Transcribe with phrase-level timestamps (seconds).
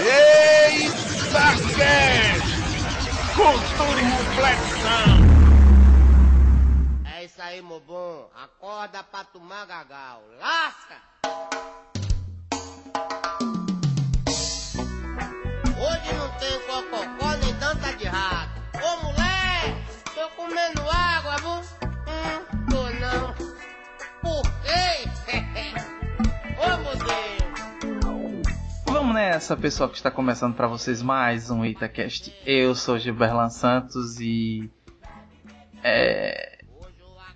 [0.00, 1.56] Eita,
[3.34, 5.18] Cultura e reflexão!
[7.16, 8.30] É isso aí, meu bom.
[8.40, 10.22] Acorda pra tomar gagal.
[10.38, 11.02] Lasca!
[15.80, 18.52] Hoje não tem cococó nem tanta de rato.
[18.80, 21.60] Ô mulher, tô comendo água, viu?
[22.06, 23.34] Hum, tô não.
[24.22, 25.08] Por quê?
[29.08, 32.30] Vamos nessa, pessoal que está começando para vocês mais um Itacast.
[32.44, 34.70] Eu sou Gilberlan Santos e.
[35.82, 36.58] É.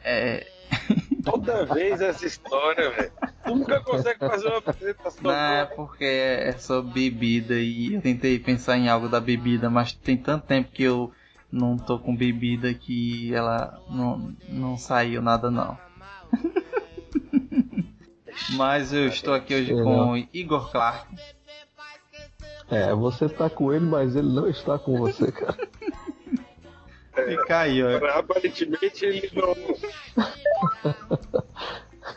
[0.04, 0.46] É.
[1.24, 3.12] Toda vez essa história, velho.
[3.46, 5.22] Tu nunca consegue fazer uma apresentação.
[5.22, 9.94] Não, é porque é sobre bebida e eu tentei pensar em algo da bebida, mas
[9.94, 11.10] tem tanto tempo que eu
[11.50, 15.78] não tô com bebida que ela não, não saiu nada não.
[18.56, 21.08] mas eu estou aqui hoje com Igor Clark.
[22.72, 25.58] É, você tá com ele, mas ele não está com você, cara.
[27.14, 28.18] Fica aí, ó.
[28.18, 29.54] Aparentemente ele não.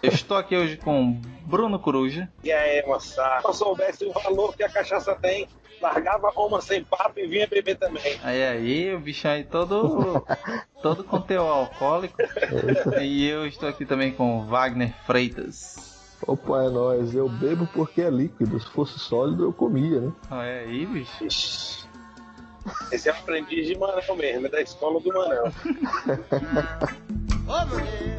[0.01, 2.29] Eu estou aqui hoje com Bruno Coruja.
[2.41, 3.41] E aí, moçada?
[3.41, 5.45] Se eu soubesse o valor que a cachaça tem,
[5.81, 8.17] largava Roma sem papo e vinha beber também.
[8.23, 10.25] Aí aí, o bicho aí todo,
[10.81, 12.15] todo com teor alcoólico.
[13.01, 15.94] E eu estou aqui também com Wagner Freitas.
[16.21, 17.13] Opa, é nóis.
[17.13, 18.59] Eu bebo porque é líquido.
[18.59, 20.11] Se fosse sólido, eu comia, né?
[20.31, 21.23] Olha aí, bicho.
[21.23, 21.85] Ixi.
[22.91, 25.51] Esse é o aprendiz de Manel mesmo, é da escola do Manel.
[27.47, 28.17] Ô mulher.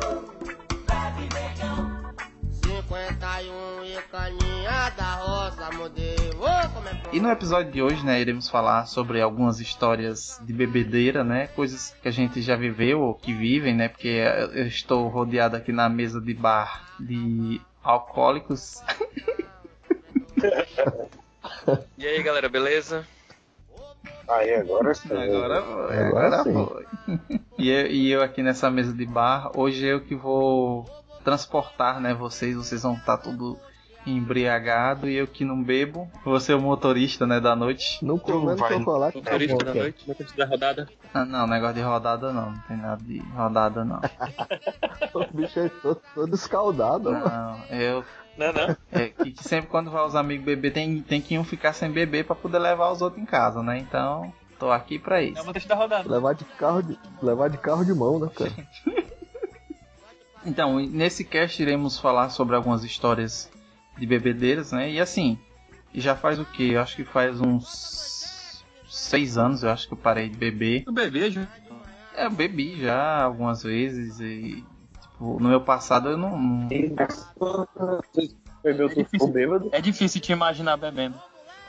[2.87, 6.41] 51 e caninha da roça, modelo.
[6.41, 7.11] Ô, como é bom.
[7.13, 11.49] E no episódio de hoje, né, iremos falar sobre algumas histórias de bebedeira, né?
[11.49, 13.89] Coisas que a gente já viveu ou que vivem, né?
[13.89, 14.23] Porque
[14.55, 18.83] eu estou rodeado aqui na mesa de bar de alcoólicos.
[21.97, 23.07] E aí galera, beleza?
[24.29, 25.13] Aí, agora sim.
[25.13, 26.53] Agora foi, Agora agora sim.
[26.53, 27.41] foi.
[27.59, 30.85] E eu, e eu aqui nessa mesa de bar, hoje eu que vou
[31.25, 33.59] transportar, né, vocês, vocês vão estar tudo
[34.07, 38.05] embriagado e eu que não bebo, vou ser o motorista, né, da noite.
[38.05, 40.89] Não comendo vai- chocolate, tá Motorista bom, da noite, motorista da rodada.
[41.13, 44.01] Ah, não, negócio de rodada não, não tem nada de rodada não.
[45.15, 47.25] O bicho aí todo, todo escaldado, mano.
[47.29, 48.05] Não, eu
[48.37, 48.77] Não, não.
[48.93, 51.91] é que, que sempre quando vai os amigos beber tem, tem que um ficar sem
[51.91, 53.79] beber pra poder levar os outros em casa, né?
[53.79, 55.39] Então, tô aqui pra É isso.
[55.45, 56.09] motorista da rodada.
[56.09, 58.53] Levar de carro de, levar de carro de mão, né, cara?
[60.45, 63.51] Então, nesse cast iremos falar sobre algumas histórias
[63.99, 64.91] de bebedeiras, né?
[64.91, 65.39] E assim,
[65.95, 66.73] já faz o que?
[66.73, 70.85] Eu acho que faz uns seis anos, eu acho que eu parei de beber.
[70.87, 71.47] O bebê, Ju.
[72.15, 74.65] É, eu bebi já algumas vezes e
[75.01, 76.69] tipo, no meu passado eu não, não-
[78.63, 79.35] Bebeu É difícil.
[79.73, 81.19] É difícil te imaginar bebendo.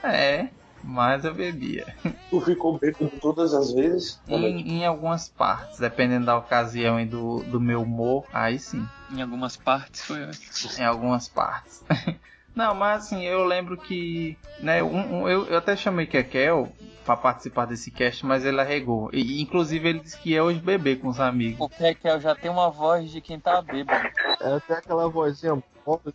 [0.04, 0.50] é,
[0.84, 1.86] mas eu bebia.
[2.30, 4.22] Tu ficou bêbado todas as vezes.
[4.28, 8.88] Em, em algumas partes, dependendo da ocasião e do, do meu humor, aí sim.
[9.12, 10.46] Em algumas partes foi ótimo.
[10.80, 11.84] em algumas partes.
[12.56, 16.68] Não, mas assim, eu lembro que, né, um, um- eu, eu até chamei Kekel
[17.06, 19.12] pra participar desse cast, mas ele arregou.
[19.14, 21.60] E, inclusive ele disse que ia hoje beber com os amigos.
[21.62, 24.10] O Kekel já tem uma voz de quem tá bêbado.
[24.42, 25.62] É até aquela vozinha.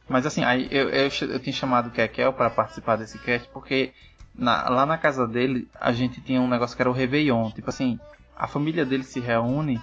[0.09, 3.93] Mas assim, aí eu, eu, eu tinha chamado o Kekel pra participar desse cast porque
[4.35, 7.51] na- lá na casa dele a gente tinha um negócio que era o Réveillon.
[7.51, 7.99] Tipo assim,
[8.37, 9.81] a família dele se reúne,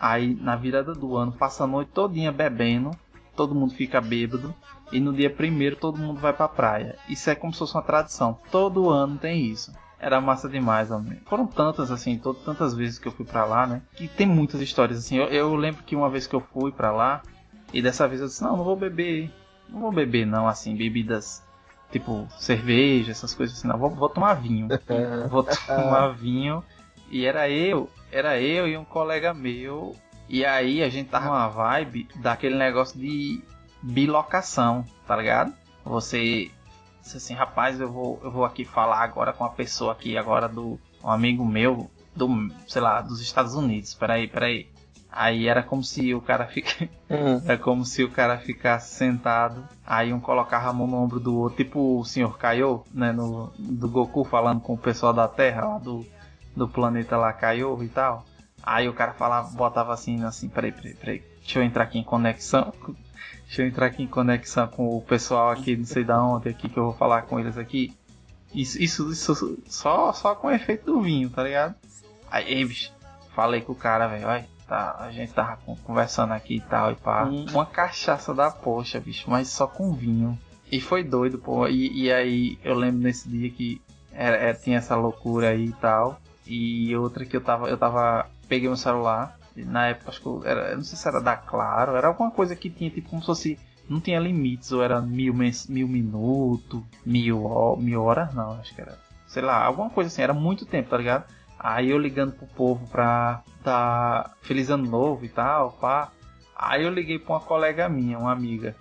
[0.00, 2.90] aí na virada do ano passa a noite todinha bebendo,
[3.36, 4.54] todo mundo fica bêbado.
[4.92, 6.96] E no dia primeiro todo mundo vai pra praia.
[7.08, 8.38] Isso é como se fosse uma tradição.
[8.50, 9.72] Todo ano tem isso.
[9.98, 11.18] Era massa demais, homem.
[11.26, 13.80] Foram tantas, assim, tantas vezes que eu fui pra lá, né?
[13.94, 15.16] Que tem muitas histórias, assim.
[15.16, 17.22] Eu, eu lembro que uma vez que eu fui pra lá,
[17.72, 19.30] e dessa vez eu disse, não, não vou beber.
[19.68, 21.42] Não vou beber, não, assim, bebidas
[21.92, 23.78] tipo cerveja, essas coisas assim, não.
[23.78, 24.68] Vou, vou tomar vinho.
[25.30, 26.64] vou tomar vinho.
[27.10, 29.94] E era eu, era eu e um colega meu.
[30.28, 33.42] E aí a gente tava numa vibe daquele negócio de
[33.82, 35.52] bilocação, tá ligado?
[35.84, 36.50] Você
[37.02, 40.48] disse assim, rapaz, eu vou, eu vou aqui falar agora com uma pessoa aqui, agora
[40.48, 42.28] do um amigo meu, do,
[42.66, 43.92] sei lá, dos Estados Unidos.
[43.92, 44.68] Peraí, peraí.
[45.14, 46.88] Aí era como se o cara fica,
[47.46, 51.36] é como se o cara ficasse sentado, aí um colocava a mão no ombro do
[51.36, 52.38] outro, tipo o Sr.
[52.38, 56.06] Kaiô, né, no, do Goku falando com o pessoal da Terra, lá do,
[56.56, 58.24] do planeta lá Kaiô e tal.
[58.62, 62.04] Aí o cara falava, botava assim, assim, peraí, peraí, peraí, deixa eu entrar aqui em
[62.04, 62.72] conexão,
[63.44, 66.70] deixa eu entrar aqui em conexão com o pessoal aqui, não sei da onde aqui,
[66.70, 67.94] que eu vou falar com eles aqui.
[68.54, 71.74] Isso, isso, isso só, só com o efeito do vinho, tá ligado?
[72.30, 72.92] Aí, bicho,
[73.34, 76.92] falei com o cara, velho, olha, tá, a gente tava con- conversando aqui e tal,
[76.92, 77.24] e pá.
[77.24, 77.44] Hum.
[77.52, 80.38] Uma cachaça da poxa, bicho, mas só com vinho.
[80.70, 81.68] E foi doido, pô.
[81.68, 83.80] E, e aí eu lembro nesse dia que
[84.14, 86.18] Era, era- tinha essa loucura aí e tal.
[86.46, 87.68] E outra que eu tava.
[87.68, 88.26] Eu tava.
[88.48, 89.38] Peguei meu celular.
[89.56, 90.70] Na época acho que eu, era.
[90.70, 93.26] Eu não sei se era da Claro, era alguma coisa que tinha tipo como se
[93.26, 93.58] fosse.
[93.88, 98.98] Não tinha limites, ou era mil, mil minutos, mil, mil horas, não, acho que era.
[99.26, 101.24] Sei lá, alguma coisa assim, era muito tempo, tá ligado?
[101.62, 106.10] Aí eu ligando pro povo pra dar Feliz Ano Novo e tal, pá.
[106.56, 108.74] Aí eu liguei pra uma colega minha, uma amiga.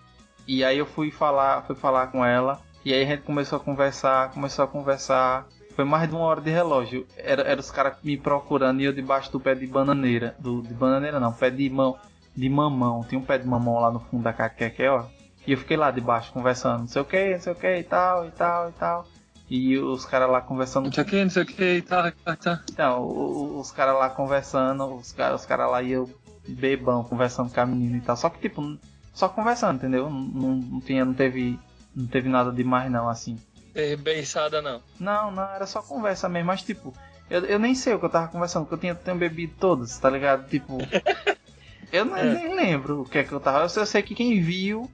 [0.48, 2.60] E aí eu fui falar, fui falar com ela.
[2.84, 5.48] E aí a gente começou a conversar, começou a conversar.
[5.76, 7.06] Foi mais de uma hora de relógio.
[7.16, 10.36] Era, era os caras me procurando e eu debaixo do pé de bananeira.
[10.40, 11.98] Do, de bananeira não, pé de mão.
[12.36, 13.04] De mamão.
[13.04, 15.06] Tem um pé de mamão lá no fundo da caqueque, ó.
[15.46, 17.84] E eu fiquei lá debaixo conversando, não sei o que, não sei o que e
[17.84, 19.08] tal, e tal, e tal.
[19.54, 20.86] E os caras lá conversando.
[20.86, 22.62] Não sei o que, não sei o que, tá, tá, tá.
[22.72, 26.10] Então, os caras lá conversando, os caras os cara lá e eu
[26.48, 28.16] bebão conversando com a menina e tal.
[28.16, 28.78] Só que tipo,
[29.14, 30.10] só conversando, entendeu?
[30.10, 31.60] Não, não, não tinha, não teve.
[31.94, 33.38] Não teve nada demais não, assim.
[33.74, 34.82] Teve beiçada não.
[34.98, 36.94] Não, não, era só conversa mesmo, mas tipo,
[37.30, 39.98] eu, eu nem sei o que eu tava conversando, porque eu tinha, tinha bebido todas,
[39.98, 40.48] tá ligado?
[40.48, 40.78] Tipo.
[41.92, 42.34] eu nem, É.
[42.34, 43.64] nem lembro o que é que eu tava.
[43.66, 44.90] Eu só sei que quem viu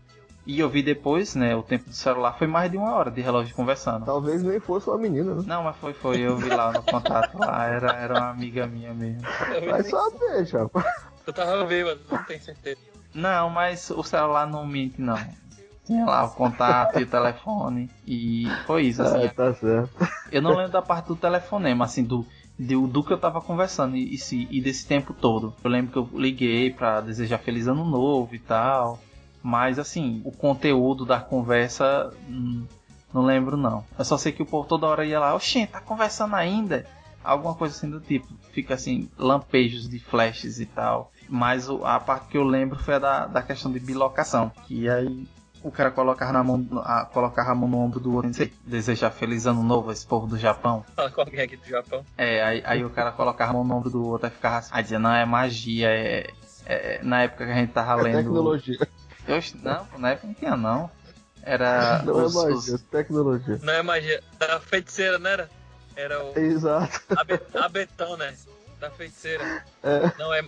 [0.48, 3.22] e eu vi depois, né, o tempo do celular foi mais de uma hora de
[3.22, 4.06] relógio conversando.
[4.06, 5.44] Talvez nem fosse uma menina, né?
[5.46, 8.94] Não, mas foi, foi, eu vi lá no contato lá, era, era uma amiga minha
[8.94, 9.22] mesmo.
[9.70, 10.84] Vai saber, chapa.
[11.26, 12.80] Eu tava bêbado, não tenho certeza.
[13.14, 15.18] Não, mas o celular não mente, não.
[15.86, 17.90] Tinha lá o contato e o telefone.
[18.06, 19.24] E foi isso, assim.
[19.24, 19.90] É, tá certo.
[20.32, 22.26] Eu não lembro da parte do telefonema, assim, do,
[22.60, 25.54] do, do que eu tava conversando e, e, se- e desse tempo todo.
[25.64, 29.00] Eu lembro que eu liguei pra desejar feliz ano novo e tal.
[29.48, 32.12] Mas, assim, o conteúdo da conversa.
[32.28, 32.66] hum,
[33.14, 33.86] não lembro, não.
[33.98, 36.86] Eu só sei que o povo toda hora ia lá, oxê, tá conversando ainda?
[37.24, 38.28] Alguma coisa assim do tipo.
[38.52, 41.14] Fica assim, lampejos de flashes e tal.
[41.30, 44.52] Mas a parte que eu lembro foi a da, da questão de bilocação.
[44.66, 45.26] Que aí
[45.64, 49.12] o cara colocava, na mão, a, colocava a mão no ombro do outro e desejar
[49.12, 50.84] feliz ano novo a esse povo do Japão.
[50.94, 52.04] Fala com alguém aqui do Japão.
[52.18, 54.72] É, aí, aí o cara colocava a mão no ombro do outro e ficava assim,
[54.74, 56.28] aí dizia, não, é magia, é,
[56.66, 58.18] é- Na época que a gente tava É lendo.
[58.18, 58.78] tecnologia.
[59.28, 60.90] Eu, não, na época não tinha não.
[61.44, 62.02] Era.
[62.06, 63.60] Não os- é magia, os- é tecnologia.
[63.62, 64.24] Não é magia.
[64.40, 65.50] Da feiticeira, não era?
[65.96, 66.38] Era o.
[66.38, 68.34] Exato, A, be, a Betão, né?
[68.80, 69.64] Da feiticeira.
[69.84, 70.12] É.
[70.20, 70.42] Não é,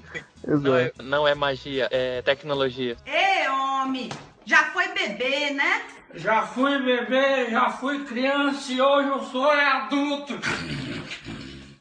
[0.45, 1.03] não, é, exato.
[1.03, 2.95] não é magia, é tecnologia.
[3.05, 4.09] Ê, homem,
[4.45, 5.83] já foi bebê, né?
[6.15, 10.33] Já fui bebê, já fui criança e hoje eu sou é adulto.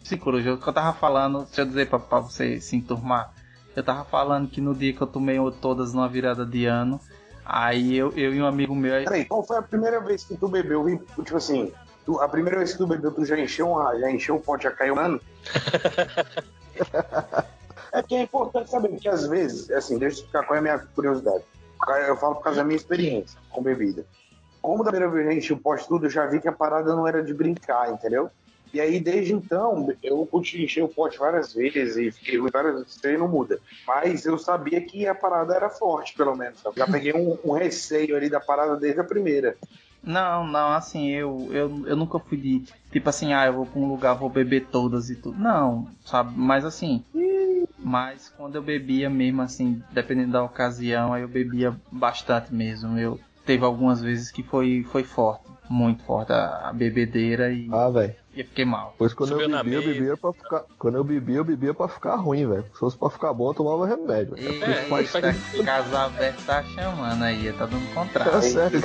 [0.03, 3.31] Sim, Coruja, o que eu tava falando, deixa eu dizer pra, pra você se enturmar.
[3.79, 7.01] Eu tava falando que no dia que eu tomei todas numa virada de ano,
[7.45, 8.93] aí eu, eu e um amigo meu.
[8.93, 10.83] aí- Peraí, qual foi a primeira vez que tu bebeu?
[10.83, 11.73] Vi- Tipo assim,
[12.05, 14.65] tu- a primeira vez que tu bebeu, tu já encheu, uma, já encheu o pote,
[14.65, 15.21] já caiu um ano?
[17.93, 20.63] é que é importante saber, porque às vezes, assim, deixa eu explicar qual é a
[20.63, 21.45] minha curiosidade.
[22.09, 24.05] Eu falo por causa da minha experiência com bebida.
[24.61, 26.97] Como da primeira vez eu enchi o pote tudo, eu já vi que a parada
[26.97, 28.29] não era de brincar, entendeu?
[28.73, 32.75] E aí, desde então, eu pude encher o pote várias vezes e fiquei ruim várias
[32.75, 33.59] vezes, isso aí não muda.
[33.87, 36.61] Mas eu sabia que a parada era forte, pelo menos.
[36.61, 36.79] sabe?
[36.79, 39.57] Já peguei um, um receio ali da parada desde a primeira.
[40.03, 42.63] Não, não, assim, eu, eu, eu nunca fui de.
[42.93, 45.39] Tipo assim, ah, eu vou pra um lugar, vou beber todas e tudo.
[45.39, 46.33] Não, sabe?
[46.37, 47.05] Mas assim.
[47.79, 52.99] Mas quando eu bebia mesmo, assim, dependendo da ocasião, aí eu bebia bastante mesmo.
[52.99, 57.89] Eu teve algumas vezes que foi, foi forte, muito forte a, a bebedeira e, Ah,
[57.89, 58.15] velho.
[58.41, 58.95] E fiquei mal.
[58.99, 60.65] Pois quando Subiu eu na bebia, eu bebia pra ficar.
[60.79, 62.65] Quando eu bebia, eu bebia pra ficar ruim, velho.
[62.73, 64.35] Se fosse pra ficar bom, eu tomava remédio.
[64.37, 64.53] velho.
[64.53, 65.13] Eita, É, faz
[65.65, 68.43] casa aberta tá chamando aí, tá dando É contrário.
[68.43, 68.81] sério.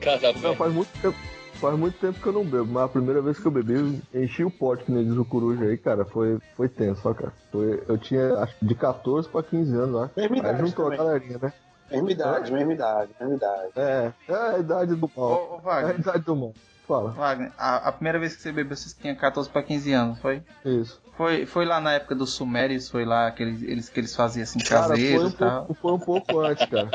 [0.00, 1.16] Casal Não, faz muito tempo.
[1.54, 4.22] Faz muito tempo que eu não bebo, mas a primeira vez que eu bebi, eu
[4.22, 7.34] enchi o pote, que nem diz o coruja aí, cara, foi, foi tenso, ó, cara.
[7.52, 10.08] Foi, eu tinha, acho que de 14 pra 15 anos.
[10.16, 11.04] Mesma Aí idade juntou a também.
[11.06, 11.52] galerinha, né?
[11.90, 13.72] Mesma idade, mesma idade, mesma idade.
[13.76, 15.62] É, é a idade do Ô, mal.
[15.62, 16.54] ô, É a idade do mal.
[16.90, 20.18] Fala, Wagner, a, a primeira vez que você bebeu, você tinha 14 pra 15 anos,
[20.18, 20.42] foi?
[20.64, 21.00] isso.
[21.16, 24.42] Foi, foi lá na época dos Sumérios, foi lá que eles, eles, que eles faziam
[24.42, 25.66] assim, Cara, foi caseiro um, e tal.
[25.66, 26.92] pouco, foi um pouco antes, cara.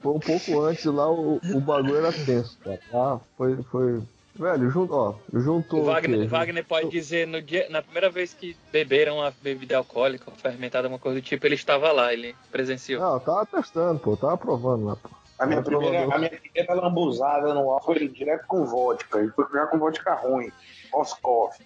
[0.00, 2.78] Foi um pouco antes lá, o, o bagulho era tenso, cara.
[2.92, 4.00] Ah, foi, foi.
[4.36, 5.80] Velho, junto, ó, juntou.
[5.80, 9.76] O Wagner, o Wagner pode dizer, no dia, na primeira vez que beberam uma bebida
[9.76, 13.00] alcoólica ou fermentada, uma coisa do tipo, ele estava lá, ele presenciou.
[13.00, 15.10] Não, eu tava testando, pô, tava provando lá, pô.
[15.38, 19.20] A minha, primeira, a minha primeira lambuzada no álcool foi direto com vodka.
[19.22, 20.50] E foi já com vodka ruim.
[20.92, 21.60] Oscoff.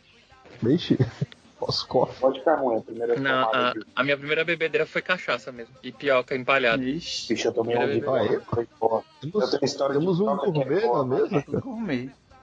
[0.62, 0.96] Vixe,
[1.60, 2.16] pós-coffee.
[2.20, 3.68] Vodka ruim, a primeira Não, tomada.
[3.70, 5.74] a, de- a minha primeira bebedeira foi cachaça mesmo.
[5.82, 6.82] E pioca empalhada.
[6.82, 9.04] Ixi, Bicho, eu tomei uma foda.
[9.22, 11.04] Eu Temos, tenho história de temos um que é gourmet na boa.
[11.04, 11.44] mesa.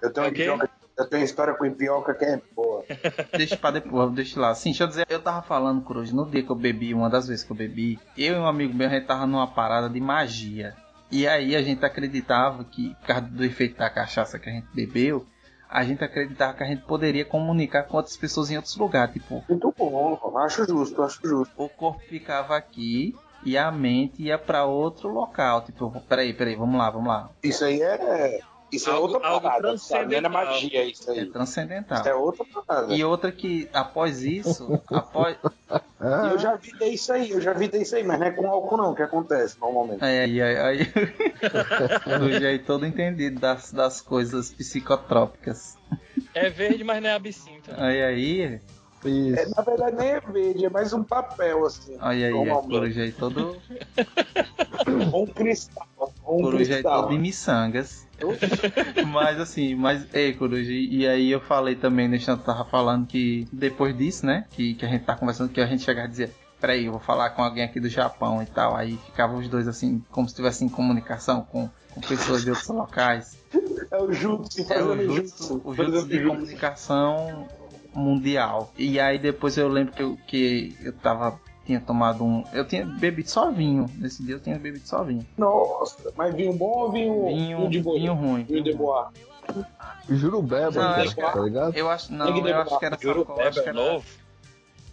[0.02, 0.46] Eu tenho, Ok.
[0.46, 2.84] pioca- eu tenho história com pioca que é boa.
[3.36, 4.54] Deixa pra depois, deixa lá.
[4.54, 7.28] Sim, deixa eu dizer, eu tava falando, Cruz, no dia que eu bebi, uma das
[7.28, 10.00] vezes que eu bebi, eu e um amigo meu, a gente tava numa parada de
[10.00, 10.76] magia.
[11.12, 14.68] E aí a gente acreditava que, por causa do efeito da cachaça que a gente
[14.74, 15.26] bebeu,
[15.70, 19.14] a gente acreditava que a gente poderia comunicar com outras pessoas em outros lugares.
[19.14, 21.54] Tipo, Muito bom, acho justo, acho justo.
[21.58, 25.62] o corpo ficava aqui e a mente ia pra outro local.
[25.62, 27.30] Tipo, peraí, peraí, vamos lá, vamos lá.
[27.44, 28.40] Isso aí é.
[28.72, 29.62] Isso Algo- é outra algo parada?
[29.62, 30.32] Não é transcendental.
[30.32, 31.26] magia isso É aí.
[31.28, 32.00] transcendental.
[32.00, 32.94] Isso é outra parada.
[32.94, 35.38] E outra que, após isso, após.
[36.00, 38.48] Ah, eu já vi isso aí, eu já vi isso aí, mas não é com
[38.50, 40.04] álcool não que acontece normalmente.
[40.04, 40.86] Aí, aí, aí.
[42.20, 45.78] do jeito todo entendido das, das coisas psicotrópicas.
[46.34, 47.72] É verde, mas não é absinto.
[47.78, 48.60] Aí, aí.
[49.06, 49.40] isso.
[49.40, 51.96] É, na verdade nem é verde, é mais um papel assim.
[52.00, 52.94] Aí, aí, por normalmente.
[52.94, 53.58] jeito todo.
[55.14, 55.88] Um cristal.
[56.28, 57.02] Um Por jeito cristal.
[57.04, 58.05] todo de miçangas.
[59.12, 63.06] Mas assim, mas, ei, Coruja, e e aí eu falei também, deixa eu tava falando
[63.06, 66.12] que depois disso, né, que, que a gente tá conversando, que a gente chegava e
[66.12, 69.48] dizia, peraí, eu vou falar com alguém aqui do Japão e tal, aí ficavam os
[69.48, 73.38] dois assim, como se estivessem em comunicação com, com pessoas de outros locais.
[73.92, 77.48] É o jutsu, É o jutsu, o jutsu de comunicação
[77.94, 78.74] mundial.
[78.78, 82.86] E aí depois eu lembro que eu, que eu tava, tinha tomado um, eu tinha
[82.86, 85.26] bebido só vinho, nesse dia eu tinha bebido só vinho.
[85.38, 87.98] Nossa, mas vinho bom ou vinho, Vinho, de boa?
[87.98, 88.44] vinho ruim.
[88.44, 89.12] Vinho de boa.
[90.10, 91.76] Jurubeba, Não, cara, tá ligado?
[91.76, 94.06] Eu acho, não, eu acho que era Juro, Sacol, acho que era, novo.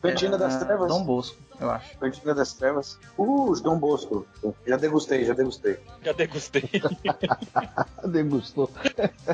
[0.02, 0.88] Cantina das era Trevas.
[0.88, 1.96] Dom Bosco, eu acho.
[1.96, 2.98] Cantina das Trevas.
[3.16, 4.26] Uh, os Dom Bosco.
[4.66, 5.78] Já degustei, já degustei.
[6.02, 6.68] Já degustei.
[8.04, 8.68] Degustou.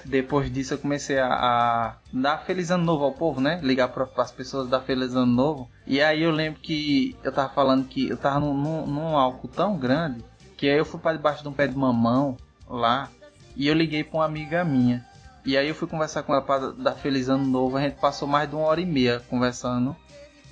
[0.05, 3.59] Depois disso eu comecei a, a dar feliz ano novo ao povo, né?
[3.63, 5.71] Ligar para as pessoas dar feliz ano novo.
[5.87, 9.49] E aí eu lembro que eu tava falando que eu tava num, num, num álcool
[9.49, 10.23] tão grande
[10.59, 12.37] que aí eu fui para debaixo de um pé de mamão
[12.69, 13.09] lá
[13.57, 15.07] e eu liguei para uma amiga minha.
[15.47, 17.77] E aí eu fui conversar com ela para dar feliz ano novo.
[17.77, 19.97] A gente passou mais de uma hora e meia conversando.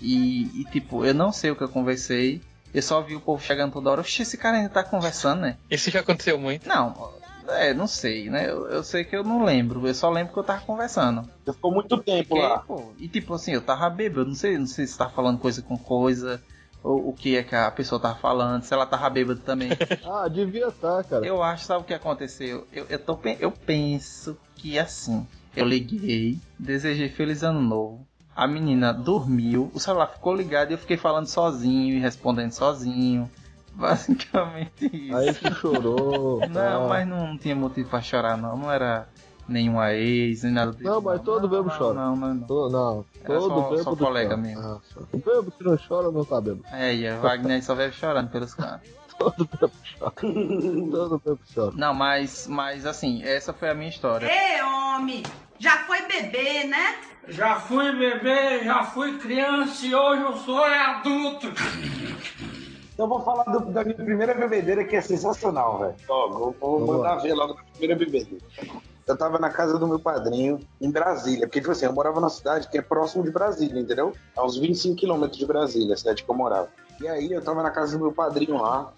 [0.01, 2.43] E, e, tipo, eu não sei o que eu conversei.
[2.75, 4.01] Eu só vi o povo chegando toda hora.
[4.01, 5.57] Oxi, esse cara ainda tá conversando, né?
[5.71, 6.69] Isso já aconteceu muito.
[6.69, 6.95] Não,
[7.49, 8.51] é, não sei, né?
[8.51, 11.29] Eu, eu sei que eu não lembro, eu só lembro que eu tava conversando.
[11.45, 12.59] Você ficou muito tempo Porque, lá.
[12.59, 15.39] pô, e tipo assim, eu tava bêbado, eu não sei, não sei se tá falando
[15.39, 16.43] coisa com coisa,
[16.83, 19.71] ou o que é que a pessoa tava falando, se ela tava bêbada também.
[20.05, 21.27] Ah, devia estar, cara.
[21.27, 22.67] eu acho, sabe o que aconteceu?
[22.73, 28.07] Eu, eu, tô, eu penso que assim, eu liguei, desejei feliz ano novo.
[28.37, 33.31] A menina dormiu, o celular ficou ligado e eu fiquei falando sozinho e respondendo sozinho.
[33.75, 35.17] Basicamente isso.
[35.17, 36.41] Aí tu chorou.
[36.41, 36.87] Não, tá.
[36.89, 38.57] mas não, não tinha motivo pra chorar, não.
[38.57, 39.07] Não era
[39.49, 40.85] nenhuma ex, nem nada disso.
[40.85, 41.95] Não, mas todo não, chora.
[41.95, 42.41] Não, não, não.
[42.47, 44.41] Tô- não, todo só- bêbado só colega chora.
[44.41, 44.63] mesmo.
[44.63, 44.79] Ah.
[45.13, 46.65] O bêbado que não chora não tá bêbado.
[46.73, 48.89] É, e a Wagner só veio chorando pelos cantos.
[49.19, 50.13] Todo bêbado chora.
[50.91, 51.73] todo bêbado chora.
[51.75, 54.27] Não, mas, mas assim, essa foi a minha história.
[54.31, 55.23] Ei, homem,
[55.59, 56.97] já foi bebê, né?
[57.29, 61.49] Já fui bebê, já fui criança e hoje eu sou adulto.
[62.95, 65.95] Então eu vou falar do- da minha primeira bebedeira que é sensacional, velho.
[66.09, 68.45] Ó, vou, vou mandar ver logo da primeira bebedeira.
[69.07, 72.31] Eu tava na casa do meu padrinho em Brasília, porque, tipo assim, eu morava numa
[72.31, 74.13] cidade que é próximo de Brasília, entendeu?
[74.37, 76.69] A uns 25 quilômetros de Brasília, a cidade que eu morava.
[77.01, 78.93] E aí eu tava na casa do meu padrinho lá,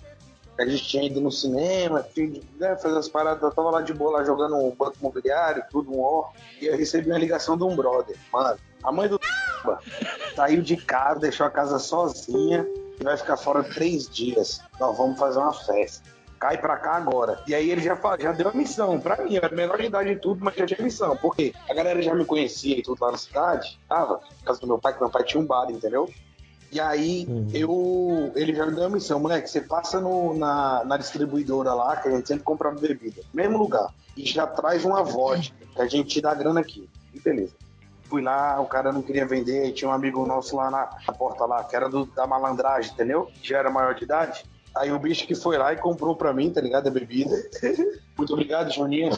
[0.58, 3.94] a gente tinha ido no cinema, tinha né, fazer as paradas, eu tava lá de
[3.94, 6.30] boa, lá jogando um banco imobiliário, tudo, um ó.
[6.60, 8.16] E eu recebi uma ligação de um brother.
[8.32, 9.20] Mano, a mãe do
[10.34, 12.66] saiu de casa, deixou a casa sozinha
[13.00, 14.60] e vai ficar fora três dias.
[14.80, 16.08] Nós vamos fazer uma festa.
[16.40, 17.42] Cai pra cá agora.
[17.46, 19.34] E aí ele já, já deu a missão pra mim.
[19.34, 21.16] Eu era menor de idade e tudo, mas já tinha missão.
[21.16, 21.52] Por quê?
[21.68, 23.78] A galera já me conhecia e tudo lá na cidade.
[23.88, 26.08] Tava, na casa do meu pai, que meu pai tinha um bar, entendeu?
[26.70, 27.48] E aí Uhum.
[27.54, 28.32] eu.
[28.34, 32.08] Ele já me deu a missão, moleque, você passa no, na, na distribuidora lá, que
[32.08, 33.22] a gente sempre compra bebida.
[33.32, 33.92] Mesmo lugar.
[34.16, 36.88] E já traz uma vodka, que a gente te dá grana aqui.
[37.14, 37.52] E beleza.
[38.04, 41.44] Fui lá, o cara não queria vender, tinha um amigo nosso lá na, na porta
[41.44, 43.28] lá, que era do, da malandragem, entendeu?
[43.42, 44.44] Já era maior de idade.
[44.76, 46.86] Aí o bicho que foi lá e comprou pra mim, tá ligado?
[46.88, 47.34] A bebida.
[48.16, 49.10] Muito obrigado, Joninha.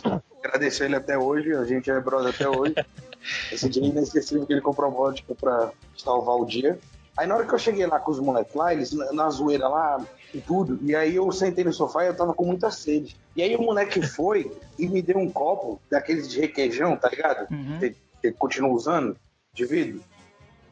[0.42, 2.74] Agradeço ele até hoje, a gente é brother até hoje.
[3.52, 6.78] Esse dia é inesquecível que ele comprou vodka pra salvar o dia.
[7.20, 10.02] Aí na hora que eu cheguei lá com os moleques lá, eles na, zoeira lá
[10.32, 13.14] e tudo, e aí eu sentei no sofá e eu tava com muita sede.
[13.36, 17.46] E aí o moleque foi e me deu um copo daqueles de requeijão, tá ligado?
[17.50, 17.78] Uhum.
[17.78, 19.18] Você, você continua usando,
[19.52, 20.00] de vidro.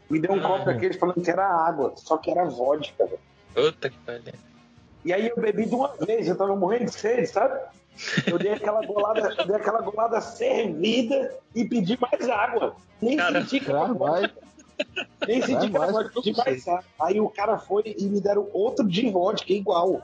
[0.08, 3.20] Me deu um copo daqueles falando que era água, só que era vodka, velho.
[3.54, 4.32] Puta que pariu.
[5.04, 7.60] E aí eu bebi de uma vez, eu tava morrendo de sede, sabe?
[8.26, 12.74] Eu dei aquela golada, eu dei aquela golada servida e pedi mais água.
[13.02, 14.32] Nem Cara, senti que era vai.
[15.26, 16.85] Nem senti que era vodka, mais água.
[17.00, 20.02] Aí o cara foi e me deram outro de vodka igual.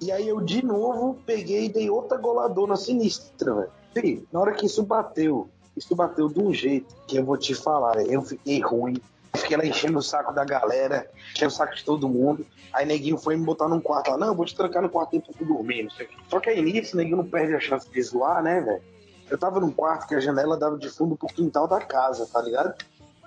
[0.00, 4.26] E aí eu de novo peguei e dei outra goladona sinistra, velho.
[4.32, 8.04] Na hora que isso bateu, isso bateu de um jeito que eu vou te falar,
[8.06, 8.96] eu fiquei ruim.
[9.34, 12.44] Fiquei lá enchendo o saco da galera, enchendo o saco de todo mundo.
[12.72, 15.32] Aí neguinho foi me botar num quarto lá, não, vou te trancar no quarto pra
[15.32, 16.16] tu dormir, não sei o quê.
[16.28, 18.82] Só que aí nisso, neguinho não perde a chance de zoar, né, velho?
[19.32, 22.42] eu tava num quarto que a janela dava de fundo pro quintal da casa, tá
[22.42, 22.74] ligado?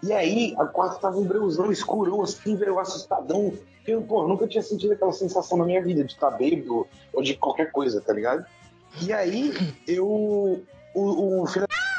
[0.06, 3.52] E aí, o quarto tava um breuzão escurão, assim, velho, assustadão.
[3.88, 7.34] Eu, pô, nunca tinha sentido aquela sensação na minha vida de estar bêbado ou de
[7.36, 8.46] qualquer coisa, tá ligado?
[9.02, 9.52] E aí,
[9.88, 10.64] eu.
[10.94, 11.48] O, o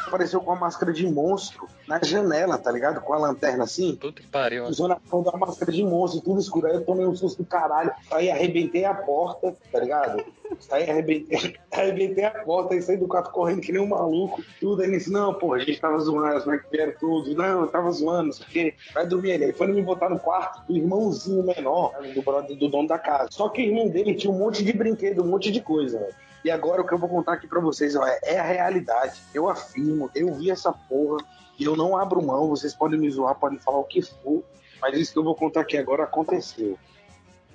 [0.06, 3.00] apareceu com a máscara de monstro na janela, tá ligado?
[3.00, 3.96] Com a lanterna assim.
[3.96, 4.64] Puta que pariu.
[4.64, 6.66] Usando a porra da máscara de monstro, tudo escuro.
[6.66, 7.92] Aí eu tomei um susto do caralho.
[8.10, 10.24] Aí arrebentei a porta, tá ligado?
[10.70, 14.42] Aí arrebentei, arrebentei a porta e saí do quarto correndo que nem um maluco.
[14.60, 14.82] Tudo.
[14.82, 17.34] Aí ele disse: Não, pô, a gente tava zoando, como é que vieram tudo?
[17.34, 18.74] Não, eu tava zoando, não sei o quê.
[18.94, 19.44] Vai dormir ali.
[19.44, 23.28] Aí foi me botar no quarto do irmãozinho menor, do brother do dono da casa.
[23.32, 26.25] Só que o irmão dele tinha um monte de brinquedo, um monte de coisa, velho.
[26.46, 29.20] E agora o que eu vou contar aqui pra vocês ó, é a realidade.
[29.34, 31.18] Eu afirmo, eu vi essa porra
[31.58, 32.48] e eu não abro mão.
[32.48, 34.44] Vocês podem me zoar, podem falar o que for,
[34.80, 36.78] mas isso que eu vou contar aqui agora aconteceu.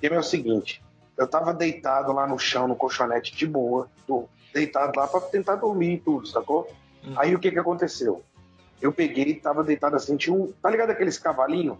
[0.02, 0.84] E é o seguinte:
[1.16, 5.56] eu tava deitado lá no chão, no colchonete de boa, tô deitado lá pra tentar
[5.56, 6.70] dormir e tudo, sacou?
[7.16, 8.22] Aí o que que aconteceu?
[8.78, 10.52] Eu peguei, tava deitado assim, tinha um.
[10.60, 11.78] Tá ligado aqueles cavalinhos?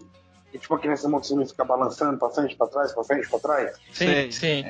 [0.51, 3.77] Que tipo a criança montanha fica balançando pra frente, pra trás, pra frente, pra trás?
[3.91, 4.65] Sim, sim.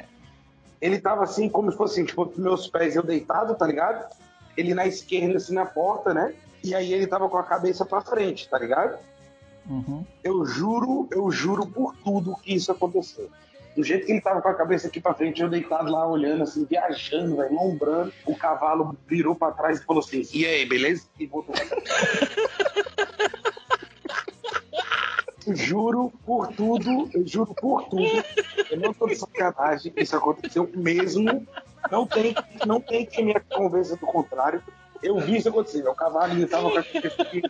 [0.84, 4.14] Ele tava assim, como se fosse assim, tipo, meus pés eu deitado, tá ligado?
[4.58, 6.36] Ele na esquerda, assim, na porta, né?
[6.62, 8.98] E aí ele tava com a cabeça pra frente, tá ligado?
[9.68, 10.06] Uhum.
[10.22, 13.30] Eu juro, eu juro por tudo que isso aconteceu.
[13.76, 16.44] Do jeito que ele tava com a cabeça aqui pra frente, eu deitado lá olhando,
[16.44, 18.14] assim, viajando, velho, lombrando.
[18.26, 21.08] O cavalo virou pra trás e falou assim: E aí, beleza?
[21.20, 21.84] E voltou pra trás.
[25.48, 28.24] Juro por tudo, eu juro por tudo.
[28.70, 31.46] Eu não tô de sacanagem, isso aconteceu mesmo.
[31.92, 32.36] Não tem,
[32.66, 34.64] não tem que me convença do contrário.
[35.02, 35.88] Eu vi isso acontecer.
[35.88, 37.42] O cavalinho tava com a cabeça aqui.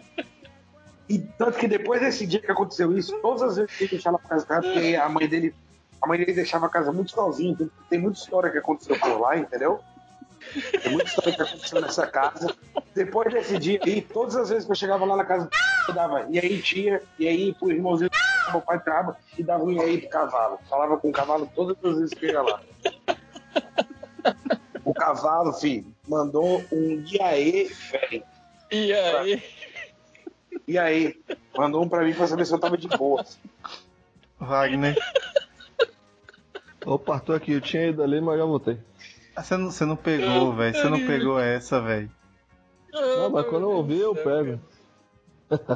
[1.08, 4.18] E tanto que depois desse dia que aconteceu isso, todas as vezes que ele deixava
[4.18, 5.54] a casa, porque a mãe dele,
[6.02, 9.20] a mãe dele deixava a casa muito sozinha, tem, tem muita história que aconteceu por
[9.20, 9.80] lá, entendeu?
[10.81, 12.55] Tem muita história que aconteceu nessa casa.
[12.93, 15.50] Depois desse dia aí, todas as vezes que eu chegava lá na casa,
[15.88, 18.09] eu dava, e aí tia, e aí pro irmãozinho,
[18.51, 20.59] meu pai trava, e dava um e aí pro cavalo.
[20.70, 22.61] Falava com o cavalo todas as vezes que eu ia lá.
[24.85, 28.24] O cavalo, filho, mandou um e aí, velho.
[28.72, 29.44] E aí?
[30.68, 31.22] E aí?
[31.57, 33.25] Mandou um pra mim pra saber se eu tava de boa.
[34.39, 34.98] Wagner,
[36.85, 38.77] Opa, tô aqui, eu tinha ido ali, mas já voltei.
[39.35, 40.75] Você não, você não pegou, velho.
[40.75, 42.11] Você não pegou essa, velho.
[42.91, 44.59] Não, mas quando eu ouvir, eu pego.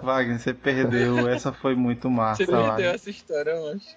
[0.03, 1.27] Wagner, você perdeu.
[1.29, 2.95] Essa foi muito massa, Você perdeu Wagner.
[2.95, 3.53] essa história.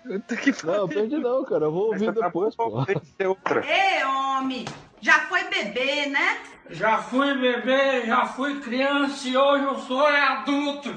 [0.06, 1.64] Puta que Não, eu perdi não, cara.
[1.66, 2.64] Eu vou ouvir Essa tá depois, pô.
[2.64, 3.64] outra.
[3.66, 4.64] Ei, homem,
[5.00, 6.38] já foi bebê, né?
[6.70, 10.90] Já fui bebê, já fui criança e hoje eu sou adulto.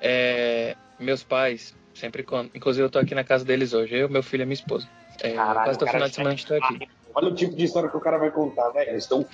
[0.00, 2.50] É, meus pais, sempre quando.
[2.54, 3.94] Inclusive, eu tô aqui na casa deles hoje.
[3.94, 4.88] Eu, meu filho e minha esposa.
[5.22, 6.88] É, Caralho, quase todo cara, final de semana a gente tá aqui.
[7.14, 8.90] Olha o tipo de história que o cara vai contar, velho.
[8.90, 9.26] Eles estão.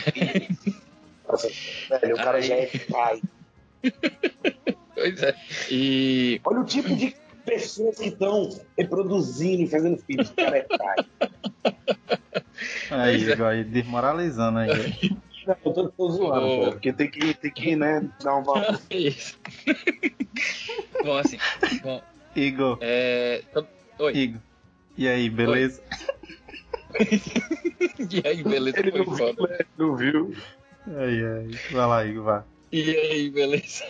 [1.29, 1.49] Nossa,
[2.01, 2.43] velho, o cara Aí.
[2.43, 3.23] já é pai.
[4.95, 5.35] Pois é.
[5.71, 6.41] E.
[6.45, 10.31] Olha o tipo de pessoas que estão reproduzindo e fazendo filhos.
[10.31, 10.97] O cara é pai.
[12.91, 13.33] Aí, é.
[13.33, 14.71] Igor, aí, desmoralizando aí.
[15.47, 16.61] Não, eu tô, tô zoando, Ô.
[16.61, 18.81] velho, porque tem que, tem que, né, dar um valor.
[18.91, 19.39] É isso.
[21.05, 21.39] bom, assim.
[21.83, 22.03] Bom,
[22.35, 23.43] Igor, é.
[23.99, 24.17] Oi.
[24.17, 24.41] Igor.
[24.97, 25.83] E aí, beleza?
[28.11, 28.79] E aí, beleza?
[28.81, 29.33] Ele Foi não foda.
[29.35, 29.59] viu, né?
[29.77, 30.35] não viu.
[30.87, 31.59] Aí, aí.
[31.73, 32.43] Vai lá, Igor, vai.
[32.73, 33.85] E aí, beleza?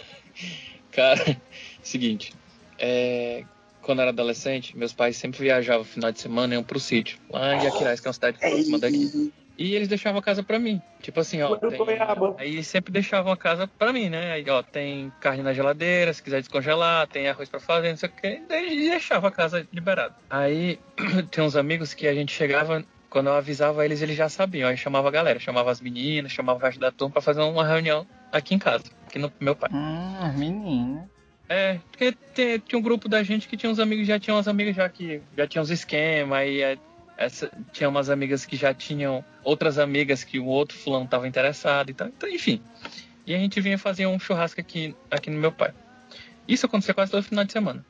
[0.91, 1.37] Cara,
[1.83, 2.33] seguinte.
[2.79, 3.45] É,
[3.83, 6.81] quando eu era adolescente, meus pais sempre viajavam no final de semana e iam pro
[6.81, 7.19] sítio.
[7.31, 9.33] Lá em Aquiraz, que é uma cidade próxima daqui.
[9.59, 10.81] E eles deixavam a casa pra mim.
[11.01, 11.57] Tipo assim, ó.
[11.57, 12.35] Goiaba.
[12.39, 14.33] Aí eles sempre deixavam a casa pra mim, né?
[14.33, 18.09] Aí, ó, tem carne na geladeira, se quiser descongelar, tem arroz pra fazer, não sei
[18.09, 18.43] o quê.
[18.49, 20.15] Daí eles deixavam a casa liberada.
[20.29, 20.79] Aí
[21.31, 24.69] tem uns amigos que a gente chegava, quando eu avisava eles, eles já sabiam.
[24.69, 27.67] Aí chamava a galera, chamava as meninas, chamava o resto da turma pra fazer uma
[27.67, 29.71] reunião aqui em casa, aqui no meu pai.
[29.73, 31.09] Hum, menina.
[31.49, 32.13] É, porque
[32.59, 35.23] tinha um grupo da gente que tinha uns amigos, já tinha umas amigas já que
[35.37, 36.77] já tinham uns esquemas, aí é,
[37.17, 41.91] essa, tinha umas amigas que já tinham outras amigas que o outro fulano tava interessado
[41.91, 42.09] e tal.
[42.09, 42.61] Então, enfim.
[43.27, 45.73] E a gente vinha fazer um churrasco aqui, aqui no meu pai.
[46.47, 47.85] Isso aconteceu quase todo final de semana.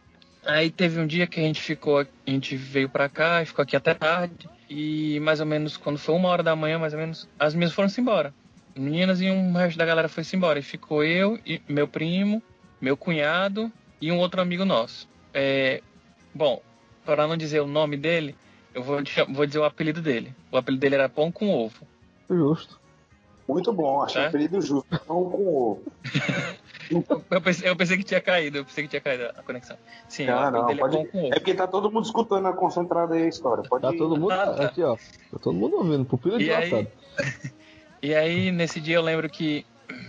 [0.45, 3.62] Aí teve um dia que a gente ficou, a gente veio pra cá e ficou
[3.62, 4.49] aqui até tarde.
[4.71, 7.75] E mais ou menos, quando foi uma hora da manhã, mais ou menos, as meninas
[7.75, 8.33] foram-se embora.
[8.75, 10.59] Meninas e um resto da galera foi-se embora.
[10.59, 12.43] E ficou eu e meu primo,
[12.81, 15.09] meu cunhado e um outro amigo nosso.
[15.35, 15.83] É,
[16.35, 16.62] bom,
[17.05, 18.35] para não dizer o nome dele,
[18.77, 18.99] eu vou,
[19.35, 20.33] vou dizer o apelido dele.
[20.53, 21.87] O apelido dele era Pão com Ovo.
[22.31, 22.79] Justo.
[23.49, 24.25] Muito bom, achei É?
[24.25, 24.87] o apelido justo.
[25.07, 25.83] Pão com ovo.
[27.31, 29.77] Eu pensei, eu pensei que tinha caído, eu pensei que tinha caído a conexão.
[30.09, 31.27] Sim, o Ah, apelido não, dele pode- é Pão com Ovo.
[31.35, 33.65] É porque tá todo mundo escutando a concentrada aí a história.
[33.69, 33.99] Pode Tá ir.
[33.99, 34.65] todo mundo Ah, tá.
[34.67, 34.95] aqui, ó.
[34.97, 36.05] Tá todo mundo ouvindo.
[36.05, 36.89] Pupila E aí-.
[38.03, 39.67] E aí, nesse dia, eu lembro que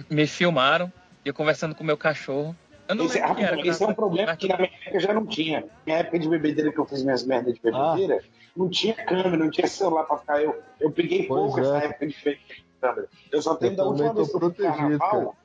[0.08, 0.91] me filmaram,
[1.25, 2.56] eu conversando com o meu cachorro.
[2.88, 5.63] Eu não Esse, era, esse é um problema que na minha época já não tinha.
[5.86, 8.21] Na época de bebedeira que eu fiz minhas merdas de bebedeira,
[8.58, 10.41] não tinha câmera, não tinha celular pra ficar.
[10.41, 11.62] Eu, eu peguei Pois pouco é.
[11.62, 12.39] essa época de
[12.82, 13.08] câmera.
[13.32, 15.36] Eu só tenho Eu da última vez tô que eu carnaval,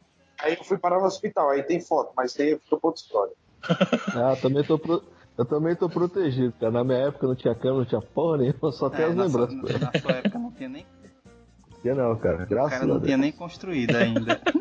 [0.41, 3.33] aí eu fui parar no hospital, aí tem foto, mas aí ficou pra outra história.
[4.17, 5.03] Ah, também tô pro-
[5.39, 6.73] Eu também tô protegido, cara.
[6.73, 9.29] Na minha época não tinha câmera, não tinha porra nenhuma, só tem É, as na,
[9.29, 9.81] sua, lembranças.
[9.81, 10.87] na sua época não tinha nem.
[11.83, 12.45] Tinha não, cara.
[12.45, 14.41] O Graças cara a não tinha nem construído ainda.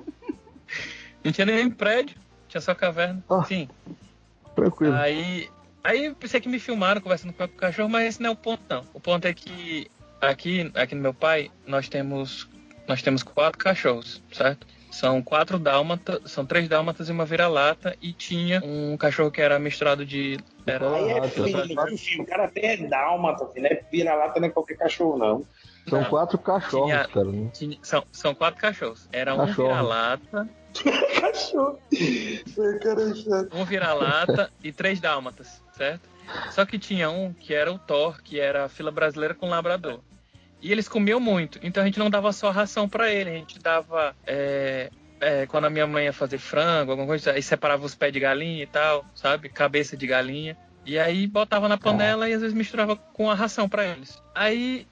[1.23, 3.23] Não tinha nem prédio, tinha só caverna.
[3.29, 3.43] Ah.
[3.43, 3.69] Sim.
[4.55, 4.95] Tranquilo.
[4.95, 5.49] Aí,
[5.83, 8.61] aí pensei que me filmaram conversando com o cachorro, mas esse não é o ponto
[8.69, 8.85] não.
[8.93, 9.89] O ponto é que
[10.19, 12.47] aqui, aqui no meu pai, nós temos
[12.87, 14.67] nós temos quatro cachorros, certo?
[14.91, 19.57] São quatro dálmatas, são três dálmatas e uma vira-lata e tinha um cachorro que era
[19.57, 21.29] misturado de era, Aí é Ah, tá.
[21.29, 25.45] filho, o cara até é dálmata, filho, não é vira-lata, não é qualquer cachorro, não.
[25.87, 26.09] São não.
[26.09, 27.25] quatro cachorros, Tinha- cara.
[27.25, 27.49] Né?
[27.53, 29.07] tinha- são, são quatro cachorros.
[29.13, 29.69] Era um Cachorro.
[29.69, 30.49] vira-lata,
[31.21, 31.79] Cachorro.
[31.93, 36.09] É um vira-lata e três dálmatas, certo?
[36.51, 39.99] Só que tinha um que era o Thor, que era a fila brasileira com labrador.
[40.61, 43.57] E eles comiam muito, então a gente não dava só ração pra ele, a gente
[43.59, 44.15] dava.
[44.27, 48.11] é, é, quando a minha mãe ia fazer frango, alguma coisa, aí separava os pés
[48.11, 49.49] de galinha e tal, sabe?
[49.49, 50.57] Cabeça de galinha.
[50.83, 54.19] E aí botava na panela e às vezes misturava com a ração pra eles.
[54.33, 54.87] Aí,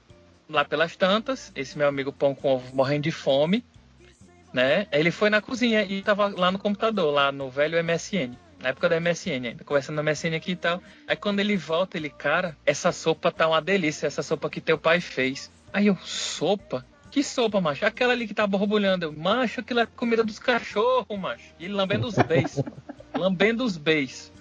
[0.48, 3.64] lá pelas tantas, esse meu amigo pão com ovo morrendo de fome,
[4.52, 4.86] né?
[4.92, 8.36] Ele foi na cozinha e tava lá no computador, lá no velho MSN.
[8.60, 10.82] Na época da MSN ainda, conversando no MSN aqui e tal.
[11.08, 14.76] Aí quando ele volta, ele, cara, essa sopa tá uma delícia, essa sopa que teu
[14.76, 15.50] pai fez.
[15.72, 16.84] Aí eu, sopa?
[17.10, 17.86] Que sopa, macho?
[17.86, 19.06] Aquela ali que tá borbulhando.
[19.06, 21.54] Eu, macho, aquilo é comida dos cachorros, macho.
[21.58, 22.62] E ele lambendo os beis.
[23.16, 24.32] lambendo os beis.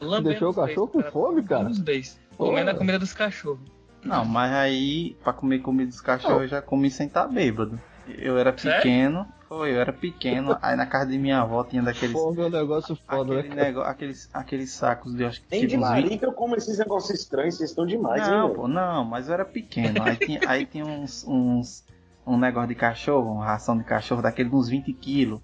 [0.00, 1.60] Lambendo Deixou o os beis, cachorro com fome, cara?
[1.60, 2.20] Lambendo os beis.
[2.36, 2.46] Pô.
[2.46, 3.70] Comendo a comida dos cachorros.
[4.04, 7.80] Não, mas aí, pra comer comida dos cachorros, eu já comi sem estar bêbado.
[8.18, 8.76] Eu era Sério?
[8.78, 12.12] pequeno, foi, eu era pequeno, aí na casa de minha avó tinha daqueles.
[12.12, 13.40] Fome é um negócio foda, né?
[13.40, 13.66] Aquele cara?
[13.66, 16.54] nego, aqueles, aqueles sacos de acho que Nem tipo de uns 20 marica eu como
[16.56, 18.60] esses negócios estranhos, vocês estão demais, hein, Não, velho?
[18.60, 20.02] pô, não, mas eu era pequeno.
[20.02, 21.84] Aí tinha, aí tinha uns, uns.
[22.26, 25.40] Um negócio de cachorro, uma ração de cachorro daquele de uns 20 quilos.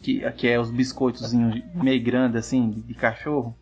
[0.00, 3.54] Que, que é os biscoitozinhos meio grandes assim, de, de cachorro.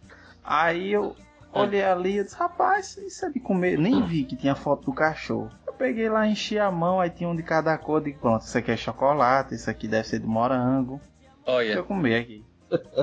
[0.45, 1.17] Aí eu
[1.53, 3.79] olhei ali e disse, rapaz, isso é de comer.
[3.79, 5.51] Nem vi que tinha foto do cachorro.
[5.79, 8.03] Peguei lá, enchi a mão, aí tinha um de cada cor.
[8.03, 11.01] De pronto, isso aqui é chocolate, isso aqui deve ser de morango.
[11.47, 12.45] Deixa Olha, eu comer aqui.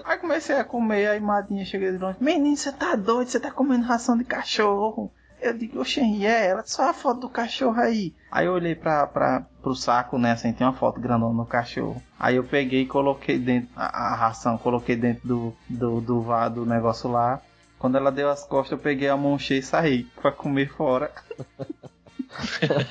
[0.03, 2.17] Aí comecei a comer, aí Madinha chega de longe.
[2.19, 3.29] Menino, você tá doido?
[3.29, 5.11] Você tá comendo ração de cachorro?
[5.41, 6.47] Eu digo, oxe, é?
[6.47, 8.13] Ela só a foto do cachorro aí.
[8.31, 10.31] Aí eu olhei pra, pra, pro saco, né?
[10.31, 12.01] Assim, tem uma foto grandona no cachorro.
[12.19, 16.49] Aí eu peguei e coloquei dentro a, a ração, coloquei dentro do, do, do, vá-
[16.49, 17.41] do negócio lá.
[17.79, 21.11] Quando ela deu as costas, eu peguei a mão cheia e saí pra comer fora.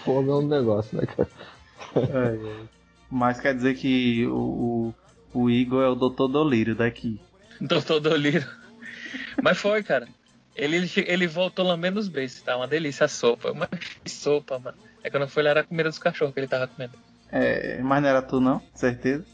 [0.04, 1.28] Fome é um negócio, né, cara?
[3.10, 4.94] Mas quer dizer que o,
[5.32, 7.20] o, o Igor é o doutor Dolírio daqui.
[7.60, 8.46] Doutor Doliro.
[9.42, 10.08] Mas foi, cara.
[10.56, 12.56] Ele, ele, voltou lambendo os beijos, tá?
[12.56, 13.52] Uma delícia a sopa.
[13.54, 13.68] Mas
[14.02, 14.76] que sopa, mano.
[15.02, 16.94] É quando eu fui lá era a comida dos cachorros que ele tava comendo.
[17.30, 18.62] É, mas não era tu não?
[18.74, 19.24] Certeza?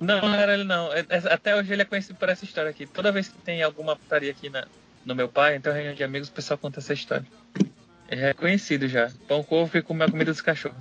[0.00, 0.92] Não, não era ele não.
[0.92, 2.86] É- é- Até hoje ele é conhecido por essa história aqui.
[2.86, 4.66] Toda vez que tem alguma putaria aqui na,
[5.04, 7.26] no meu pai, então reunião de amigos, o pessoal conta essa história.
[8.12, 9.10] Já é conhecido já.
[9.26, 10.76] Pão com ovo que comeu a comida dos cachorros.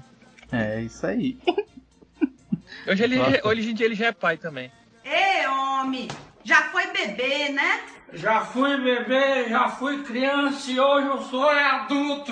[0.52, 1.38] É isso aí.
[2.88, 3.48] Hoje, ele, Nossa.
[3.48, 4.72] hoje em dia ele já é pai também.
[5.06, 6.08] Ei, homem,
[6.44, 7.82] já foi bebê, né?
[8.14, 12.32] Já fui bebê, já fui criança e hoje eu sou adulto.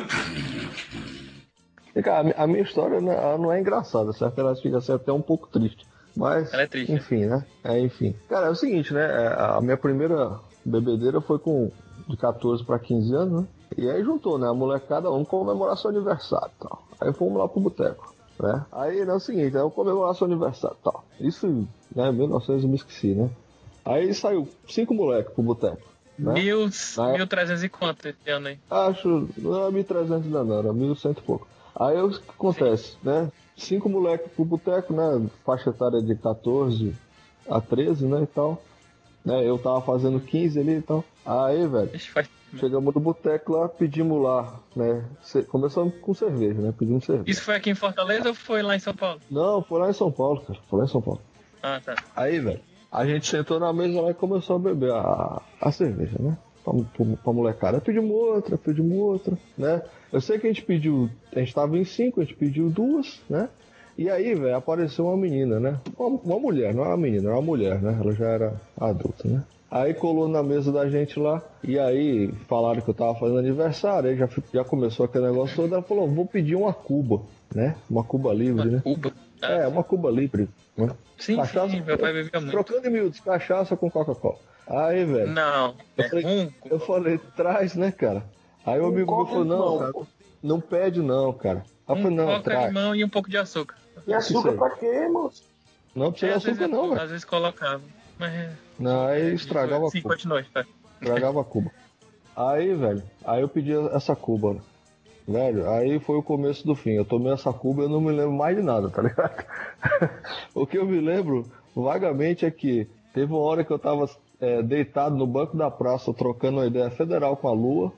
[1.96, 4.40] E, cara, a mi- a minha história né, ela não é engraçada, certo?
[4.40, 5.86] Ela fica assim, até um pouco triste.
[6.16, 6.92] Mas, Ela é triste.
[6.94, 7.46] enfim, né?
[7.64, 8.16] É, enfim.
[8.28, 9.02] Cara, é o seguinte, né?
[9.06, 11.72] é, A minha primeira bebedeira foi com
[12.08, 13.48] de 14 para 15 anos, né?
[13.77, 14.47] E aí juntou, né?
[14.47, 16.84] A molecada, vamos comemorar seu aniversário e tal.
[16.99, 18.65] Aí fomos lá pro boteco, né?
[18.71, 21.03] Aí né, é o seguinte, aí eu comemorar seu aniversário e tal.
[21.19, 21.47] Isso,
[21.95, 22.12] né?
[22.12, 23.29] 1900 eu me esqueci, né?
[23.86, 25.82] Aí saiu cinco moleques pro boteco.
[26.17, 26.34] Né?
[26.34, 27.13] Mil, Vai.
[27.13, 28.60] 1300 e quanto esse ano aí?
[28.69, 31.47] Acho, não era 1.300 ainda não, era 1.100 e pouco.
[31.75, 33.32] Aí o que acontece, né?
[33.55, 35.27] Cinco moleques pro boteco, né?
[35.45, 36.93] Faixa etária de 14
[37.49, 38.62] a 13, né, e tal.
[39.23, 39.47] Né?
[39.47, 41.03] Eu tava fazendo 15 ali e tal.
[41.30, 41.92] Aí, velho,
[42.58, 45.06] chegamos no boteco lá, pedimos lá, né?
[45.48, 46.74] Começamos com cerveja, né?
[46.76, 47.30] Pedimos cerveja.
[47.30, 49.22] Isso foi aqui em Fortaleza ou foi lá em São Paulo?
[49.30, 50.60] Não, foi lá em São Paulo, cara.
[50.68, 51.22] Foi lá em São Paulo.
[51.62, 51.94] Ah, tá.
[52.15, 52.60] Aí, velho,
[52.92, 56.36] a gente sentou na mesa lá e começou a beber a, a cerveja, né?
[56.63, 57.80] Pra, pra, pra molecada.
[57.80, 59.84] Pedimos outra, pedimos outra, né?
[60.12, 63.22] Eu sei que a gente pediu, a gente tava em cinco, a gente pediu duas,
[63.30, 63.50] né?
[63.96, 65.80] E aí, velho, apareceu uma menina, né?
[65.96, 68.00] Uma, uma mulher, não era uma menina, era uma mulher, né?
[68.02, 69.44] Ela já era adulta, né?
[69.71, 74.10] Aí colou na mesa da gente lá, e aí falaram que eu tava fazendo aniversário,
[74.10, 77.21] aí já, já começou aquele negócio todo, ela falou, vou pedir uma cuba.
[77.53, 77.75] né?
[77.89, 78.82] Uma Cuba livre, né?
[78.84, 79.12] Cuba.
[79.41, 80.49] Ah, É, uma Cuba livre.
[80.77, 80.89] Né?
[81.17, 82.51] sim, cachaça- sim, meu pai bebia muito.
[82.51, 84.38] Trocando em miúdos, cachaça com Coca-Cola.
[84.67, 86.51] Aí, velho, Não, Eu é falei- rum.
[86.69, 88.23] eu falei, traz, né, cara?
[88.65, 89.77] Aí o amigo meu falou, não, Não.
[89.79, 90.08] cara,
[90.43, 91.63] não pede não, cara.
[91.88, 92.67] Aí eu Um falei, não, coca, traz.
[92.67, 93.75] limão e um pouco de açúcar.
[94.08, 95.43] E açúcar pra quê, moço?
[95.95, 97.01] Não precisa É, de açúcar não, velho.
[97.01, 97.82] às vezes colocava.
[98.17, 100.15] Mas é- Não, aí estragava a Sim, Cuba.
[100.15, 100.46] continua.
[100.54, 100.65] tá.
[101.02, 101.72] Estragava a Cuba.
[102.36, 104.62] Aí, velho, aí eu pedi essa Cuba, né?
[105.28, 106.92] Velho, aí foi o começo do fim.
[106.92, 109.46] Eu tomei essa Cuba e eu não me lembro mais de nada, tá ligado?
[110.56, 114.63] o que eu me lembro vagamente é que teve uma hora que eu tava é,
[114.63, 117.92] deitado no banco da praça trocando uma ideia federal com a Lua,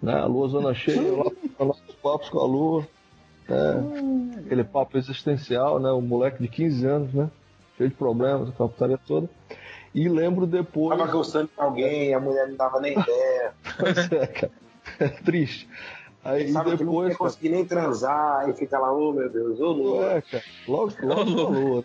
[0.00, 0.14] né?
[0.14, 1.30] A Lua zona cheia, lá
[1.66, 2.86] nossos papos com a Lua.
[3.48, 4.38] né?
[4.46, 5.90] Aquele papo existencial, né?
[5.90, 7.28] O moleque de 15 anos, né?
[7.76, 9.28] Cheio de problemas, aquela putaria toda.
[9.98, 10.96] E lembro depois.
[10.96, 13.52] Tava gostando de alguém, a mulher não dava nem ideia.
[13.78, 14.52] Pois é, cara.
[15.00, 15.68] É triste.
[16.24, 17.10] Aí Sabe que não depois.
[17.10, 20.04] ia conseguir nem transar, e fica lá, oh meu Deus, ô Lua.
[20.12, 20.44] É, cara.
[20.68, 21.84] Logo, logo com a lua.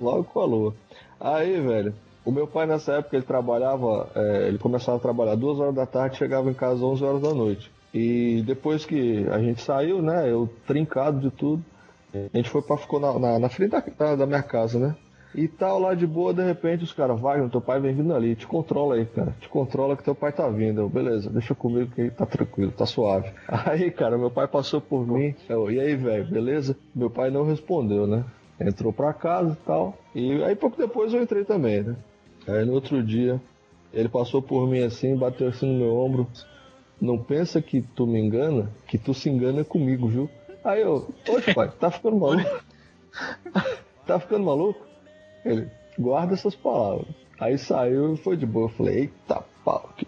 [0.00, 0.74] Logo com a lua.
[1.20, 1.94] Aí, velho,
[2.24, 5.86] o meu pai nessa época ele trabalhava, é, ele começava a trabalhar duas horas da
[5.86, 7.70] tarde, chegava em casa 11 horas da noite.
[7.94, 11.62] E depois que a gente saiu, né, eu trincado de tudo,
[12.12, 14.96] a gente foi pra, ficou na, na, na frente da, da, da minha casa, né?
[15.34, 18.36] E tal, lá de boa, de repente os caras, Wagner, teu pai vem vindo ali,
[18.36, 19.34] te controla aí, cara.
[19.40, 20.82] Te controla que teu pai tá vindo.
[20.82, 23.30] Eu, beleza, deixa comigo que tá tranquilo, tá suave.
[23.48, 25.34] Aí, cara, meu pai passou por mim.
[25.48, 26.76] Eu, e aí, velho, beleza?
[26.94, 28.24] Meu pai não respondeu, né?
[28.60, 29.96] Entrou pra casa e tal.
[30.14, 31.96] E aí pouco depois eu entrei também, né?
[32.46, 33.40] Aí no outro dia,
[33.92, 36.28] ele passou por mim assim, bateu assim no meu ombro.
[37.00, 40.30] Não pensa que tu me engana, que tu se engana comigo, viu?
[40.62, 42.62] Aí eu, oxe pai, tá ficando maluco?
[44.06, 44.91] tá ficando maluco?
[45.44, 47.06] Ele, guarda essas palavras.
[47.40, 48.66] Aí saiu e foi de boa.
[48.66, 50.06] Eu falei, eita pau, que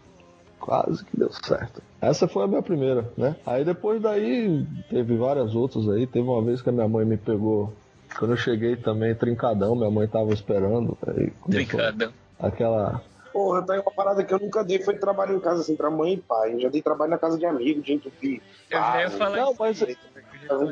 [0.60, 1.82] quase que deu certo.
[2.00, 3.34] Essa foi a minha primeira, né?
[3.44, 6.06] Aí depois daí teve várias outras aí.
[6.06, 7.72] Teve uma vez que a minha mãe me pegou.
[8.18, 10.96] Quando eu cheguei também, trincadão, minha mãe tava esperando.
[11.06, 12.12] Aí começou Brincadão.
[12.38, 13.02] aquela.
[13.32, 15.90] Porra, eu tenho uma parada que eu nunca dei, foi trabalho em casa, assim, pra
[15.90, 16.54] mãe e pai.
[16.54, 18.40] Eu já dei trabalho na casa de amigo, de entupir.
[18.70, 19.56] Eu já ia falar Não, isso.
[19.58, 19.96] mas, aí.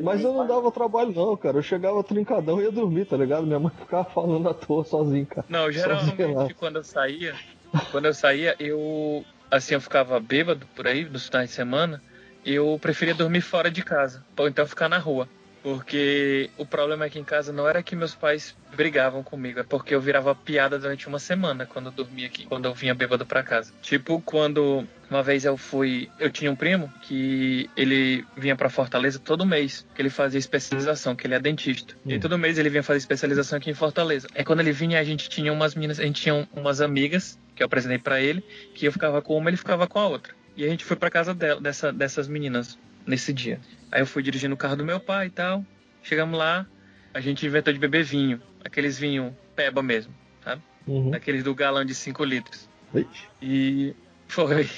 [0.03, 1.59] Mas eu não dava trabalho não, cara.
[1.59, 3.47] Eu chegava trincadão e ia dormir, tá ligado?
[3.47, 5.47] Minha mãe ficava falando à toa sozinho, cara.
[5.49, 7.35] Não, geralmente quando eu saía,
[7.91, 12.03] quando eu saía, eu assim eu ficava bêbado por aí nos finais de semana,
[12.45, 15.29] eu preferia dormir fora de casa, ou então ficar na rua.
[15.63, 19.95] Porque o problema aqui em casa não era que meus pais brigavam comigo, é porque
[19.95, 23.43] eu virava piada durante uma semana quando eu dormia aqui, quando eu vinha bêbado pra
[23.43, 23.73] casa.
[23.81, 29.21] Tipo, quando uma vez eu fui, eu tinha um primo que ele vinha pra Fortaleza
[29.21, 31.95] todo mês, que ele fazia especialização, que ele é dentista.
[32.07, 32.21] E Hum.
[32.21, 34.27] todo mês ele vinha fazer especialização aqui em Fortaleza.
[34.35, 37.63] Aí quando ele vinha, a gente tinha umas meninas, a gente tinha umas amigas que
[37.63, 38.43] eu apresentei pra ele,
[38.75, 40.33] que eu ficava com uma, ele ficava com a outra.
[40.57, 43.61] E a gente foi pra casa dela, dessa, dessas meninas nesse dia.
[43.91, 45.65] Aí eu fui dirigindo o carro do meu pai e tal.
[46.03, 46.67] Chegamos lá,
[47.13, 48.41] a gente inventou de beber vinho.
[48.65, 50.63] Aqueles vinho peba mesmo, sabe?
[50.87, 51.15] Uhum.
[51.15, 52.69] Aqueles do galão de 5 litros.
[52.95, 53.29] Ixi.
[53.41, 53.95] E
[54.29, 54.69] foi.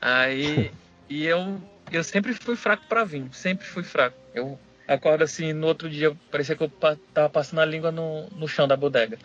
[0.00, 0.70] Aí.
[1.08, 1.60] e eu,
[1.92, 3.30] eu sempre fui fraco pra vinho.
[3.32, 4.16] Sempre fui fraco.
[4.34, 4.58] Eu
[4.88, 6.72] acordo assim, no outro dia, parecia que eu
[7.12, 9.18] tava passando a língua no, no chão da bodega.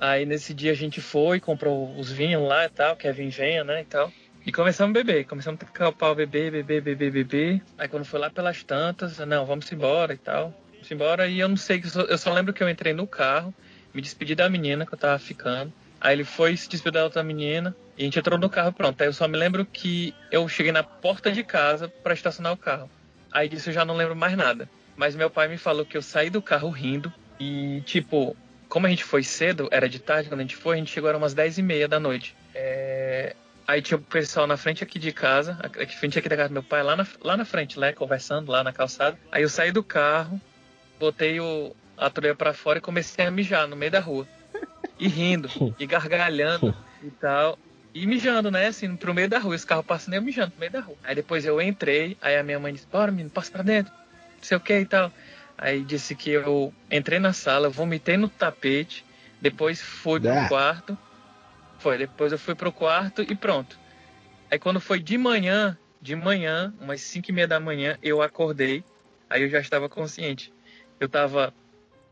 [0.00, 3.30] Aí nesse dia a gente foi, comprou os vinhos lá e tal, que é vinho
[3.30, 4.10] venha, né, e tal.
[4.44, 7.62] E começamos a beber, começamos a tocar o pau, beber, beber, beber, beber.
[7.76, 10.54] Aí quando foi lá pelas tantas, não, vamos embora e tal.
[10.72, 13.06] Vamos embora e eu não sei, eu só, eu só lembro que eu entrei no
[13.06, 13.54] carro,
[13.92, 15.72] me despedi da menina que eu tava ficando.
[16.00, 18.98] Aí ele foi se despedir da outra menina e a gente entrou no carro pronto.
[19.00, 22.56] Aí eu só me lembro que eu cheguei na porta de casa para estacionar o
[22.56, 22.90] carro.
[23.30, 24.68] Aí disso eu já não lembro mais nada.
[24.96, 28.34] Mas meu pai me falou que eu saí do carro rindo e, tipo,
[28.68, 31.08] como a gente foi cedo, era de tarde quando a gente foi, a gente chegou
[31.08, 32.34] era umas 10 e meia da noite.
[32.54, 33.34] É,
[33.70, 36.54] Aí tinha o pessoal na frente aqui de casa, aqui frente aqui da casa do
[36.54, 39.16] meu pai, lá na, lá na frente, né, conversando, lá na calçada.
[39.30, 40.40] Aí eu saí do carro,
[40.98, 44.26] botei o, a truia pra fora e comecei a mijar no meio da rua.
[44.98, 47.56] E rindo, e gargalhando e tal.
[47.94, 49.54] E mijando, né, assim, pro meio da rua.
[49.54, 50.96] Esse carro passando eu mijando pro meio da rua.
[51.04, 54.42] Aí depois eu entrei, aí a minha mãe disse, bora menino, passa pra dentro, não
[54.42, 55.12] sei o que e tal.
[55.56, 59.04] Aí disse que eu entrei na sala, vomitei no tapete,
[59.40, 60.98] depois fui pro quarto.
[61.80, 63.78] Foi, depois eu fui pro quarto e pronto.
[64.50, 68.84] Aí quando foi de manhã, de manhã, umas 5 e meia da manhã, eu acordei.
[69.28, 70.52] Aí eu já estava consciente.
[70.98, 71.54] Eu tava,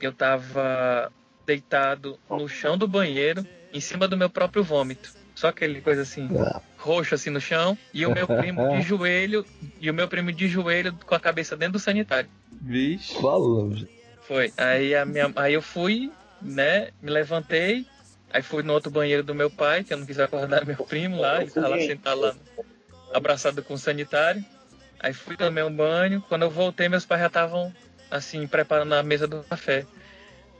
[0.00, 1.12] eu tava
[1.44, 5.12] deitado no chão do banheiro, em cima do meu próprio vômito.
[5.34, 6.60] Só aquele coisa assim, Ah.
[6.78, 9.44] roxo assim no chão, e o meu primo de joelho,
[9.80, 12.28] e o meu primo de joelho com a cabeça dentro do sanitário.
[12.60, 13.20] Vixe.
[13.20, 13.86] Falando.
[14.22, 14.52] Foi.
[14.56, 16.88] Aí, a minha, aí eu fui, né?
[17.02, 17.86] Me levantei.
[18.30, 21.20] Aí fui no outro banheiro do meu pai, que eu não quis acordar meu primo
[21.20, 21.42] lá.
[21.42, 22.34] Ele tava lá sentado lá,
[23.12, 24.44] abraçado com o sanitário.
[25.00, 26.22] Aí fui tomei um banho.
[26.28, 27.72] Quando eu voltei, meus pais já estavam
[28.10, 29.86] assim, preparando a mesa do café.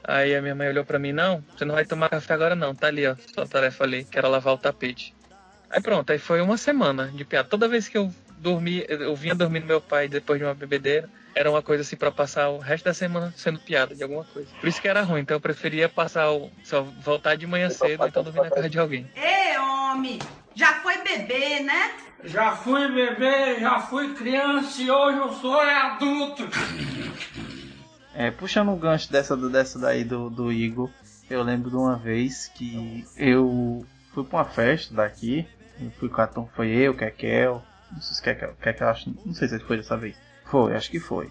[0.05, 2.75] Aí a minha mãe olhou pra mim, não, você não vai tomar café agora não,
[2.75, 5.15] tá ali, ó, sua tarefa ali, que era lavar o tapete.
[5.69, 7.49] Aí pronto, aí foi uma semana de piada.
[7.49, 11.11] Toda vez que eu dormi, eu vinha dormir no meu pai depois de uma bebedeira,
[11.39, 14.49] era uma coisa assim pra passar o resto da semana sendo piada de alguma coisa.
[14.59, 16.51] Por isso que era ruim, então eu preferia passar o.
[16.65, 19.09] só voltar de manhã cedo, então dormir na casa de alguém.
[19.15, 20.19] Ei, homem,
[20.53, 21.93] já foi bebê, né?
[22.25, 26.49] Já fui bebê, já fui criança e hoje eu sou adulto.
[28.13, 30.91] É, puxando um gancho dessa, dessa daí do, do Igor,
[31.31, 35.47] eu lembro de uma vez que eu fui pra uma festa daqui,
[35.81, 39.33] eu fui com a turma, foi eu, Kekel, não sei se Kekel, Kekel acho, não
[39.33, 40.17] sei se foi dessa vez.
[40.51, 41.31] Foi, acho que foi.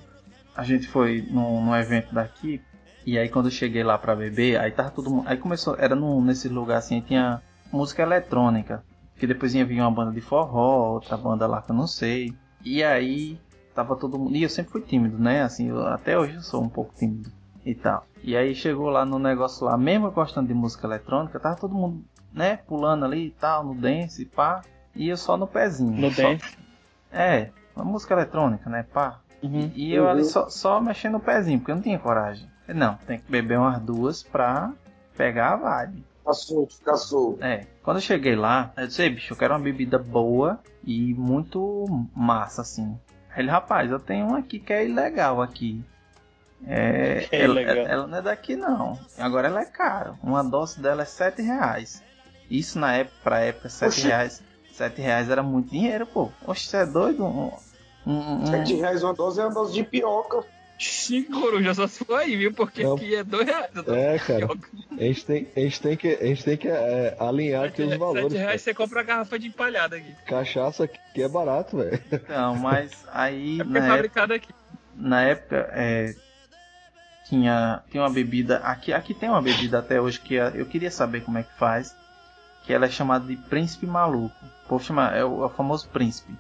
[0.56, 2.62] A gente foi num, num evento daqui,
[3.06, 5.96] e aí quando eu cheguei lá pra beber, aí tava todo mundo, aí começou, era
[5.96, 8.84] num, nesse lugar assim, tinha música eletrônica,
[9.18, 12.34] que depois ia vir uma banda de forró, outra banda lá que eu não sei,
[12.64, 13.40] e aí
[13.74, 14.36] tava todo mundo.
[14.36, 15.44] E eu sempre fui tímido, né?
[15.44, 17.32] Assim, eu- até hoje eu sou um pouco tímido
[17.64, 18.06] e tal.
[18.24, 22.04] E aí chegou lá no negócio lá, mesmo gostando de música eletrônica, tava todo mundo,
[22.34, 24.62] né, pulando ali e tal, no dance, pá.
[24.96, 25.92] E eu só no pezinho.
[25.92, 26.58] No só- dance.
[27.12, 29.20] É, uma música eletrônica, né, pá.
[29.42, 29.72] Uhum.
[29.76, 32.50] E eu ali só, só mexendo no pezinho, porque eu não tinha coragem.
[32.68, 34.74] Não, tem que beber umas duas pra
[35.16, 36.04] pegar a vibe.
[36.20, 37.44] Fica solto, fica solto.
[37.44, 41.14] É, quando eu cheguei lá, eu disse, "Ei, bicho, eu quero uma bebida boa e
[41.14, 41.86] muito
[42.16, 43.00] massa, assim.
[43.34, 45.84] Aí Ele, rapaz, eu tenho uma aqui que é ilegal aqui.
[46.66, 47.88] É, é ela, ilegal?
[47.88, 49.00] ela não é daqui não.
[49.18, 50.16] Agora ela é cara.
[50.24, 52.04] Uma dose dela é 7 reais.
[52.50, 54.08] Isso na época, pra época, 7 Oxi.
[54.08, 54.44] reais.
[54.74, 56.32] 7 reais era muito dinheiro, pô.
[56.46, 57.24] Oxe, você é doido?
[58.08, 60.44] Um, um, um- 7 reais uma dose é uma dose de pioca.
[60.80, 62.54] Cinco coruja só se for aí, viu?
[62.54, 62.94] Porque Não.
[62.96, 63.68] aqui é dois reais.
[63.76, 64.48] eu tô- É, cara.
[64.92, 67.90] A gente tem, a gente tem que, a gente tem que é, alinhar aqui os
[67.90, 68.34] Sete valores.
[68.34, 68.58] reais cara.
[68.60, 70.14] você compra a garrafa de empalhada aqui.
[70.28, 72.00] Cachaça aqui é barato, velho.
[72.12, 74.50] Então, mas aí É porque é na época, fabricado aqui.
[74.96, 76.14] na época é,
[77.28, 78.58] tinha, tinha uma bebida.
[78.58, 81.54] Aqui, aqui tem uma bebida até hoje que é- eu queria saber como é que
[81.58, 81.96] faz.
[82.64, 84.36] Que ela é chamada de príncipe maluco.
[84.66, 86.34] O povo chama, é o, é o famoso príncipe.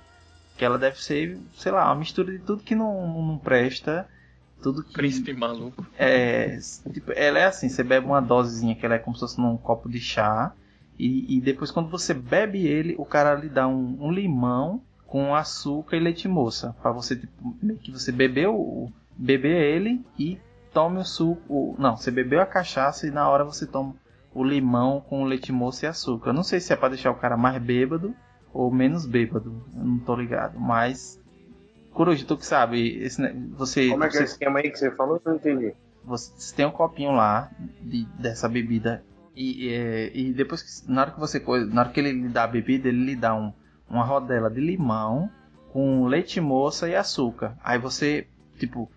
[0.57, 4.07] Que ela deve ser, sei lá, uma mistura de tudo que não, não presta.
[4.61, 4.93] Tudo que.
[4.93, 5.85] Príncipe maluco.
[5.97, 6.57] É,
[6.91, 9.55] tipo, ela é assim, você bebe uma dosezinha que ela é como se fosse num
[9.55, 10.51] copo de chá.
[10.97, 15.35] E, e depois quando você bebe ele, o cara lhe dá um, um limão com
[15.35, 16.75] açúcar e leite moça.
[16.81, 20.39] Pra você, tipo, meio que você beber, o, beber ele e
[20.73, 21.75] tome o suco.
[21.77, 23.95] não, você bebeu a cachaça e na hora você toma
[24.33, 26.29] o limão com leite moça e açúcar.
[26.29, 28.13] Eu não sei se é pra deixar o cara mais bêbado
[28.57, 29.61] ou menos bêbado.
[29.75, 30.59] Eu não tô ligado.
[30.59, 31.19] Mas.
[31.91, 33.21] Coruja, tu que sabe, esse,
[33.55, 33.89] você.
[33.89, 35.15] Como é que é você- esse esquema aí que você falou?
[35.25, 35.73] Eu não entendi.
[36.03, 39.03] você tem um copinho lá de- dessa bebida
[39.35, 42.43] e, é, e depois que na hora que você na hora que ele lhe dá
[42.43, 43.51] a bebida ele lhe dá um,
[43.89, 45.29] uma rodela de limão
[45.73, 48.25] com leite moça e açúcar aí você
[48.57, 48.89] tipo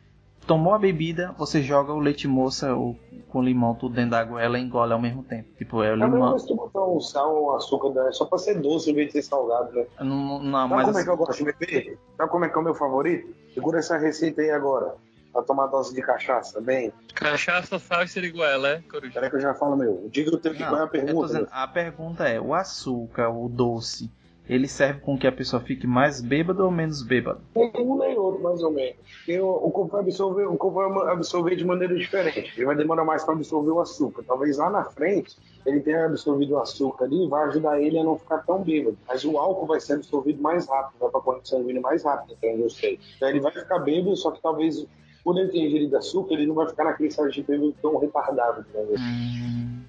[0.50, 2.96] tomou a bebida você joga o leite moça o,
[3.28, 6.36] com limão tudo dentro da água ela engole ao mesmo tempo tipo é o limão
[6.36, 8.10] que tu botar um sal, um açúcar, né?
[8.10, 9.86] só pra ser doce em vez de ser salgado, né?
[10.00, 11.98] não, não, Sabe mas como é que eu gosto de beber?
[12.16, 13.32] Sabe como é que é o meu favorito?
[13.54, 14.96] Segura essa receita aí agora.
[15.32, 16.92] Pra tomar dose de cachaça, bem.
[17.14, 19.12] Cachaça, sal e siriguela, é, coruja?
[19.14, 20.08] Peraí que eu já falo meu.
[20.10, 21.26] Diga o teu que Não, qual é a pergunta.
[21.28, 21.48] dizendo, meu.
[21.52, 24.10] a pergunta é o açúcar o doce
[24.50, 28.18] ele serve com que a pessoa fique mais bêbado ou menos bêbado Nem um nem
[28.18, 28.96] outro, mais ou menos.
[29.18, 32.52] Porque o, corpo vai absorver, o corpo vai absorver de maneira diferente.
[32.56, 34.24] Ele vai demorar mais para absorver o açúcar.
[34.26, 38.02] Talvez lá na frente ele tenha absorvido o açúcar ali e vai ajudar ele a
[38.02, 38.98] não ficar tão bêbado.
[39.06, 42.34] Mas o álcool vai ser absorvido mais rápido, vai para a corrente sanguínea mais rápido,
[42.36, 42.98] então eu sei.
[43.16, 44.84] Então ele vai ficar bêbado, só que talvez
[45.22, 48.64] por ele ter ingerido açúcar, ele não vai ficar naquele estado de bêbado tão retardado?
[48.74, 49.84] Hum,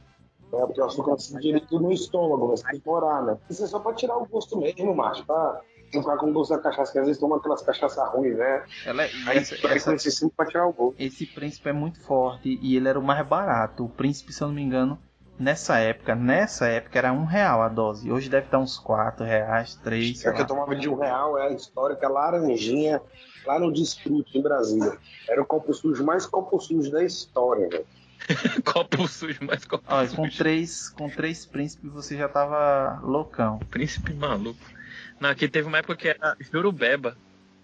[0.53, 3.37] É, porque o açúcar se direito no estômago, vai se demorar, né?
[3.49, 5.61] Isso é só pra tirar o gosto mesmo, macho, pra
[5.93, 8.63] não ficar com gosto da cachaça, que às vezes toma aquelas cachaças ruins, né?
[8.85, 10.95] ela, e Aí essa- essa- esse pra tirar o gosto.
[10.99, 13.85] esse príncipe é muito forte e ele era o mais barato.
[13.85, 14.97] O príncipe, se eu não me engano,
[15.39, 18.11] nessa época, nessa época era um real a dose.
[18.11, 20.23] Hoje deve estar uns quatro reais, três.
[20.25, 23.01] É que eu tomava de um real, é a histórica laranjinha,
[23.45, 24.97] lá no Desfrute, em Brasília.
[25.29, 27.85] Era o copo sujo mais copo sujo da história, velho.
[28.65, 30.21] Copo sujo, mais copo Olha, sujo.
[30.21, 33.59] com três, com três príncipes você já tava loucão.
[33.69, 34.59] Príncipe maluco.
[35.19, 37.15] Não, aqui teve uma época que era Jurubeba.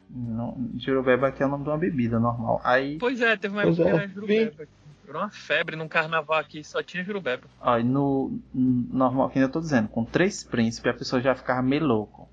[0.09, 2.61] Não, Jurubeba aqui é o nome de uma bebida normal.
[2.63, 4.67] Aí, Pois é, teve uma Pois época que é, era Jurubeba.
[5.05, 7.43] Virou uma febre num carnaval aqui, só tinha Jurubeba.
[7.61, 11.61] ó, no no normal, que eu tô dizendo, com três príncipes a pessoa já ficava
[11.61, 12.29] meio louco.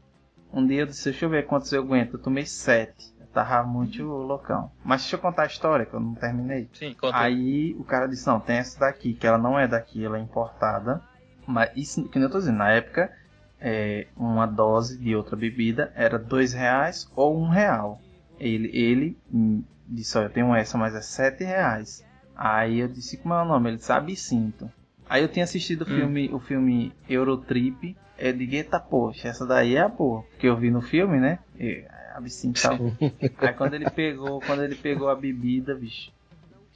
[0.53, 2.15] Um dia eu disse, deixa eu ver quantos eu aguento.
[2.15, 3.13] Eu tomei sete.
[3.35, 4.71] Tava muito loucão.
[4.85, 6.71] Mas deixa eu contar a história que eu não terminei.
[6.73, 7.19] Sim, conta.
[7.19, 10.21] Aí o cara disse, não, tem essa daqui, que ela não é daqui, ela é
[10.21, 11.03] importada.
[11.47, 13.13] Mas isso, que nem eu tô dizendo, na época,
[13.61, 18.01] é, uma dose de outra bebida era dois reais ou um real.
[18.39, 22.05] Ele, ele hum, disse, olha, eu tenho essa, mas é 7 reais.
[22.37, 23.71] Aí eu disse, como é o nome?
[23.71, 24.71] Ele disse, Absinto.
[25.09, 25.97] Aí eu tinha assistido o Hum.
[25.97, 27.97] filme, o filme Eurotrip.
[28.17, 30.23] Eu digo, eita, poxa, essa daí é a boa.
[30.31, 31.41] Porque eu vi no filme, né?
[32.15, 32.79] Absinto e tal.
[33.39, 36.13] Aí quando ele pegou, quando ele pegou a bebida, bicho,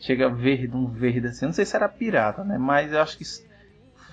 [0.00, 1.44] chega verde, um verde assim.
[1.44, 2.58] Eu não sei se era pirata, né?
[2.58, 3.24] Mas eu acho que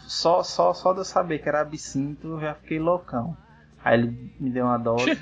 [0.07, 3.35] só, só, só de eu saber que era absinto, eu já fiquei loucão.
[3.83, 5.19] Aí ele me deu uma dose.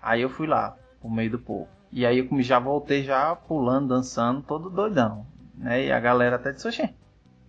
[0.00, 1.68] aí eu fui lá, pro meio do povo.
[1.90, 5.26] E aí eu já voltei já pulando, dançando, todo doidão.
[5.56, 5.86] Né?
[5.86, 6.90] E a galera até disse, oxê,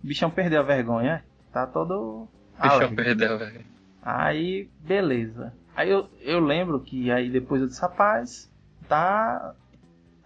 [0.02, 2.28] bichão perdeu a vergonha, tá todo.
[2.60, 3.64] Deixa eu alegre." perder, velho.
[4.02, 5.52] Aí, beleza.
[5.76, 8.50] Aí eu, eu lembro que aí depois eu disse, rapaz,
[8.88, 9.54] tá.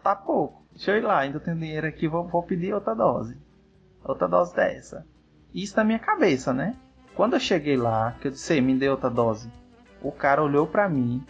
[0.02, 0.64] tá pouco.
[0.72, 3.36] Deixa eu ir lá, ainda tenho dinheiro aqui, vou, vou pedir outra dose.
[4.04, 5.04] Outra dose dessa.
[5.52, 6.76] Isso na minha cabeça, né?
[7.14, 9.50] Quando eu cheguei lá, que eu disse, "Ei, me dê outra dose.
[10.00, 11.22] O cara olhou pra mim.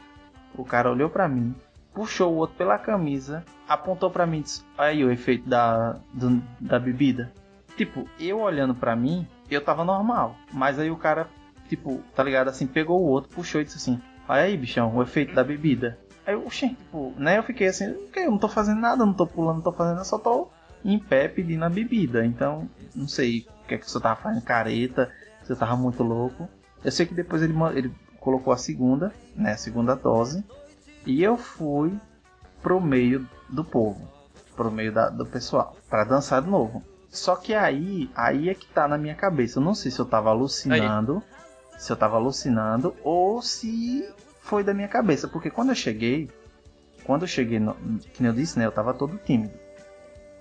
[0.55, 1.55] O cara olhou pra mim,
[1.95, 6.43] puxou o outro pela camisa, apontou pra mim e disse: aí o efeito da, do-
[6.61, 7.33] da bebida.
[7.77, 10.37] Tipo, eu olhando pra mim, eu tava normal.
[10.53, 11.29] Mas aí o cara,
[11.69, 14.01] tipo, tá ligado assim, pegou o outro, puxou e disse assim:
[14.31, 15.99] Olha aí, bichão, o efeito da bebida.
[16.25, 17.39] Aí eu, tipo, né?
[17.39, 18.21] Eu fiquei assim, "O quê?
[18.21, 20.49] eu não tô fazendo nada, não tô pulando, não tô fazendo nada, só tô
[20.85, 22.25] em pé pedindo a bebida.
[22.25, 25.13] Então, não sei o que é que você tava fazendo, careta,
[25.43, 26.49] você tava muito louco.
[26.85, 29.55] Eu sei que depois ele, ele colocou a segunda, né?
[29.55, 30.45] A segunda dose.
[31.05, 31.93] E eu fui
[32.63, 34.09] pro meio do povo,
[34.55, 36.85] pro meio da- do pessoal, para dançar de novo.
[37.09, 39.59] Só que aí, aí é que tá na minha cabeça.
[39.59, 41.21] Eu não sei se eu tava alucinando,
[41.81, 44.07] se eu tava alucinando ou se
[44.43, 46.31] foi da minha cabeça, porque quando eu cheguei,
[47.05, 49.55] quando eu cheguei, no, que eu disse, né, eu tava todo tímido.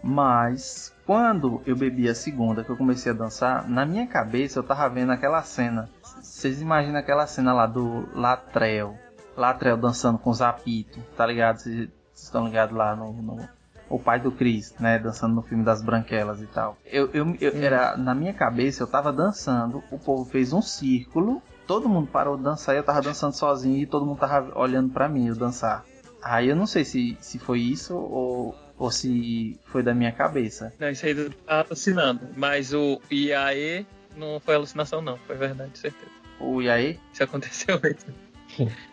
[0.03, 4.63] Mas quando eu bebi a segunda, que eu comecei a dançar, na minha cabeça eu
[4.63, 5.89] tava vendo aquela cena.
[6.21, 8.97] Vocês imaginam aquela cena lá do Latrell,
[9.35, 11.57] Latrell dançando com os apitos, tá ligado?
[11.59, 13.49] Vocês estão ligados lá no, no-
[13.89, 16.77] o pai do Chris, né, dançando no filme das Branquelas e tal.
[16.85, 21.41] Eu, eu, eu- era na minha cabeça, eu tava dançando, o povo fez um círculo,
[21.65, 24.91] todo mundo parou de dançar e eu tava dançando sozinho e todo mundo tava olhando
[24.91, 25.83] pra mim eu dançar.
[26.21, 30.73] Aí eu não sei se, se foi isso ou, ou se foi da minha cabeça.
[30.79, 32.21] Não, isso aí tá alucinando.
[32.35, 33.85] Mas o IAE
[34.17, 35.17] não foi alucinação, não.
[35.25, 36.11] Foi verdade, certeza.
[36.39, 36.97] O Yaê?
[37.13, 38.13] Isso aconteceu mesmo.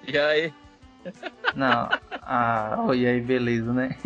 [0.06, 0.52] IAE.
[1.54, 1.88] Não,
[2.22, 3.96] ah, oh, e aí beleza, né?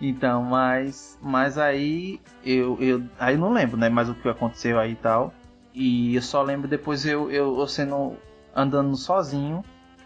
[0.00, 3.88] Então, mas, mas aí eu, eu, aí não lembro, né?
[3.88, 5.32] Mas o que aconteceu aí e tal.
[5.72, 8.16] E eu só lembro depois eu, eu, eu sendo
[8.54, 9.62] andando sozinho,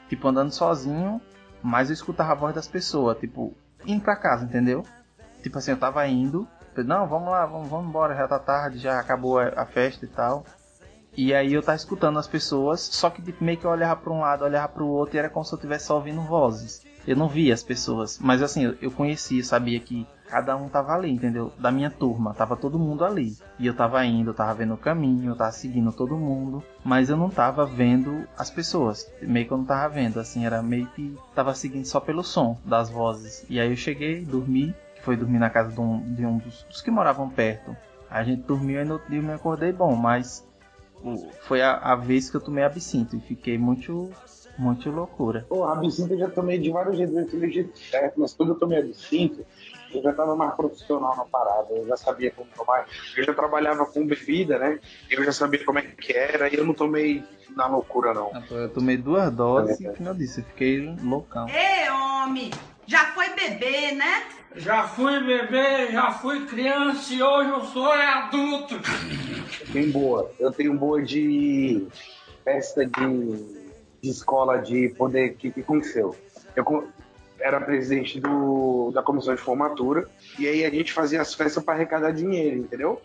[0.09, 1.21] tipo andando sozinho,
[1.63, 3.55] mas eu escutava a voz das pessoas, tipo
[3.87, 4.85] indo pra casa, entendeu?
[5.43, 8.99] Tipo assim, eu tava indo, não, vamos lá, vamos, vamos embora, já tá tarde, já
[8.99, 10.45] acabou a, a festa e tal.
[11.17, 14.13] E aí eu tava escutando as pessoas, só que tipo, meio que eu olhava pra
[14.13, 16.83] um lado, olhava pro outro e era como se eu estivesse só ouvindo vozes.
[17.07, 20.93] Eu não via as pessoas, mas assim, eu, eu conhecia, sabia que cada um tava
[20.93, 21.53] ali, entendeu?
[21.59, 23.37] Da minha turma, tava todo mundo ali.
[23.59, 27.11] E eu tava indo, eu tava vendo o caminho, eu tava seguindo todo mundo, mas
[27.11, 29.11] eu não tava vendo as pessoas.
[29.21, 32.57] Meio que eu não tava vendo, assim, era meio que tava seguindo só pelo som
[32.65, 33.45] das vozes.
[33.49, 36.63] E aí eu cheguei, dormi, que foi dormir na casa de um, de um dos,
[36.65, 37.77] dos que moravam perto.
[38.09, 40.45] A gente dormiu e no dia eu me acordei bom, mas
[41.43, 44.11] foi a, a vez que eu tomei absinto e fiquei muito,
[44.61, 45.47] muito loucura.
[45.49, 48.55] Pô, absinto eu já tomei de vários jeitos, eu tive jeito certo, mas quando eu
[48.57, 49.45] tomei absinto,
[49.93, 52.87] eu já tava mais profissional na parada, eu já sabia como tomar.
[53.17, 54.79] Eu já trabalhava com bebida, né?
[55.11, 57.25] Eu já sabia como é que era e eu não tomei
[57.57, 58.31] na loucura, não.
[58.51, 61.49] Eu tomei duas doses e, como eu disse, eu fiquei loucão.
[61.49, 62.51] Ei, homem,
[62.87, 64.25] já foi bebê, né?
[64.57, 68.75] Já fui bebê, já fui criança e hoje eu sou adulto.
[69.73, 70.31] Tem boa.
[70.39, 71.87] Eu tenho boa de
[72.45, 73.60] festa de,
[74.03, 76.17] de escola de poder que, que aconteceu.
[76.57, 76.89] Eu
[77.39, 80.07] era presidente do, da comissão de formatura
[80.39, 83.01] e aí a gente fazia as festas para arrecadar dinheiro, entendeu?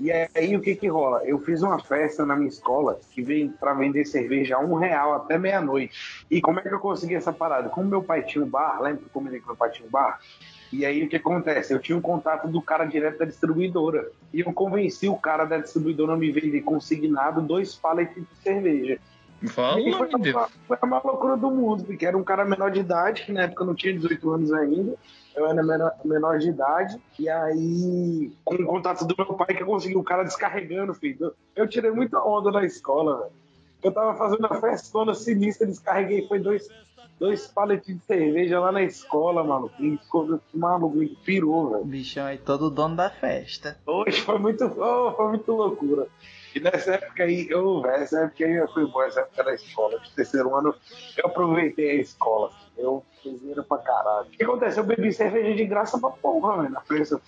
[0.00, 1.22] E aí o que que rola?
[1.26, 5.12] Eu fiz uma festa na minha escola que veio para vender cerveja a um real
[5.12, 6.24] até meia-noite.
[6.30, 7.68] E como é que eu consegui essa parada?
[7.68, 9.90] Como meu pai tinha um bar, lembra que eu comentei que meu pai tinha um
[9.90, 10.18] bar?
[10.72, 11.74] E aí o que acontece?
[11.74, 14.10] Eu tinha um contato do cara direto da distribuidora.
[14.32, 18.98] E eu convenci o cara da distribuidora a me vender consignado dois pallets de cerveja.
[19.48, 20.36] Fala, E foi, meu Deus.
[20.36, 23.32] a, foi a maior loucura do mundo, porque era um cara menor de idade, que
[23.32, 24.94] na época eu não tinha 18 anos ainda.
[25.34, 27.00] Eu era menor, menor de idade.
[27.18, 31.32] E aí, com o contato do meu pai, que eu consegui o cara descarregando, filho.
[31.56, 33.32] Eu tirei muita onda na escola, velho.
[33.82, 36.68] Eu tava fazendo a festona sinistra, descarreguei, foi dois,
[37.18, 39.74] dois paletes de cerveja lá na escola, maluco.
[39.82, 41.82] E ficou maluco, ele pirou, velho.
[41.82, 43.78] O bichão aí todo dono da festa.
[43.86, 46.06] Hoje foi muito, oh, foi muito loucura.
[46.54, 50.10] E nessa época aí, eu, essa época aí fui boa, essa época da escola, de
[50.12, 50.74] terceiro ano,
[51.16, 52.50] eu aproveitei a escola.
[52.76, 54.28] Eu Coiseira pra caralho.
[54.28, 54.80] O que acontece?
[54.80, 57.20] Eu bebi cerveja de graça pra porra, velho, na preço.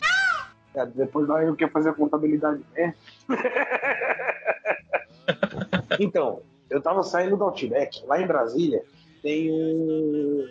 [0.74, 2.64] É, Depois nós eu quer fazer contabilidade.
[2.74, 2.94] É.
[6.00, 8.82] então, eu tava saindo do Outback, lá em Brasília,
[9.22, 10.48] tem um,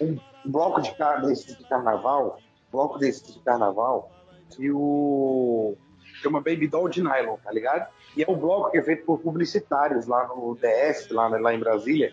[0.00, 2.38] um bloco de, car desse de carnaval,
[2.70, 4.12] bloco desse de carnaval,
[4.50, 5.76] que o.
[6.22, 7.88] chama Baby Doll de Nylon, tá ligado?
[8.16, 11.58] E é um bloco que é feito por publicitários lá no DF, lá, lá em
[11.58, 12.12] Brasília.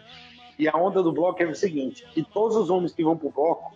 [0.57, 3.29] E a onda do bloco é o seguinte: que todos os homens que vão pro
[3.29, 3.73] bloco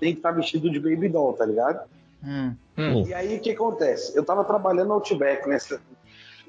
[0.00, 1.88] tem que estar vestido de Baby Doll, tá ligado?
[2.22, 2.54] Hum.
[2.76, 3.04] Hum.
[3.06, 4.16] E aí o que acontece?
[4.16, 5.78] Eu tava trabalhando no Outback nesse,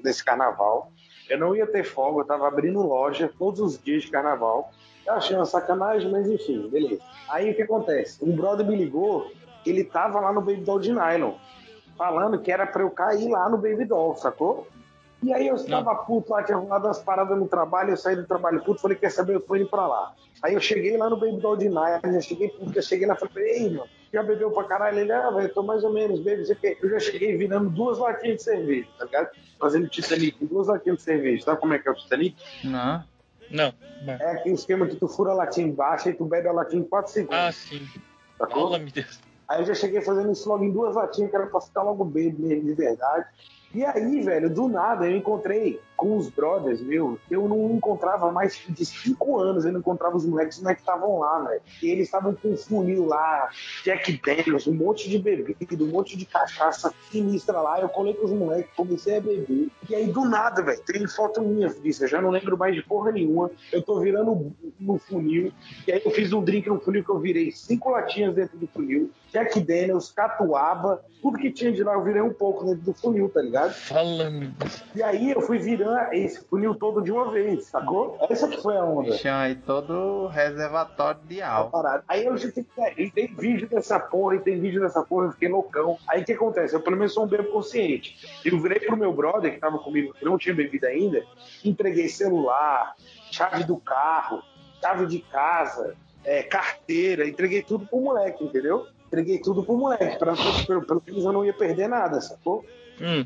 [0.02, 0.90] nesse carnaval.
[1.28, 4.70] Eu não ia ter folga, eu tava abrindo loja todos os dias de carnaval.
[5.06, 7.00] Eu achei uma sacanagem, mas enfim, beleza.
[7.28, 8.24] Aí o que acontece?
[8.24, 9.30] Um brother me ligou,
[9.64, 11.34] ele tava lá no Baby Doll de Nylon,
[11.96, 14.66] falando que era pra eu cair lá no Baby Doll, sacou?
[15.26, 18.24] E aí eu tava puto lá, tinha rolado umas paradas no trabalho, eu saí do
[18.24, 20.14] trabalho puto, falei, quer saber, eu tô indo pra lá.
[20.40, 23.14] Aí eu cheguei lá no Baby Doll de Nylon, eu cheguei puto, eu cheguei lá
[23.14, 25.00] e falei, ei, mano, já bebeu pra caralho?
[25.00, 26.78] Ele, ah, velho, tô mais ou menos, baby, sei o quê.
[26.80, 29.30] Eu já cheguei virando duas latinhas de cerveja, tá ligado?
[29.58, 31.44] Fazendo Titanic, duas latinhas de cerveja.
[31.44, 32.36] Sabe como é que é o Titanic?
[32.62, 33.02] Não.
[33.50, 33.74] Não.
[34.02, 34.14] não.
[34.14, 36.84] É aquele esquema que tu fura a latinha embaixo e tu bebe a latinha em
[36.84, 37.36] 4 segundos.
[37.36, 37.84] Ah, sim.
[38.38, 38.68] sacou?
[38.68, 39.20] Fala, meu Deus.
[39.48, 42.04] Aí eu já cheguei fazendo isso logo em duas latinhas, que era pra ficar logo
[42.04, 43.26] mesmo, de verdade.
[43.76, 48.60] E aí, velho, do nada eu encontrei com os brothers, meu, eu não encontrava mais
[48.68, 51.60] de cinco anos, eu não encontrava os moleques, os moleques estavam lá, velho.
[51.82, 53.48] E eles estavam com funil lá,
[53.84, 57.80] Jack Daniels, um monte de bebida, um monte de cachaça sinistra lá.
[57.80, 59.68] Eu colei com os moleques, comecei a beber.
[59.88, 62.82] E aí, do nada, velho, tem foto minha disso, eu já não lembro mais de
[62.82, 63.50] porra nenhuma.
[63.72, 65.52] Eu tô virando no funil,
[65.86, 68.66] e aí eu fiz um drink no funil que eu virei cinco latinhas dentro do
[68.66, 72.94] funil, Jack Daniels, catuaba, tudo que tinha de lá eu virei um pouco dentro do
[72.94, 73.72] funil, tá ligado?
[73.72, 74.30] Fala.
[74.94, 78.18] E aí eu fui virando esse funil todo de uma vez, sacou?
[78.28, 79.12] Essa que foi a onda.
[79.16, 81.82] Chama aí todo reservatório de a álcool.
[82.08, 83.02] Aí eu já tenho que.
[83.02, 85.98] E tem vídeo dessa porra, e tem vídeo dessa porra, eu fiquei loucão.
[86.08, 86.74] Aí o que acontece?
[86.74, 88.16] Eu pelo menos sou um bebo consciente.
[88.44, 91.24] Eu virei pro meu brother, que tava comigo, que não tinha bebido ainda,
[91.64, 92.94] entreguei celular,
[93.30, 94.42] chave do carro,
[94.80, 98.86] chave de casa, é, carteira, entreguei tudo pro moleque, entendeu?
[99.06, 100.34] Entreguei tudo pro moleque, pra,
[100.66, 102.64] pelo, pelo menos eu não ia perder nada, sacou?
[103.00, 103.24] Hum.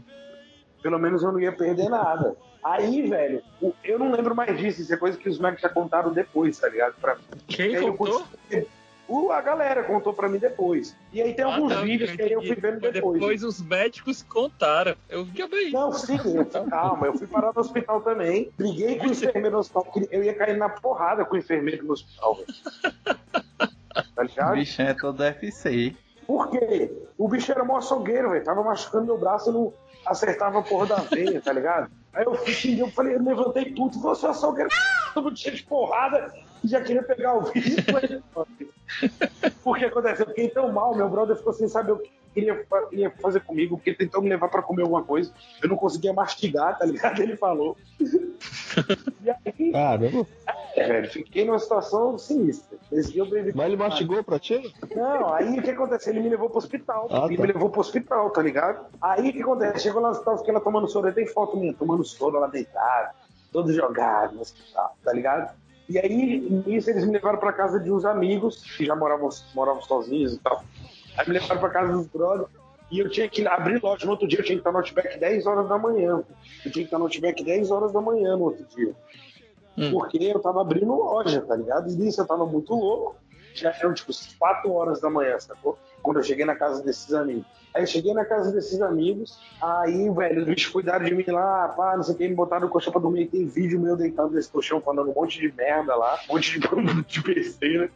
[0.82, 2.36] Pelo menos eu não ia perder nada.
[2.62, 5.68] Aí, velho, o- eu não lembro mais disso, isso é coisa que os moleques já
[5.68, 6.94] contaram depois, tá ligado?
[7.00, 7.22] Pra mim.
[7.48, 8.22] Quem aí contou?
[9.08, 10.94] O- a galera contou pra mim depois.
[11.12, 13.14] E aí tem Ah, alguns tá, vídeos que aí eu fui vendo Mas depois.
[13.18, 14.94] Depois os médicos contaram.
[15.08, 15.72] Eu vi bem.
[15.72, 18.52] Não, sim, eu fui, calma, eu fui parar no hospital também.
[18.56, 21.84] Briguei com o enfermeiro no hospital, porque eu ia cair na porrada com o enfermeiro
[21.84, 22.46] no hospital, velho.
[24.14, 24.54] Tá O ligado?
[24.54, 25.96] bichão é todo FC.
[26.26, 26.92] Por quê?
[27.18, 28.44] O bicho era mó açougueiro, velho.
[28.44, 29.72] Tava machucando meu braço e não
[30.06, 31.90] acertava a porra da veia, tá ligado?
[32.12, 34.70] Aí eu fui xinguei, eu falei, eu levantei tudo, você é açougueiro,
[35.14, 36.32] todo cheio de porrada,
[36.62, 37.76] e já queria pegar o bicho.
[39.62, 43.10] Porque aconteceu, eu fiquei tão mal, meu brother ficou sem saber o que queria, queria
[43.10, 45.32] fazer comigo, porque ele tentou me levar pra comer alguma coisa.
[45.62, 47.20] Eu não conseguia mastigar, tá ligado?
[47.20, 47.76] Ele falou.
[49.22, 50.26] E aí, Caramba.
[50.76, 52.78] É, velho, fiquei numa situação sinistra.
[52.92, 53.52] Esse dia eu bebi.
[53.54, 54.72] Mas ele mastigou pra ti?
[54.94, 56.12] Não, aí o que aconteceu?
[56.12, 57.08] Ele me levou pro hospital.
[57.10, 57.42] Ah, ele tá.
[57.42, 58.86] me levou pro hospital, tá ligado?
[59.00, 59.80] Aí o que acontece?
[59.80, 61.12] Chegou lá no hospital, fiquei lá tomando soro.
[61.12, 63.14] Tem foto minha, tomando soro lá deitado,
[63.52, 65.54] todo jogado no hospital, tá ligado?
[65.88, 69.82] E aí, nisso, eles me levaram pra casa de uns amigos, que já moravam, moravam
[69.82, 70.62] sozinhos e tal.
[71.16, 72.48] Aí me levaram pra casa dos brothers.
[72.90, 75.18] E eu tinha que abrir loja no outro dia, eu tinha que estar no Outback
[75.18, 76.22] 10 horas da manhã.
[76.64, 78.94] Eu tinha que estar no Outback 10 horas da manhã no outro dia.
[79.80, 79.92] Hum.
[79.92, 81.90] Porque eu tava abrindo loja, tá ligado?
[81.90, 83.16] E nisso eu tava muito louco.
[83.54, 85.78] Já eram tipo 4 horas da manhã, sacou?
[86.02, 87.46] Quando eu cheguei na casa desses amigos.
[87.74, 91.68] Aí eu cheguei na casa desses amigos, aí, velho, os bichos cuidaram de mim lá,
[91.68, 93.28] pá, não sei o que, me botaram no colchão pra dormir.
[93.28, 96.66] Tem vídeo meu deitado nesse colchão falando um monte de merda lá, um monte de
[97.06, 97.90] de besteira.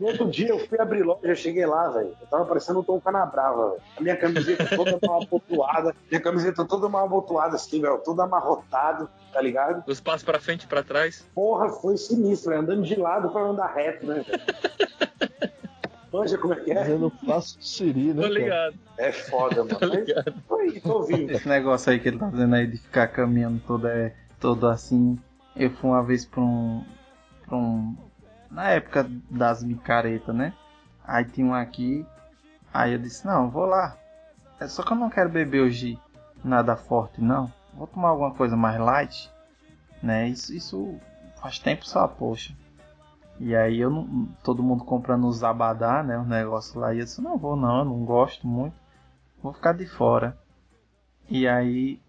[0.00, 2.16] No outro dia eu fui abrir loja, eu cheguei lá, velho.
[2.20, 3.82] Eu tava parecendo um Tom Canabrava, velho.
[3.96, 9.08] A minha camiseta toda mal abotoada, minha camiseta toda mal abotoada, assim, velho, todo amarrotado,
[9.32, 9.82] tá ligado?
[9.86, 11.24] Os passos pra frente e pra trás.
[11.34, 12.62] Porra, foi sinistro, velho.
[12.62, 14.42] Andando de lado pra andar reto, né, velho?
[16.12, 16.76] Manja como é que é?
[16.76, 18.14] Fazendo passo siri, né?
[18.14, 18.34] Tô cara?
[18.34, 18.74] ligado.
[18.98, 19.68] É foda, mano.
[19.80, 20.34] Tô Mas ligado.
[20.46, 21.32] foi, tô ouvindo.
[21.32, 25.18] Esse negócio aí que ele tá fazendo aí de ficar caminhando todo, é, todo assim.
[25.56, 26.84] Eu fui uma vez pra um.
[27.44, 27.96] pra um.
[28.54, 30.54] Na época das micaretas, né?
[31.04, 32.06] Aí tinha um aqui.
[32.72, 33.96] Aí eu disse, não, vou lá.
[34.60, 35.98] É só que eu não quero beber hoje
[36.44, 37.52] nada forte, não.
[37.72, 39.28] Vou tomar alguma coisa mais light.
[40.00, 40.28] Né?
[40.28, 41.00] Isso, isso
[41.42, 42.54] faz tempo só, poxa.
[43.40, 44.28] E aí eu não.
[44.44, 46.16] Todo mundo comprando os abadá, né?
[46.16, 46.94] O negócio lá.
[46.94, 48.76] E eu disse, não vou não, eu não gosto muito.
[49.42, 50.38] Vou ficar de fora.
[51.28, 52.00] E aí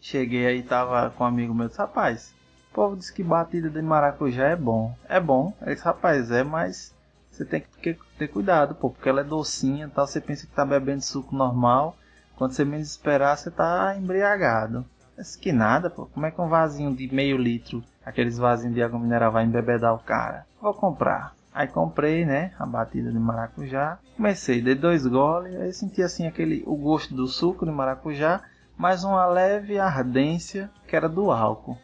[0.00, 2.34] cheguei aí tava com um amigo meu, disse, rapaz,
[2.70, 4.94] o povo disse que batida de maracujá é bom.
[5.08, 5.52] É bom.
[5.60, 6.94] Ele disse, rapaz, é, mas
[7.30, 10.06] você tem que ter, cuidado, pô, porque ela é docinha tal.
[10.06, 11.96] Você pensa que tá bebendo suco normal.
[12.36, 14.84] Quando você menos esperar, você tá embriagado.
[15.16, 16.06] Mas que nada, pô.
[16.06, 19.92] Como é que um vasinho de meio litro, aqueles vasinhos de água mineral, vai embebedar
[19.92, 20.46] o cara?
[20.60, 21.34] Vou comprar.
[21.52, 23.98] Aí comprei, né, a batida de maracujá.
[24.16, 28.40] Comecei, dei dois goles, aí senti assim aquele o gosto do suco de maracujá,
[28.78, 31.76] mais uma leve ardência que era do álcool.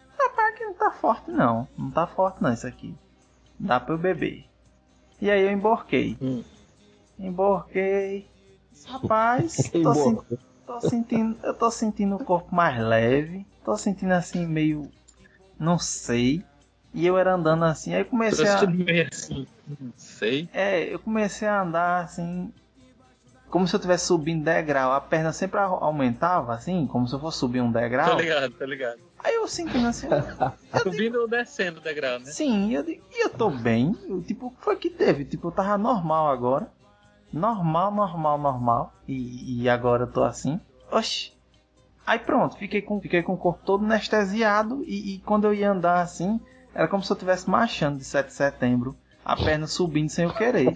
[0.87, 2.95] Tá forte não, não tá forte não isso aqui.
[3.59, 4.45] Dá para eu beber.
[5.20, 6.16] E aí eu emborquei.
[6.22, 6.45] Hum.
[7.18, 8.28] Emborquei.
[8.87, 10.18] Rapaz, tô, sen-
[10.64, 13.45] tô sentindo, eu tô sentindo o corpo mais leve.
[13.64, 14.89] Tô sentindo assim meio,
[15.59, 16.45] não sei.
[16.95, 19.45] E eu era andando assim, aí comecei a, meio assim.
[19.80, 20.49] Não sei.
[20.53, 22.53] é, eu comecei a andar assim,
[23.51, 24.93] como se eu estivesse subindo degrau.
[24.93, 28.18] A perna sempre aumentava assim, como se eu fosse subir um Tô degrau.
[28.18, 29.01] ligado, tô ligado.
[29.47, 30.09] Aí eu sentindo assim,
[30.82, 32.24] Subindo ou descendo o degrau, né?
[32.26, 33.97] Sim, eu, digo, e eu tô bem.
[34.09, 35.24] Eu, tipo, o que foi que teve?
[35.24, 36.68] Tipo, eu tava normal agora.
[37.32, 38.92] Normal, normal, normal.
[39.07, 40.61] E, e agora eu tô assim.
[40.90, 41.32] Oxi.
[42.05, 44.82] Aí pronto, fiquei com, fiquei com o corpo todo anestesiado.
[44.84, 46.40] E, e quando eu ia andar assim,
[46.74, 48.97] era como se eu estivesse marchando de 7 de setembro.
[49.24, 50.72] A perna subindo sem eu querer.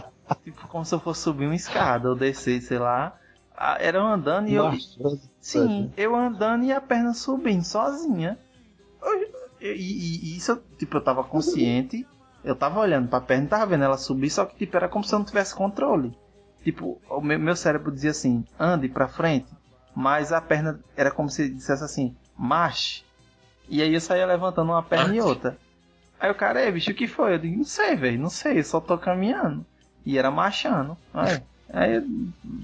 [0.42, 3.18] tipo, como se eu fosse subir uma escada ou descer, sei lá.
[3.56, 4.64] Ah, Era eu andando e eu.
[5.40, 8.38] Sim, eu andando e a perna subindo sozinha.
[9.02, 12.06] Eu- E, e- e isso, eu, tipo, eu tava consciente.
[12.42, 15.02] Eu tava olhando pra perna e tava vendo ela subir, só que tipo, era como
[15.04, 16.14] se eu não tivesse controle.
[16.62, 19.48] Tipo, o meu, meu cérebro dizia assim, ande pra frente.
[19.94, 23.04] Mas a perna era como se dissesse assim, marche.
[23.68, 25.56] E aí eu saía levantando uma perna e outra.
[26.20, 27.34] Aí o cara, é bicho, o que foi?
[27.34, 29.64] Eu digo, não sei, velho, não sei, eu só tô caminhando.
[30.04, 30.98] E era marchando.
[31.14, 31.40] Aí,
[31.74, 32.02] aí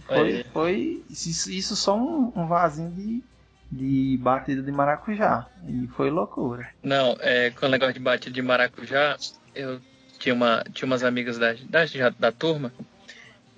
[0.07, 3.23] foi, foi isso, isso só um, um vasinho de,
[3.71, 5.47] de batida de maracujá.
[5.69, 6.69] E foi loucura.
[6.83, 9.17] Não, é, com o negócio de batida de maracujá,
[9.55, 9.81] eu
[10.19, 11.85] tinha, uma, tinha umas amigas da, da,
[12.19, 12.73] da turma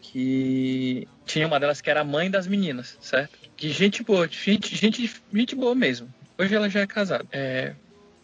[0.00, 3.38] que tinha uma delas que era a mãe das meninas, certo?
[3.56, 6.12] Que gente boa, gente, gente, gente boa mesmo.
[6.38, 7.24] Hoje ela já é casada.
[7.32, 7.74] É,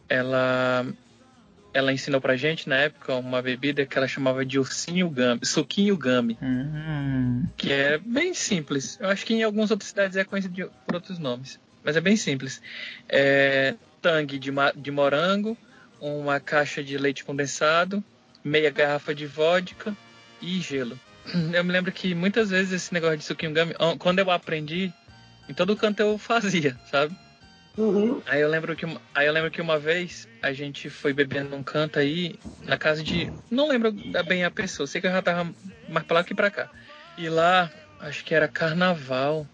[0.09, 0.87] ela,
[1.79, 5.97] ela ensinou pra gente na época uma bebida que ela chamava de ursinho gami, suquinho
[5.97, 8.99] gami, Hum, que é bem simples.
[9.01, 12.17] Eu acho que em algumas outras cidades é conhecido por outros nomes, mas é bem
[12.17, 12.61] simples.
[13.09, 15.57] É tangue de, de morango,
[16.01, 18.03] uma caixa de leite condensado,
[18.45, 19.97] meia garrafa de vodka
[20.41, 20.99] e gelo.
[21.53, 24.93] Eu me lembro que muitas vezes esse negócio de suquinho gami, quando eu aprendi,
[25.49, 27.15] em todo canto eu fazia, sabe?
[27.77, 28.23] Uhum.
[28.27, 31.63] Aí eu lembro que aí eu lembro que uma vez a gente foi bebendo num
[31.63, 33.33] canto aí, na casa de.
[33.51, 33.93] Não lembro
[34.27, 35.55] bem a pessoa, sei que eu já tava
[35.89, 36.69] mais pra lá que pra cá.
[37.17, 39.47] E lá, acho que era carnaval.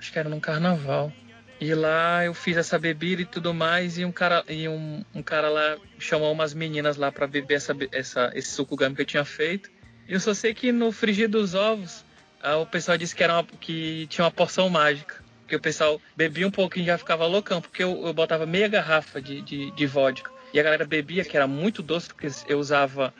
[0.00, 1.12] Acho que era num carnaval.
[1.60, 5.22] E lá eu fiz essa bebida e tudo mais, e um cara, e um, um
[5.22, 9.06] cara lá chamou umas meninas lá pra beber essa, essa, esse suco gami que eu
[9.06, 9.68] tinha feito.
[10.08, 12.04] Eu só sei que no frigir dos ovos,
[12.40, 15.16] ah, o pessoal disse que, era uma, que tinha uma porção mágica.
[15.48, 18.68] Que o pessoal bebia um pouquinho e já ficava loucão, porque eu, eu botava meia
[18.68, 20.30] garrafa de, de, de vodka.
[20.52, 23.12] E a galera bebia, que era muito doce, porque eu usava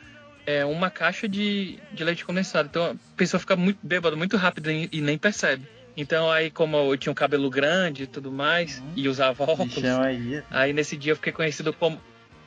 [0.45, 2.67] é, uma caixa de, de leite condensado.
[2.69, 5.67] Então a pessoa fica muito bêbada muito rápido e, e nem percebe.
[5.95, 10.43] Então aí, como eu tinha um cabelo grande e tudo mais, e usava óculos, aí.
[10.49, 12.01] Aí nesse dia eu fiquei conhecido como.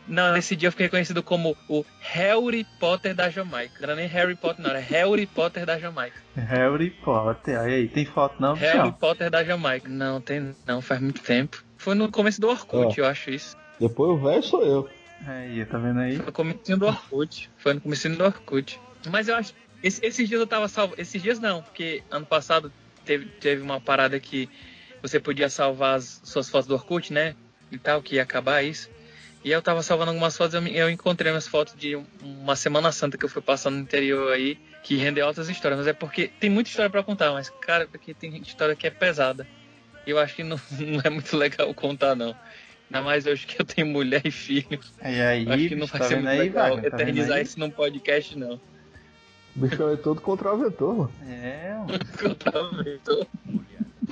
[0.06, 3.74] Não, nesse dia eu fiquei conhecido como o Harry Potter da Jamaica.
[3.80, 6.16] Não era nem Harry Potter, não, era Harry Potter da Jamaica.
[6.34, 7.58] Harry Potter.
[7.58, 8.92] Aí, aí, tem foto não, Harry bichão?
[8.92, 9.88] Potter da Jamaica.
[9.88, 10.54] Não, tem.
[10.66, 11.62] Não, faz muito tempo.
[11.76, 13.56] Foi no começo do Orkut, eu acho isso.
[13.78, 14.88] Depois o velho sou eu.
[15.26, 16.16] Aí, tá vendo aí?
[16.16, 17.50] Foi no começo do Orkut.
[17.56, 18.78] Foi no começo do Orkut.
[19.08, 19.52] Mas eu acho.
[19.82, 20.94] esse- esses dias eu tava salvo.
[20.98, 22.72] Esses dias não, porque ano passado
[23.04, 24.48] teve, teve uma parada que
[25.00, 27.34] você podia salvar as suas fotos do Orkut, né?
[27.70, 28.88] E tal, que ia acabar isso.
[29.44, 33.18] E eu tava salvando algumas fotos, eu, encontrei umas fotos de um- uma Semana Santa
[33.18, 35.78] que eu fui passando no interior aí, que rendeu altas histórias.
[35.78, 38.90] Mas é porque tem muita história pra contar, mas, cara, porque tem história que é
[38.90, 39.46] pesada.
[40.06, 42.36] E eu acho que não, não é muito legal contar, não.
[42.88, 44.78] Ainda mais hoje que eu tenho mulher e filho.
[45.00, 46.90] Aí, aí, Acho que não bicho, vai tá ser muito aí, legal Wagner?
[46.90, 47.42] Tá eternizar aí?
[47.42, 48.60] isso num podcast, não.
[49.56, 51.12] O bichão é todo contraventor, mano.
[51.26, 51.98] É, mano.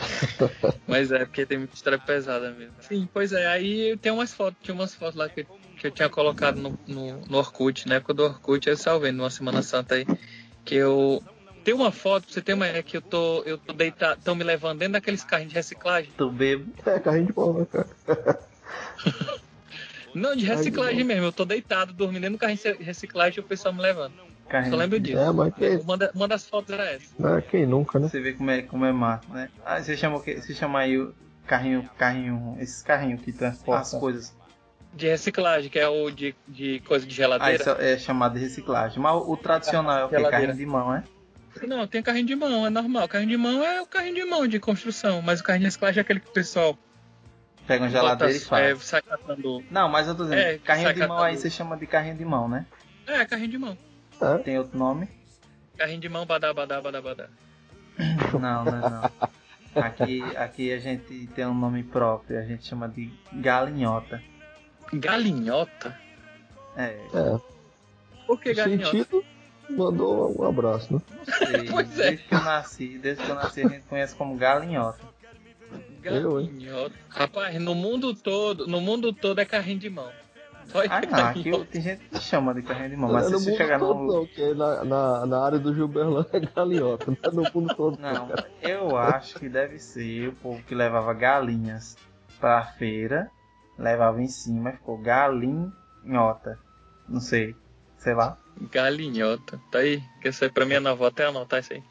[0.87, 2.75] Mas é, porque tem muita história pesada mesmo.
[2.81, 5.47] Sim, pois é, aí tem umas fotos, tinha umas fotos lá que,
[5.79, 9.31] que eu tinha colocado no, no, no Orkut, na época do Orkut, eu salvei numa
[9.31, 10.07] Semana Santa aí,
[10.65, 11.23] que eu...
[11.63, 14.35] Tem uma foto, pra você ter uma ideia, que eu tô, eu tô deitado, estão
[14.35, 16.11] me levando dentro daqueles carrinhos de reciclagem.
[16.17, 16.73] Tu bebo.
[16.87, 18.41] É, carrinho de né, cara?
[20.15, 23.47] Não, de reciclagem mesmo, eu tô deitado, dormindo dentro do carrinho de reciclagem e o
[23.47, 24.15] pessoal me levando.
[24.51, 24.77] Só Carrinho.
[24.77, 25.19] lembro disso.
[25.19, 27.07] É, mas quem, Uma, da- uma das fotos era essa.
[27.19, 28.09] né, quem nunca, né?
[28.09, 29.49] Você vê como é, como é mato, né?
[29.65, 30.35] Ah, você chama o quê?
[30.41, 31.15] Você chama aí o
[31.47, 34.37] carrinho, carrinho, esses carrinhos que transportam as coisas.
[34.93, 37.63] De reciclagem, que é o de, de coisa de Ah, geladeira.
[37.63, 38.99] isso é chamado de reciclagem.
[39.01, 40.11] Mas o, o tradicional é o?
[40.11, 40.31] Geladeira.
[40.47, 41.05] Carrinho de mão, é?
[41.67, 43.07] Não, tem carrinho de mão, é normal.
[43.09, 46.01] Carrinho de mão é o carrinho de mão de construção, mas o carrinho de reciclagem
[46.01, 46.77] é aquele que o pessoal
[47.67, 48.79] Pega uma geladeira bota, e faz.
[48.79, 49.65] é, sai catando.
[49.71, 52.25] Não, mas eu tô dizendo, É, carrinho de mão aí você chama de carrinho de
[52.25, 52.67] mão, né?
[53.07, 53.77] É, carrinho de mão.
[54.45, 55.09] Tem outro nome?
[55.77, 57.29] Carrinho de mão, badá, badá, badá, badá.
[58.39, 59.83] Não, não, é não.
[59.83, 64.23] Aqui, aqui a gente tem um nome próprio, a gente chama de galinhota.
[64.93, 65.97] Galinhota?
[66.77, 67.41] É, É,
[68.27, 68.91] Por que galinhota?
[68.91, 69.25] sentido,
[69.69, 71.01] mandou um abraço, né?
[71.17, 71.65] não sei.
[71.71, 72.09] Pois é.
[72.11, 75.01] Desde que eu nasci, desde que eu nasci a gente conhece como galinhota.
[76.03, 76.47] Eu, hein?
[76.47, 76.95] Galinhota.
[77.09, 80.11] Rapaz, no mundo todo, no mundo todo é carrinho de mão.
[80.75, 83.39] Ah, é não, aqui tem gente que chama de carrinho de mão, mas Não é
[83.39, 84.07] se você chegar no.
[84.07, 87.75] não, que é na, na, na área do Gilberlândia é galinhota, não é no mundo
[87.75, 87.99] todo.
[87.99, 88.29] Não,
[88.63, 91.97] eu acho que deve ser o povo que levava galinhas
[92.39, 93.31] pra feira,
[93.79, 96.59] levava em cima e ficou galinhota.
[97.09, 97.57] Não sei,
[97.99, 98.37] sei lá.
[98.71, 99.61] Galinhota.
[99.71, 100.03] Tá aí.
[100.21, 101.83] Que isso aí pra minha nova até anotar isso aí.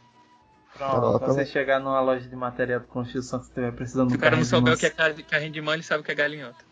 [0.78, 4.14] Pronto, quando você chegar numa loja de material de construção que você estiver precisando Se
[4.14, 6.04] de o cara não souber o que é car- carrinho de mão, ele sabe o
[6.06, 6.69] que é galinhota.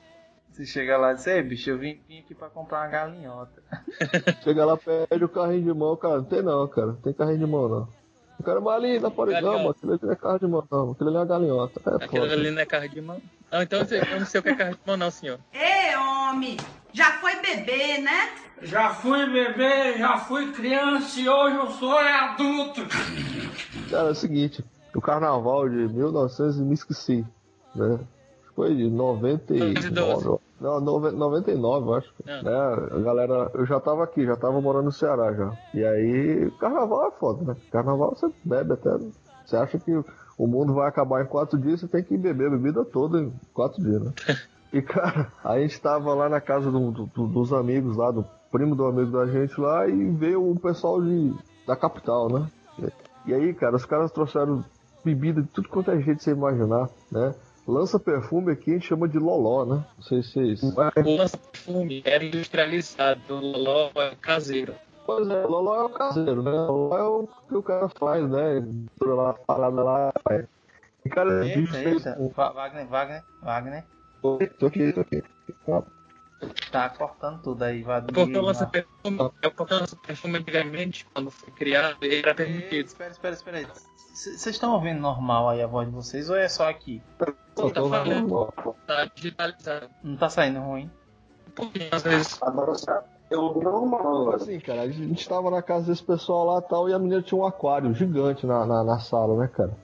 [0.58, 3.62] Você chega lá e diz, ei bicho, eu vim, vim aqui pra comprar uma galinhota.
[4.44, 6.16] Chega lá, pede o carrinho de mão, cara.
[6.16, 6.88] Não tem não, cara.
[6.88, 7.88] Não tem carrinho de mão, não.
[8.40, 10.68] O cara, mas ali na parede, não, mas aquilo ali não é carro de mão,
[10.72, 10.92] não.
[10.94, 11.82] Aquilo ali é uma galinhota.
[11.86, 12.34] É Aquilo foda.
[12.34, 13.22] ali não é carro de mão.
[13.52, 15.40] Não, então eu não sei o que é carro de mão, não, senhor.
[15.54, 16.58] Ei, homem,
[16.92, 18.32] já foi bebê, né?
[18.64, 22.82] Já fui bebê, já fui criança e hoje eu sou é adulto.
[23.92, 27.24] Cara, é o seguinte, o carnaval de 1900 me esqueci,
[27.76, 28.00] né?
[28.58, 32.14] Foi de 99, não, nove- 99, eu acho.
[32.28, 32.42] Ah.
[32.42, 32.52] Né?
[32.98, 35.52] A galera, eu já tava aqui, já tava morando no Ceará já.
[35.76, 37.56] E aí, carnaval é foda, né?
[37.72, 38.90] Carnaval você bebe até.
[39.46, 39.92] Você acha que
[40.38, 43.32] o mundo vai acabar em quatro dias, você tem que beber a bebida toda em
[43.54, 44.12] quatro dias, né?
[44.74, 48.26] E cara, a gente tava lá na casa do- do- do- dos amigos lá, do
[48.52, 51.34] primo do amigo da gente lá, e veio o pessoal de,
[51.66, 52.48] da capital, né?
[53.26, 54.66] E aí, cara, os caras trouxeram
[55.06, 57.34] bebida de tudo quanto é jeito você imaginar, né?
[57.68, 59.86] Lança perfume aqui a gente chama de loló, né?
[59.98, 60.64] Não sei se vocês.
[60.64, 64.74] O lança-perfume era industrializado, o Loló é caseiro.
[65.06, 66.52] Pois é, loló é o caseiro, né?
[66.52, 68.66] Loló é o que o cara faz, né?
[69.02, 70.14] Lá parada lá.
[70.32, 70.46] é.
[71.06, 72.32] E cara, Eita, bicho fez eita.
[72.36, 73.84] Va- Wagner, Wagner, Wagner.
[74.22, 75.24] Tô aqui, tô aqui.
[76.72, 81.52] Tá cortando tudo aí, vai Porque o lança-perfume, é porque o lança-perfume antigamente, quando foi
[81.54, 82.86] criado, ele era permitido.
[82.86, 83.68] Espera, espera, espera aí.
[84.14, 87.02] Vocês estão ouvindo normal aí a voz de vocês ou é só aqui?
[87.56, 88.76] Pô, tá falando, normal.
[88.86, 89.90] tá digitalizado.
[90.04, 90.92] Não tá saindo ruim?
[91.48, 92.42] Um pouquinho, às vezes.
[92.42, 92.74] Agora
[93.30, 94.38] eu normal agora.
[94.38, 97.22] Assim, cara, a gente tava na casa desse pessoal lá e tal, e a menina
[97.22, 99.78] tinha um aquário gigante na, na, na sala, né, cara?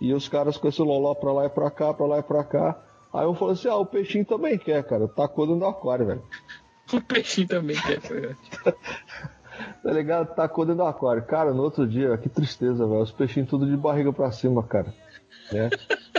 [0.00, 2.44] E os caras com esse loló pra lá e pra cá, pra lá e pra
[2.44, 2.76] cá.
[3.12, 5.06] Aí eu falei assim, ah, o peixinho também quer, cara.
[5.08, 6.22] Tacou dentro do aquário, velho.
[6.92, 8.00] O peixinho também quer.
[8.02, 8.36] foi.
[9.82, 10.34] Tá ligado?
[10.34, 11.22] Tacou dentro do aquário.
[11.24, 13.00] Cara, no outro dia, que tristeza, velho.
[13.00, 14.92] Os peixinhos tudo de barriga pra cima, cara.
[15.50, 15.70] Né?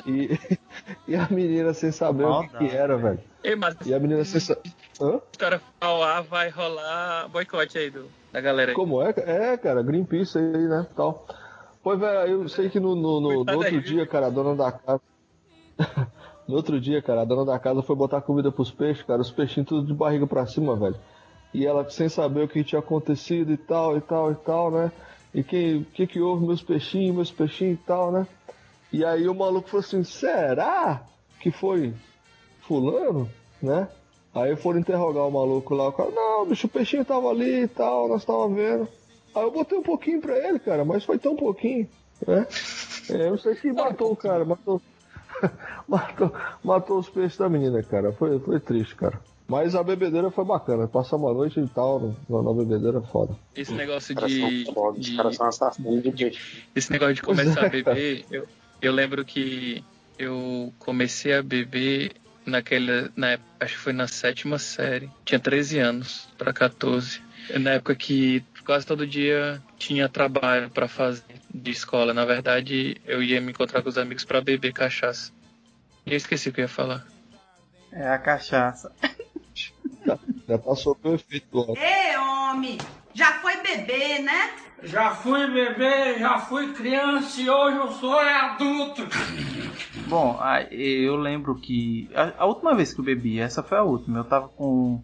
[0.05, 0.37] E,
[1.07, 3.19] e a menina sem saber o que, que Maldade, era, velho.
[3.43, 4.61] Ei, mas E a menina sem saber.
[4.99, 5.15] Hã?
[5.15, 8.75] a história ao ar vai rolar boicote aí do, da galera aí.
[8.75, 9.13] Como é?
[9.17, 10.87] É, cara, Greenpeace aí, né?
[10.95, 11.27] Tal.
[11.83, 14.71] Pois, velho, eu sei que no, no, no- no outro dia, cara, a dona da
[14.71, 15.01] casa.
[16.47, 19.31] no outro dia, cara, a dona da casa foi botar comida pros peixes, cara, os
[19.31, 20.95] peixinhos tudo de barriga pra cima, velho.
[21.53, 24.91] E ela sem saber o que tinha acontecido e tal, e tal, e tal, né?
[25.33, 28.27] E que que, que houve, meus peixinhos, meus peixinhos e tal, né?
[28.91, 31.03] E aí o maluco falou assim: será
[31.39, 31.93] que foi
[32.61, 33.29] Fulano,
[33.61, 33.87] né?
[34.33, 37.67] Aí foram interrogar o maluco lá, o cara, não, bicho, o peixinho tava ali e
[37.67, 38.87] tal, nós tava vendo.
[39.35, 41.87] Aí eu botei um pouquinho pra ele, cara, mas foi tão pouquinho,
[42.25, 42.47] né?
[43.09, 44.81] É, eu sei que matou o cara, matou,
[45.88, 48.11] matou, matou os peixes da menina, cara.
[48.13, 49.19] Foi, foi triste, cara.
[49.47, 53.36] Mas a bebedeira foi bacana, passamos a noite e tal, na, na bebedeira foda.
[53.55, 54.63] Esse negócio de,
[54.97, 56.39] de-
[56.75, 58.47] esse negócio de começar é, a beber, eu,
[58.81, 59.84] eu lembro que
[60.17, 62.13] eu comecei a beber
[62.45, 65.09] naquela, na época, acho que foi na sétima série.
[65.25, 67.21] Tinha 13 anos para 14.
[67.59, 71.23] Na época que quase todo dia tinha trabalho para fazer
[71.54, 72.14] de escola.
[72.14, 75.32] Na verdade, eu ia me encontrar com os amigos para beber cachaça.
[76.06, 77.06] E eu esqueci o que eu ia falar.
[77.91, 78.91] É a cachaça.
[80.47, 81.78] Já passou pelo efeito álcool.
[81.78, 82.78] Ei, homem,
[83.14, 84.54] já foi bebê, né?
[84.84, 89.04] Já fui bebê, já fui criança e hoje eu sou adulto.
[90.08, 90.38] Bom,
[90.72, 94.24] eu lembro que a, a última vez que eu bebi, essa foi a última, eu
[94.26, 95.01] tava com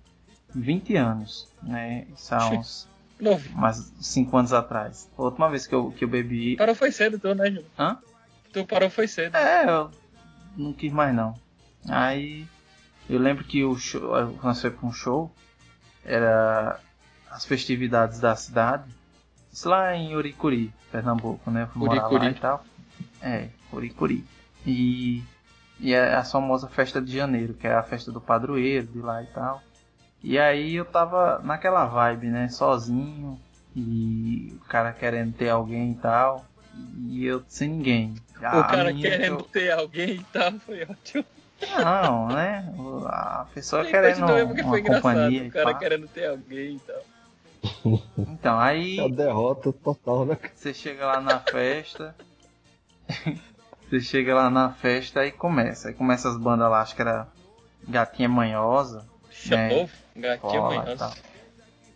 [0.53, 2.05] 20 anos, né?
[2.13, 2.89] Isso há uns
[3.19, 3.49] Novo.
[3.57, 5.09] mais 5 anos atrás.
[5.17, 6.55] A última vez que eu, que eu bebi.
[6.55, 7.65] Parou foi cedo, tu, né, Júlio?
[7.77, 7.97] Hã?
[8.53, 9.35] Tu parou foi cedo.
[9.35, 9.91] É, eu
[10.57, 11.35] não quis mais não.
[11.87, 12.47] Aí
[13.09, 14.01] Eu lembro que o show,
[14.43, 15.33] nós foi pra um show,
[16.05, 16.79] era
[17.29, 18.89] as festividades da cidade,
[19.51, 21.63] isso lá em Uricuri, Pernambuco, né?
[21.63, 22.31] Eu fui morar lá Uricuri.
[22.31, 22.63] e tal.
[23.21, 24.25] É, Uricuri.
[24.65, 25.23] E,
[25.79, 29.23] e é a famosa festa de janeiro, que é a festa do padroeiro de lá
[29.23, 29.61] e tal.
[30.23, 32.49] E aí eu tava naquela vibe, né?
[32.49, 33.39] Sozinho.
[33.75, 36.45] E o cara querendo ter alguém e tal.
[37.07, 38.15] E eu sem ninguém.
[38.41, 41.25] o A cara menina que querendo eu- ter alguém e tal, foi ótimo.
[41.77, 42.73] Não, né?
[42.77, 44.83] O- A pessoa Ele querendo uma engraçado.
[44.83, 45.47] companhia.
[45.47, 47.99] O cara querendo ter alguém e tal.
[48.17, 50.37] Então, aí É a derrota total, né?
[50.55, 52.15] você chega lá na festa.
[53.89, 55.89] você chega lá na festa e começa.
[55.89, 57.27] Aí começa as bandas lá, acho que era
[57.87, 59.05] Gatinha Manhosa.
[59.39, 61.13] Chamou, gatinho Cola e manhoso, tal.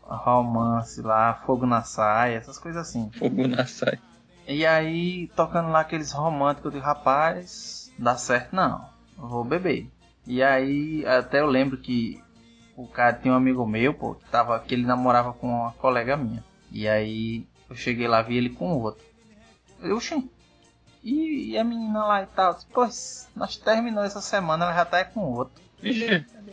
[0.03, 3.09] Romance lá, Fogo na Saia, essas coisas assim.
[3.11, 3.99] fogo na saia.
[4.47, 8.85] E aí, tocando lá aqueles românticos de rapaz, dá certo não,
[9.17, 9.89] eu vou beber.
[10.27, 12.21] E aí, até eu lembro que
[12.75, 16.17] o cara tinha um amigo meu, pô, que, tava, que ele namorava com uma colega
[16.17, 16.43] minha.
[16.71, 19.03] E aí, eu cheguei lá, vi ele com outro.
[19.81, 20.29] Eu, oxi,
[21.03, 22.57] e, e a menina lá e tal?
[22.73, 25.61] Pois, nós terminou essa semana, ela já tá com outro.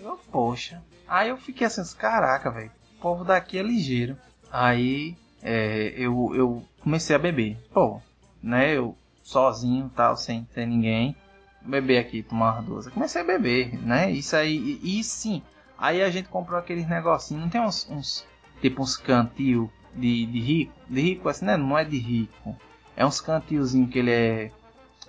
[0.03, 0.83] Eu poxa.
[1.07, 2.71] Aí eu fiquei assim, caraca, velho.
[2.97, 4.17] O povo daqui é ligeiro.
[4.51, 7.57] Aí é, eu, eu comecei a beber.
[7.73, 8.01] Pô,
[8.43, 8.77] né?
[8.77, 11.17] Eu sozinho tal, sem ter ninguém.
[11.63, 12.87] Beber aqui, tomar umas duas.
[12.87, 14.11] Eu comecei a beber, né?
[14.11, 14.79] Isso aí.
[14.83, 15.43] E, e sim.
[15.77, 17.43] Aí a gente comprou aqueles negocinhos.
[17.43, 17.89] Não tem uns.
[17.91, 18.27] uns
[18.61, 20.73] tipo uns cantil de, de rico.
[20.89, 21.57] De rico assim, né?
[21.57, 22.57] Não é de rico.
[22.97, 24.51] É uns cantilzinhos que ele é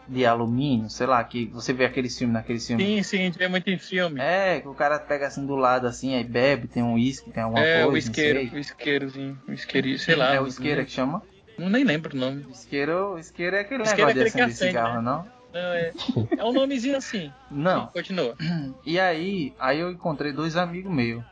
[0.07, 2.85] de alumínio, sei lá, que você vê aqueles filmes naqueles filmes.
[2.85, 4.19] sim, sim, a gente vê muito em filme.
[4.19, 7.43] É, que o cara pega assim do lado assim, aí bebe, tem um uísque, tem
[7.43, 7.91] alguma É, coisa.
[7.93, 10.33] o isqueiro, o isqueirozinho, o isqueirinho, sei lá.
[10.33, 11.21] É o isqueiro que chama?
[11.57, 12.45] Não nem lembro o nome.
[12.51, 15.25] Isqueiro, isqueiro é aquele Isqueiro é negócio de aquele que acender acende, cigarro, não?
[15.53, 15.91] Não, é,
[16.37, 17.31] é um nomezinho assim.
[17.51, 17.85] Não.
[17.85, 18.35] Sim, continua.
[18.85, 21.23] E aí, aí eu encontrei dois amigos meus.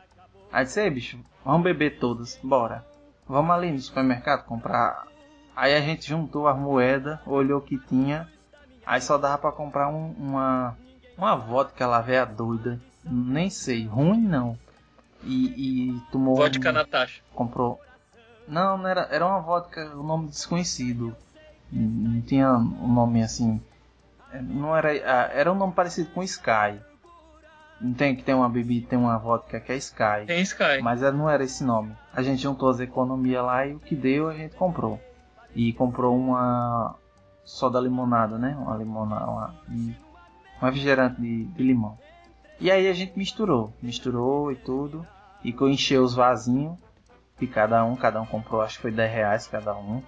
[0.52, 2.84] Aí disse, ei bicho, vamos beber todas, bora.
[3.26, 5.04] Vamos ali no supermercado comprar.
[5.56, 8.28] Aí a gente juntou as moedas, olhou o que tinha.
[8.90, 10.76] Aí só dava pra comprar um- uma
[11.16, 12.80] uma vodka lá, véia doida.
[13.04, 14.58] Nem sei, ruim não.
[15.22, 17.22] E, e tomou Vodka um- Natasha.
[17.34, 17.78] comprou.
[18.48, 21.14] Não, não era, era uma vodka, um nome desconhecido.
[21.70, 23.60] Não tinha um nome assim.
[24.32, 26.80] É, Não era, ah, era um nome parecido com Sky.
[27.80, 30.26] Não tem que tem uma bebida, tem uma vodka que é Sky.
[30.26, 30.80] Tem Sky.
[30.82, 31.94] Mas não era esse nome.
[32.12, 34.98] A gente juntou as economias lá e o que deu a gente comprou.
[35.54, 36.94] E comprou uma
[37.50, 38.56] soda limonada, né?
[38.58, 39.94] Uma limonada, uma, um
[40.60, 41.98] refrigerante de, de limão.
[42.60, 45.06] E aí a gente misturou, misturou e tudo.
[45.42, 46.78] E encheu os vasinhos
[47.38, 50.02] de cada um, cada um comprou, acho que foi 10 reais cada um.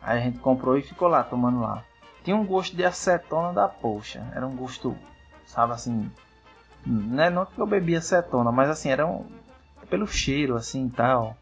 [0.00, 1.82] Aí a gente comprou e ficou lá tomando lá.
[2.22, 4.22] Tinha um gosto de acetona da poxa.
[4.34, 4.96] Era um gosto,
[5.46, 6.10] sabe assim.
[6.84, 7.30] Né?
[7.30, 9.24] Não que eu bebia acetona, mas assim, era um.
[9.88, 11.36] Pelo cheiro assim e tal.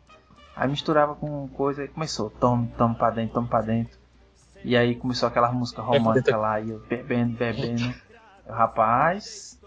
[0.55, 2.31] Aí misturava com coisa e começou.
[2.31, 4.04] Tome, tome pra dentro, tome pra dentro.
[4.65, 7.95] E aí começou aquela música romântica lá, e eu bebendo, bebendo.
[8.49, 9.61] Rapaz.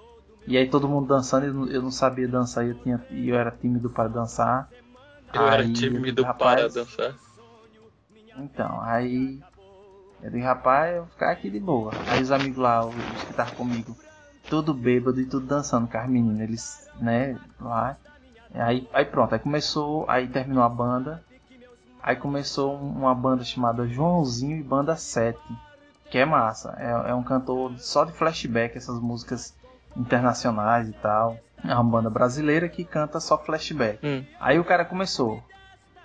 [0.47, 3.35] E aí todo mundo dançando, eu não, eu não sabia dançar, e eu, tinha, eu
[3.35, 4.69] era tímido para dançar.
[5.31, 7.15] Eu era Aí, tímido rapaz, para dançar.
[8.37, 9.39] Então, aí
[10.23, 11.91] eu disse, rapaz, eu vou ficar aqui de boa.
[12.07, 13.95] Aí os amigos lá, os os que estavam comigo,
[14.49, 17.97] tudo bêbado e tudo dançando com as meninas, eles, né, lá.
[18.53, 21.23] Aí, aí pronto, aí começou, aí terminou a banda.
[22.07, 25.37] Aí começou um- uma banda chamada Joãozinho e Banda 7,
[26.09, 26.73] que é massa.
[26.79, 29.53] É, é um cantor só de flashback, essas músicas
[29.93, 31.37] internacionais e tal.
[31.65, 33.99] É uma banda brasileira que canta só flashback.
[34.07, 34.23] Hum.
[34.39, 35.43] Aí o cara começou.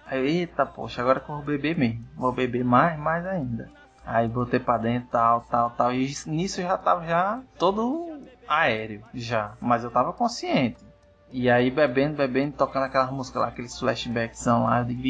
[0.04, 2.04] Aí, eita, poxa, agora que eu vou beber mesmo.
[2.16, 3.70] Vou beber mais, mais ainda.
[4.04, 5.92] Aí botei pra dentro, tal, tal, tal.
[5.94, 9.52] E nisso eu já tava já todo aéreo, já.
[9.60, 10.84] Mas eu tava consciente.
[11.32, 14.80] E aí bebendo, bebendo, tocando aquelas músicas lá, aqueles flashbacks lá.
[14.80, 15.02] Eu digo,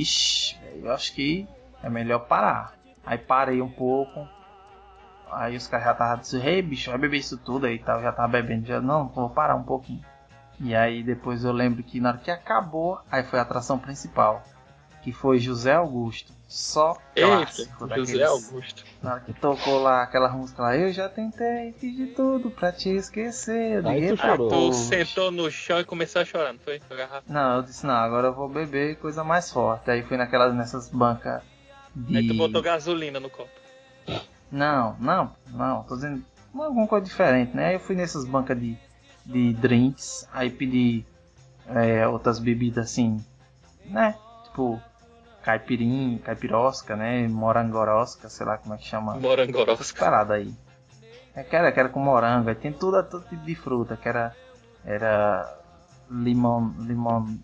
[0.85, 1.49] eu acho que
[1.83, 2.75] é melhor parar.
[3.05, 4.29] Aí parei um pouco.
[5.33, 8.01] Aí os caras já estavam dizendo, ei bicho, vai beber isso tudo aí e tal.
[8.01, 10.05] Já tava bebendo, já, não, vou parar um pouquinho.
[10.61, 14.45] E aí depois eu lembro que na hora que acabou, aí foi a atração principal.
[15.03, 16.32] Que foi José Augusto.
[16.48, 18.28] Só Eita, clássico José daqueles.
[18.28, 18.84] Augusto.
[19.03, 22.70] Na hora que tocou lá aquela música lá, eu já tentei, fiz de tudo pra
[22.70, 23.84] te esquecer.
[23.86, 26.80] Aí tu "Eita, chorou." Tu poxa." sentou no chão e começou a chorar, não foi?
[27.26, 29.90] Não, eu disse, não, agora eu vou beber coisa mais forte.
[29.90, 31.42] Aí fui naquelas, nessas bancas
[31.96, 32.18] de...
[32.18, 33.50] Aí tu botou gasolina no copo.
[34.50, 36.22] Não, não, não, tô dizendo
[36.55, 37.68] alguma coisa diferente, né?
[37.68, 38.76] Aí eu fui nessas bancas de,
[39.24, 41.05] de drinks, aí pedi
[41.66, 43.24] é, outras bebidas assim,
[43.86, 44.14] né?
[44.44, 44.78] Tipo,
[45.43, 47.26] caipirinha, caipirosca, né?
[47.28, 49.14] Morangorosca, sei lá como é que chama.
[49.14, 49.99] Morangorosca.
[49.99, 50.53] Parada aí.
[51.34, 54.09] É que era, que era com morango, aí tem tudo, todo tipo de fruta, que
[54.09, 54.34] era
[54.84, 55.51] Era
[56.11, 57.38] limão, limão,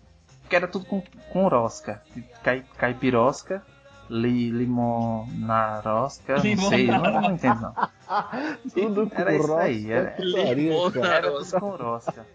[0.47, 2.01] que era tudo com, com rosca,
[2.43, 3.63] Cai, caipirosca,
[4.09, 7.75] li, limonarosca, não sei, não, não entendo não.
[8.73, 11.15] Tudo Era com isso rosca, aí, era- cara.
[11.15, 12.25] Era tudo com rosca.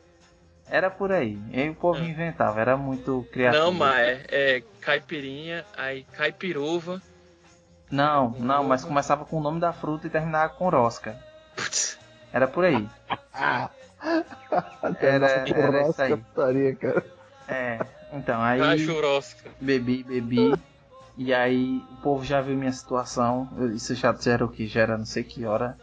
[0.68, 1.38] Era por aí.
[1.50, 3.64] E aí o povo inventava, era muito criativo.
[3.64, 7.00] Não, mas é, é caipirinha, aí caipiruva.
[7.90, 11.16] Não, não, mas começava com o nome da fruta e terminava com rosca.
[11.54, 11.98] Putz,
[12.32, 12.88] Era por aí.
[14.82, 16.16] Até Era- era isso aí.
[16.16, 17.04] putaria, cara.
[17.46, 17.78] É,
[18.12, 19.50] então, aí cachurosca.
[19.60, 20.54] bebi, bebi.
[21.16, 23.48] E aí o povo já viu minha situação.
[23.74, 24.66] Isso já, já era o que?
[24.66, 25.76] Já era não sei que hora.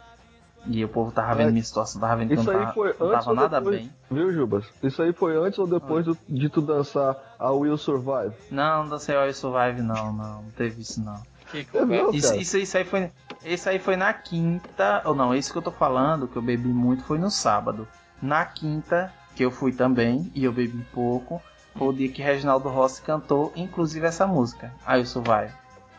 [0.66, 2.94] E o povo tava vendo minha situação, tava vendo que eu não aí tava, foi
[3.00, 3.80] não antes tava nada depois?
[3.80, 3.92] bem.
[4.10, 4.64] Viu, Jubas?
[4.82, 8.32] Isso aí foi antes ou depois do- de tu dançar a Will Survive?
[8.50, 11.20] Não, não dancei All Survive não, não, não teve isso não.
[11.50, 13.10] Que É Isso, isso, isso aí foi.
[13.44, 15.02] Isso aí foi na quinta.
[15.04, 17.86] Ou não, isso que eu tô falando, que eu bebi muito, foi no sábado.
[18.22, 21.42] Na quinta, que eu fui também, e eu bebi pouco,
[21.74, 25.52] foi o dia que Reginaldo Rossi cantou, inclusive essa música, Aí eu Survive.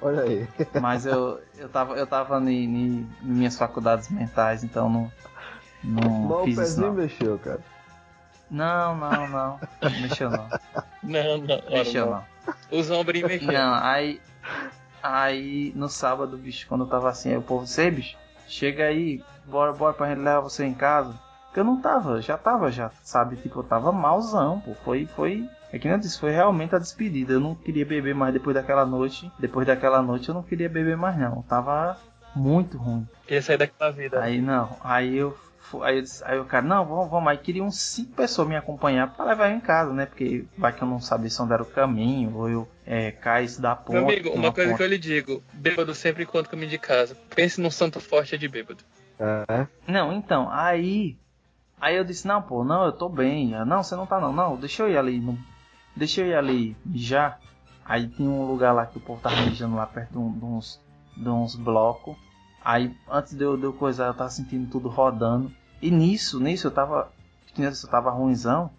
[0.04, 0.48] Olha aí.
[0.82, 5.12] Mas eu, eu tava, eu tava em, em minhas faculdades mentais, então não.
[5.84, 6.94] Não Mal o fiz isso pezinho não.
[6.94, 7.60] mexeu, cara.
[8.50, 9.60] Não, não, não.
[10.02, 10.48] Mexeu não.
[11.02, 12.12] Não, não, Mexeu não.
[12.14, 12.80] não.
[12.80, 13.52] Os ombrinhos mexendo.
[13.54, 14.22] Não, aí.
[15.02, 18.16] Aí no sábado, bicho, quando eu tava assim, aí o povo "Ei, bicho,
[18.48, 21.14] chega aí, bora, bora pra gente levar você em casa.
[21.46, 23.36] Porque eu não tava, já tava, já, sabe?
[23.36, 24.74] Tipo, eu tava malzão, pô.
[24.86, 25.48] Foi, foi.
[25.74, 27.34] É que nem eu disse, foi realmente a despedida.
[27.34, 29.32] Eu não queria beber mais depois daquela noite.
[29.40, 31.38] Depois daquela noite eu não queria beber mais não.
[31.38, 31.98] Eu tava
[32.36, 33.08] muito ruim.
[33.26, 34.22] Queria sair daquela vida.
[34.22, 35.36] Aí não, aí eu
[35.82, 38.56] aí, eu disse- aí o cara, não, vamos, vamos, aí queria uns cinco pessoas me
[38.56, 40.06] acompanhar pra levar eu em casa, né?
[40.06, 43.60] Porque vai que eu não sabia se onde era o caminho, ou eu é, caísse
[43.60, 43.96] da ponte.
[43.96, 44.78] Meu amigo, uma coisa ponte.
[44.78, 47.18] que eu lhe digo: bêbado sempre enquanto caminho de casa.
[47.36, 48.84] Pense num santo forte de bêbado.
[49.20, 49.66] É.
[49.88, 51.18] Não, então, aí.
[51.82, 53.54] Aí eu disse, não, pô, não, eu tô bem.
[53.56, 55.20] Ela, Não, você não tá não, não, deixa eu ir ali.
[55.20, 55.38] Não,
[56.22, 57.40] ir ali mijar.
[57.86, 60.82] Aí tinha um lugar lá que o povo tava mijando lá perto de, uns,
[61.16, 62.16] de uns blocos.
[62.64, 65.52] Aí antes de eu, de eu coisar, eu tava sentindo tudo rodando.
[65.82, 67.12] E nisso, nisso eu tava.
[67.58, 68.72] Eu tava ruimzão.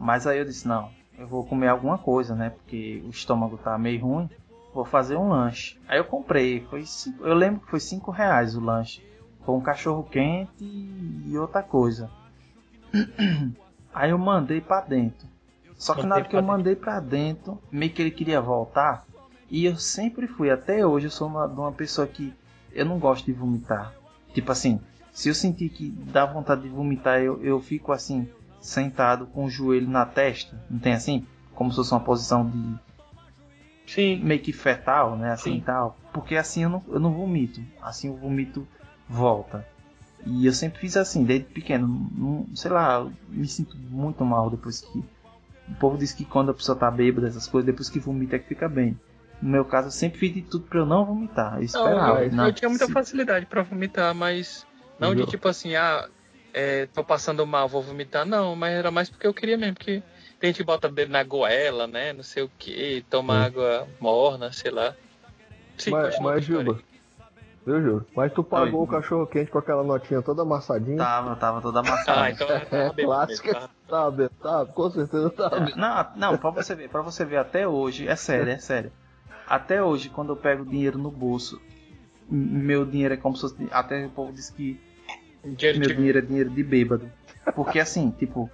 [0.00, 2.50] Mas aí eu disse, não, eu vou comer alguma coisa, né?
[2.50, 4.28] Porque o estômago tá meio ruim.
[4.74, 5.78] Vou fazer um lanche.
[5.88, 9.02] Aí eu comprei, foi cinco, eu lembro que foi 5 reais o lanche.
[9.44, 12.10] Foi um cachorro quente e outra coisa.
[13.94, 15.26] Aí eu mandei pra dentro.
[15.76, 19.04] Só que na hora que eu mandei pra dentro, meio que ele queria voltar.
[19.48, 22.34] E eu sempre fui, até hoje, eu sou uma, uma pessoa que
[22.72, 23.94] eu não gosto de vomitar.
[24.34, 24.80] Tipo assim,
[25.12, 28.28] se eu sentir que dá vontade de vomitar, eu, eu fico assim,
[28.60, 30.60] sentado com o joelho na testa.
[30.68, 31.26] Não tem assim?
[31.54, 32.76] Como se fosse uma posição de
[33.86, 34.20] Sim.
[34.22, 35.32] meio que fetal, né?
[35.32, 35.60] Assim Sim.
[35.60, 35.96] tal.
[36.12, 37.62] Porque assim eu não, eu não vomito.
[37.80, 38.66] Assim o vomito
[39.08, 39.66] volta.
[40.26, 41.86] E eu sempre fiz assim, desde pequeno.
[41.86, 45.04] Não, sei lá, eu me sinto muito mal depois que.
[45.68, 48.38] O povo diz que quando a pessoa tá bêbada, essas coisas, depois que vomita é
[48.38, 48.96] que fica bem.
[49.42, 51.56] No meu caso, eu sempre fiz de tudo pra eu não vomitar.
[51.58, 52.24] Eu Não, esperava.
[52.24, 54.66] eu, não, eu tinha muita se- facilidade pra vomitar, mas
[54.98, 55.26] não de Viu?
[55.26, 56.08] tipo assim, ah,
[56.52, 58.24] é, tô passando mal, vou vomitar.
[58.26, 60.02] Não, mas era mais porque eu queria mesmo, porque
[60.38, 62.12] tem gente que bota dedo na goela, né?
[62.12, 63.40] Não sei o que, toma Sim.
[63.44, 64.96] água morna, sei lá.
[65.78, 66.44] Sim, mas, mas.
[66.44, 66.82] Juba,
[67.66, 68.06] viu, Juba?
[68.14, 68.86] Mas tu pagou Oi.
[68.86, 70.98] o cachorro quente com aquela notinha toda amassadinha.
[70.98, 72.22] Tava, tava toda amassada.
[72.22, 73.52] Ah, então eu tava bêbado clássica.
[73.52, 74.10] mesmo, tá?
[74.42, 75.50] Tá, com certeza tá.
[75.76, 78.92] Não, não, pra você ver, para você ver até hoje, é sério, é sério.
[79.46, 81.60] Até hoje, quando eu pego dinheiro no bolso,
[82.28, 83.68] meu dinheiro é como se fosse.
[83.70, 84.80] Até o povo diz que
[85.44, 87.10] Dinheiro meu de- dinheiro é dinheiro de bêbado.
[87.54, 88.50] Porque assim, tipo,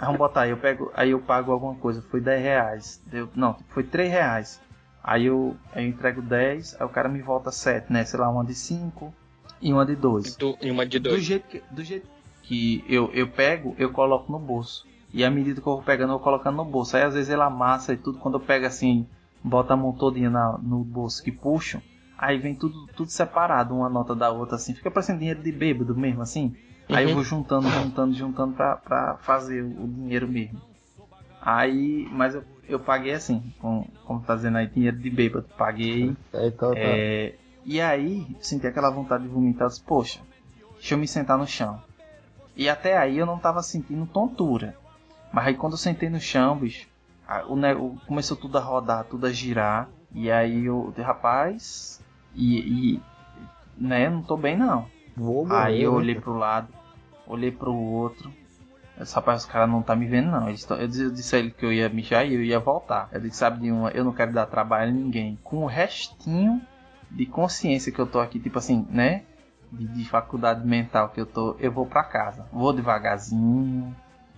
[0.00, 3.00] vamos botar aí, eu pego, aí eu pago alguma coisa, foi 10 reais.
[3.06, 4.60] Deu, não, foi 3 reais.
[5.06, 8.04] Aí eu, eu entrego 10, aí o cara me volta 7, né?
[8.04, 9.14] Sei lá, uma de 5
[9.62, 10.36] e uma de 2.
[10.36, 11.22] do- e uma de Do dois.
[11.24, 12.08] jeito que, do jeito
[12.42, 14.84] que eu, eu pego, eu coloco no bolso.
[15.12, 16.96] E à medida que eu vou pegando, eu vou colocando no bolso.
[16.96, 18.18] Aí às vezes ele amassa e tudo.
[18.18, 19.06] Quando eu pego assim,
[19.44, 21.80] bota a mão todinha na, no bolso que puxo,
[22.18, 24.74] aí vem tudo, tudo separado, uma nota da outra assim.
[24.74, 26.54] Fica parecendo dinheiro de bêbado mesmo, assim.
[26.90, 27.14] Aí eu Uhum.
[27.14, 30.60] vou juntando, juntando, juntando pra, pra fazer o dinheiro mesmo.
[31.46, 35.46] Aí, mas eu, eu paguei assim, com, como tá dizendo aí, dinheiro de bêbado.
[35.56, 36.16] Paguei.
[36.32, 36.76] É, então tá.
[36.76, 39.68] É, e aí, senti aquela vontade de vomitar.
[39.68, 40.18] disse, Poxa,
[40.74, 41.80] deixa eu me sentar no chão.
[42.56, 44.76] E até aí eu não tava sentindo tontura.
[45.32, 46.88] Mas aí quando eu sentei no chão, bicho,
[47.48, 49.88] o, começou tudo a rodar, tudo a girar.
[50.12, 52.02] E aí eu, rapaz,
[52.34, 53.02] e, e
[53.78, 54.86] né, não tô bem não.
[55.16, 56.68] Vou morrer, Aí eu né, olhei pro lado,
[57.24, 58.32] olhei pro outro.
[59.12, 60.48] Rapaz, os caras não tá me vendo não.
[60.48, 63.08] Eles eu, disse, a ele que eu ia mijar e eu ia voltar.
[63.12, 65.38] Eu disse, sabe de uma, eu não quero dar trabalho a ninguém.
[65.44, 66.60] Com o restinho
[67.10, 69.22] de consciência que eu tô aqui, tipo assim, né?
[69.70, 72.46] De, de faculdade mental que eu tô, eu vou pra casa.
[72.52, 73.94] Vou devagarzinho,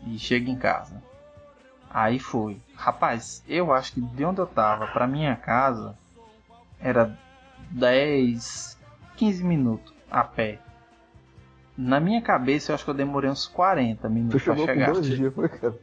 [0.06, 1.02] e chego em casa.
[1.90, 2.60] Aí foi.
[2.76, 5.96] Rapaz, eu acho que de onde eu tava pra minha casa
[6.80, 7.16] era
[7.70, 8.78] 10,
[9.16, 10.58] 15 minutos a pé.
[11.78, 14.74] Na minha cabeça eu acho que eu demorei uns 40 Tu minutos pra chegou com
[14.74, 14.92] chegar.
[14.92, 15.74] dois dias, foi, cara?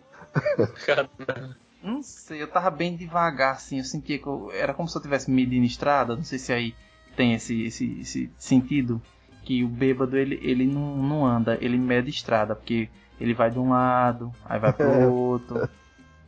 [1.82, 5.02] Não sei, eu tava bem devagar, assim, eu sentia que eu, era como se eu
[5.02, 6.76] tivesse medindo estrada, não sei se aí
[7.16, 9.02] tem esse, esse, esse sentido,
[9.44, 12.90] que o bêbado, ele, ele não, não anda, ele mede estrada, porque
[13.20, 15.64] ele vai de um lado, aí vai pro outro,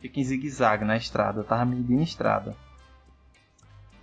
[0.00, 2.56] fica em zigue-zague na estrada, eu tava medindo estrada.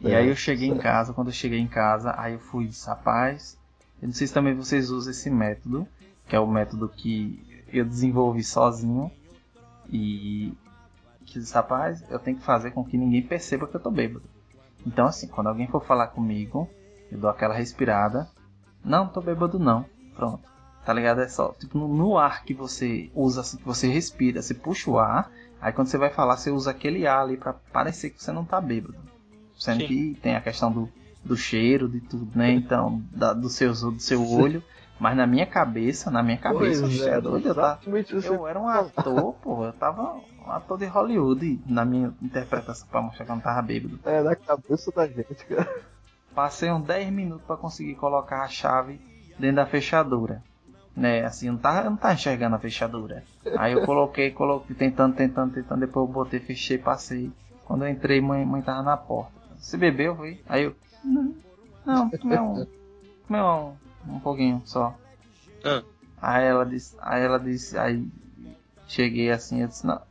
[0.01, 0.83] E É, aí eu cheguei em certo.
[0.83, 3.57] casa, quando eu cheguei em casa, aí eu fui, rapaz,
[4.01, 5.87] eu não sei se também vocês usam esse método,
[6.27, 9.11] que é o método que eu desenvolvi sozinho,
[9.89, 10.53] e
[11.25, 14.25] que disse, rapaz, eu tenho que fazer com que ninguém perceba que eu tô bêbado.
[14.85, 16.69] Então assim, quando alguém for falar comigo,
[17.11, 18.29] eu dou aquela respirada,
[18.83, 19.85] não, tô bêbado não,
[20.15, 20.55] pronto.
[20.85, 21.21] Tá ligado?
[21.21, 24.99] É só, tipo, no, ar que você usa, assim, que você respira, você puxa o
[24.99, 28.31] ar, aí quando você vai falar, você usa aquele ar ali pra parecer que você
[28.31, 28.95] não tá bêbado.
[29.57, 29.87] Sendo Sim.
[29.87, 30.87] que tem a questão do,
[31.25, 32.51] do cheiro, de tudo, né?
[32.55, 34.63] Então, da- do, seu, do seu olho.
[34.99, 37.79] Mas na minha cabeça, na minha cabeça, Pois você é doido, eu, tava,
[38.23, 43.01] eu era um ator, pô, eu tava um ator de Hollywood na minha interpretação pra
[43.01, 43.99] mostrar que eu não tava bêbado.
[44.05, 45.69] É na cabeça da gente, cara.
[46.33, 48.99] Passei uns 10 minutos pra conseguir colocar a chave
[49.37, 50.41] dentro da fechadura.
[50.95, 53.23] Né, assim, eu não eu não tava enxergando a fechadura.
[53.57, 57.31] Aí eu coloquei, coloquei, tentando, tentando, tentando, depois eu botei, fechei, passei.
[57.65, 59.33] Quando eu entrei, mãe, mãe tava na porta.
[59.57, 60.39] Você bebeu, foi?
[60.47, 61.35] Aí eu, não,
[61.85, 62.65] não, tomei um,
[63.27, 63.73] tomei um,
[64.07, 64.95] um pouquinho só.
[65.63, 65.83] Ah.
[66.21, 68.07] Aí ela disse, aí ela disse, aí
[68.87, 70.01] cheguei assim, eu disse, não.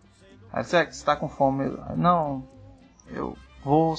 [0.53, 1.65] Aí você, "É, você tá com fome?
[1.65, 2.45] Eu, não,
[3.09, 3.95] eu vou,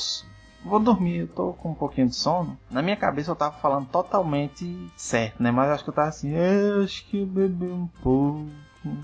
[0.64, 2.58] vou dormir, eu tô com um pouquinho de sono.
[2.72, 4.66] Na minha cabeça eu tava falando totalmente
[4.96, 5.52] certo, né?
[5.52, 8.48] Mas eu acho que eu tava assim, "É, acho que eu bebi um pouco.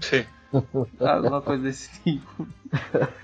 [0.02, 0.26] Sim.
[1.00, 2.48] Alguma coisa desse tipo.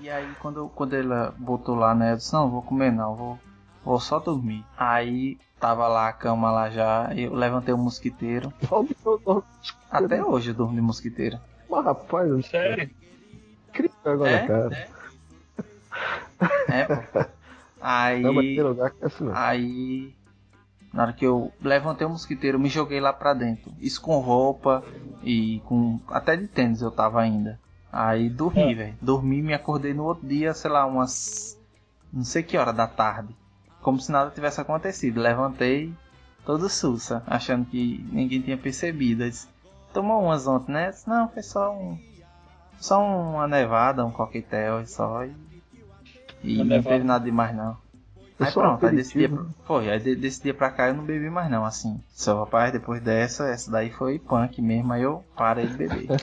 [0.00, 2.12] E aí quando, eu- quando ela botou lá, né?
[2.12, 3.38] Eu disse, não, vou comer não, vou,
[3.84, 4.64] vou só dormir.
[4.76, 8.52] Aí tava lá a cama lá já, eu levantei o mosquiteiro.
[8.68, 9.42] Toma, toma.
[9.90, 11.38] Até hoje eu durmo de mosquiteiro.
[11.68, 12.90] Mas rapaz, Sério?
[13.68, 14.46] incrível agora, É?
[14.46, 14.88] cara.
[16.68, 17.24] É, pô.
[17.80, 18.22] Aí.
[18.22, 19.30] Não, lugar que é assim.
[19.32, 20.14] Aí,
[20.92, 23.72] na hora que eu levantei o mosquiteiro, me joguei lá pra dentro.
[23.78, 24.82] Isso com roupa
[25.22, 26.00] e com.
[26.08, 27.58] Até de tênis eu tava ainda.
[27.92, 28.74] Aí dormi, É.
[28.74, 28.94] velho.
[29.00, 31.58] Dormi me acordei no outro dia, sei lá, umas.
[32.12, 33.34] Não sei que hora da tarde.
[33.88, 35.18] Como se nada tivesse acontecido.
[35.18, 35.94] Levantei
[36.44, 39.24] todo sussa, achando que ninguém tinha percebido.
[39.24, 39.48] Eu disse,
[39.94, 40.90] Tomou umas ontem, né?
[40.90, 41.98] Disse, Não, foi só um.
[42.78, 45.24] Só uma nevada, um coquetel e só.
[45.24, 45.34] E,
[46.42, 47.78] e não teve nada demais não.
[48.36, 49.30] Foi Aí só pronto, aí desse dia,
[49.64, 51.98] foi, aí de- desse dia pra cá eu não bebi mais não, assim.
[52.12, 56.08] Seu rapaz, depois dessa, essa daí foi punk mesmo, aí eu parei de beber.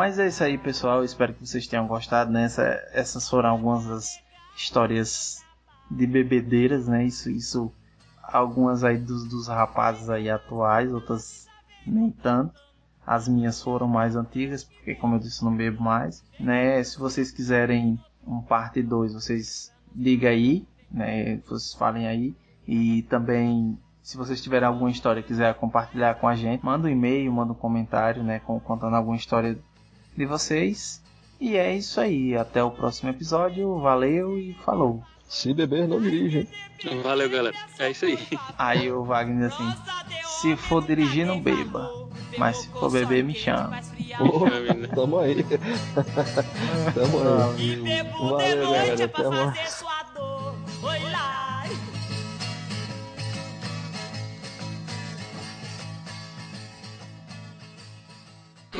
[0.00, 1.04] mas é isso aí, pessoal.
[1.04, 2.44] Espero que vocês tenham gostado, né?
[2.44, 4.18] Essa- essas foram algumas das
[4.56, 5.44] histórias
[5.90, 7.04] de bebedeiras, né?
[7.04, 7.70] Isso, isso,
[8.22, 11.46] algumas aí dos, dos rapazes aí atuais, outras
[11.86, 12.58] nem tanto.
[13.06, 16.82] As minhas foram mais antigas, porque como eu disse, não bebo mais, né?
[16.82, 21.36] Se vocês quiserem um parte 2, vocês digam aí, né?
[21.46, 22.34] Vocês falem aí.
[22.66, 26.90] E também, se vocês tiverem alguma história e quiser compartilhar com a gente, manda um
[26.90, 28.38] e-mail, manda um comentário, né?
[28.38, 29.58] Contando alguma história
[30.20, 31.00] de vocês.
[31.40, 32.36] E é isso aí.
[32.36, 33.78] Até o próximo episódio.
[33.80, 35.02] Valeu e falou.
[35.26, 36.48] Se beber, não dirige,
[36.84, 37.00] hein?
[37.02, 37.56] Valeu, galera.
[37.78, 38.18] É isso aí.
[38.58, 39.72] Aí o Wagner assim:
[40.26, 41.90] Se for dirigir, não beba.
[42.36, 43.68] Mas se for beber, me chama.
[43.68, 43.82] Né?
[44.94, 45.42] tamo aí.
[46.94, 47.18] tamo
[47.54, 48.02] aí.
[48.12, 49.84] Valeu, galera, é pra até mais.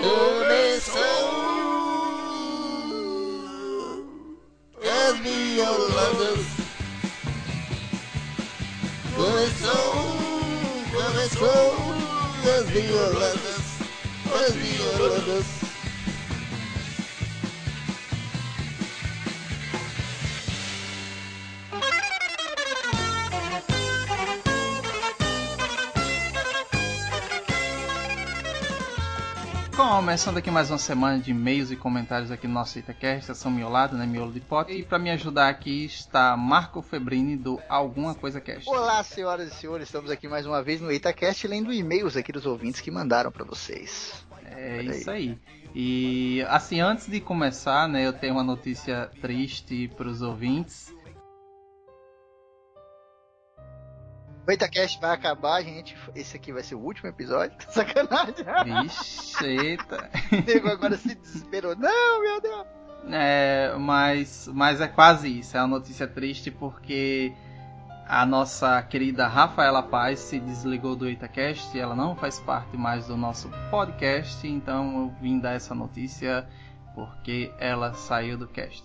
[0.01, 1.01] Começou
[4.83, 6.47] as violadas.
[9.15, 10.17] Começou,
[10.91, 11.77] começou
[12.59, 13.61] as violadas.
[14.47, 14.55] As
[29.81, 33.97] Começando aqui mais uma semana de e-mails e comentários aqui no nosso Itacast, são miolado,
[33.97, 34.05] né?
[34.05, 34.75] Miolo de pote.
[34.75, 38.69] E para me ajudar aqui está Marco Febrini do Alguma Coisa Cast.
[38.69, 42.45] Olá, senhoras e senhores, estamos aqui mais uma vez no Itacast lendo e-mails aqui dos
[42.45, 44.23] ouvintes que mandaram para vocês.
[44.55, 45.39] É isso aí.
[45.75, 50.93] E assim, antes de começar, né, eu tenho uma notícia triste para os ouvintes.
[54.51, 55.97] O Itacast vai acabar, gente.
[56.13, 57.57] Esse aqui vai ser o último episódio.
[57.71, 58.35] Sacanagem.
[58.83, 60.11] Vixe, eita.
[60.45, 61.77] Nego agora se desesperou.
[61.77, 62.67] Não, meu Deus.
[63.13, 65.57] É, mas, mas é quase isso.
[65.57, 67.33] É uma notícia triste porque
[68.09, 71.79] a nossa querida Rafaela Paz se desligou do Itacast.
[71.79, 74.49] Ela não faz parte mais do nosso podcast.
[74.49, 76.45] Então eu vim dar essa notícia
[76.97, 78.83] porque ela saiu do cast.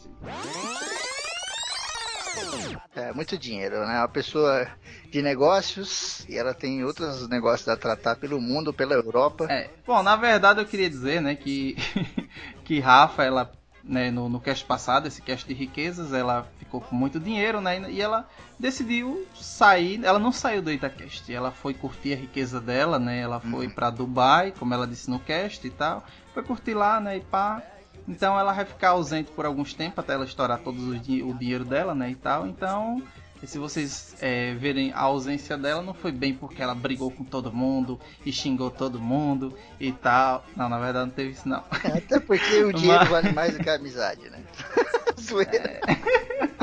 [2.95, 3.99] É muito dinheiro, né?
[3.99, 4.67] Uma pessoa
[5.11, 9.47] de negócios e ela tem outros negócios a tratar pelo mundo, pela Europa.
[9.49, 11.75] É, bom, na verdade eu queria dizer, né, que
[12.63, 13.51] que Rafa, ela,
[13.83, 17.89] né, no, no cast passado, esse cast de riquezas, ela ficou com muito dinheiro, né,
[17.89, 18.27] e ela
[18.59, 23.39] decidiu sair, ela não saiu do Itacast, ela foi curtir a riqueza dela, né, ela
[23.39, 23.73] foi Uhum.
[23.73, 26.03] pra Dubai, como ela disse no cast e tal,
[26.33, 27.61] foi curtir lá, né, e pá,
[28.07, 31.33] então ela vai ficar ausente por alguns tempos até ela estourar todo o, di- o
[31.33, 32.45] dinheiro dela, né, e tal.
[32.47, 33.01] Então,
[33.43, 37.51] se vocês é, verem a ausência dela, não foi bem porque ela brigou com todo
[37.53, 40.43] mundo e xingou todo mundo e tal.
[40.55, 41.63] Não, na verdade não teve isso não.
[41.69, 44.39] Até porque o dinheiro Mas- vale mais do que a amizade, né?
[45.19, 45.79] Zoeira.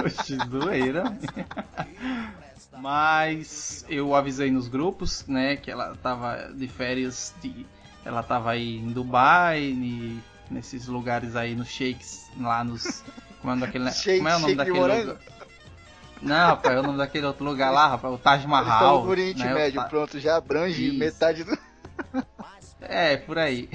[0.04, 1.04] Oxi, zoeira.
[2.78, 7.66] Mas eu avisei nos grupos, né, que ela tava de férias, de,
[8.04, 10.18] ela tava aí em Dubai, e
[10.52, 13.02] nesses lugares aí nos shakes, lá nos.
[13.42, 15.16] Como é o nome daquele, Shake- como é o nome daquele lugar?
[16.22, 18.72] Não, rapaz, é o nome daquele outro lugar lá, rapaz, o Taj Mahal.
[18.74, 20.96] estão no Oriente né, o Médio, Ta- pronto, já abrange Isso.
[20.98, 21.58] metade do.
[22.80, 23.68] É, por aí.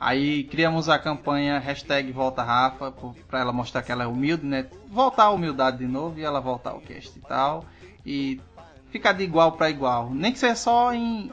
[0.00, 2.92] Aí criamos a campanha hashtag Volta Rafa,
[3.28, 4.66] pra ela mostrar que ela é humilde, né?
[4.88, 7.64] Voltar a humildade de novo e ela voltar ao cast e tal.
[8.04, 8.40] E
[8.90, 10.10] ficar de igual pra igual.
[10.10, 11.30] Nem que seja só em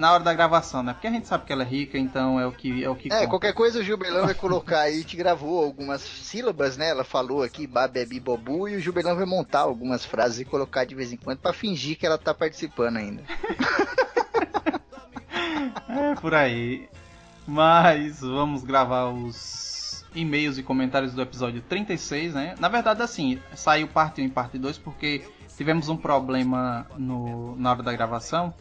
[0.00, 0.94] na hora da gravação, né?
[0.94, 3.08] Porque a gente sabe que ela é rica, então é o que é o que
[3.12, 3.28] É, conta.
[3.28, 6.88] qualquer coisa o Gilberlão vai colocar aí, te gravou algumas sílabas, né?
[6.88, 10.94] Ela falou aqui, babebi bobu, e o Gilberlão vai montar algumas frases e colocar de
[10.94, 13.22] vez em quando pra fingir que ela tá participando ainda.
[15.88, 16.88] É por aí.
[17.46, 22.54] Mas vamos gravar os e-mails e comentários do episódio 36, né?
[22.58, 25.24] Na verdade, assim, saiu parte 1 e parte 2 porque
[25.56, 28.54] tivemos um problema no, na hora da gravação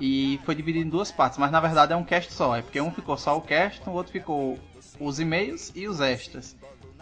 [0.00, 2.56] e foi dividido em duas partes, mas na verdade é um cast só.
[2.56, 4.58] É porque um ficou só o cast, o outro ficou
[4.98, 6.56] os e-mails e os extras.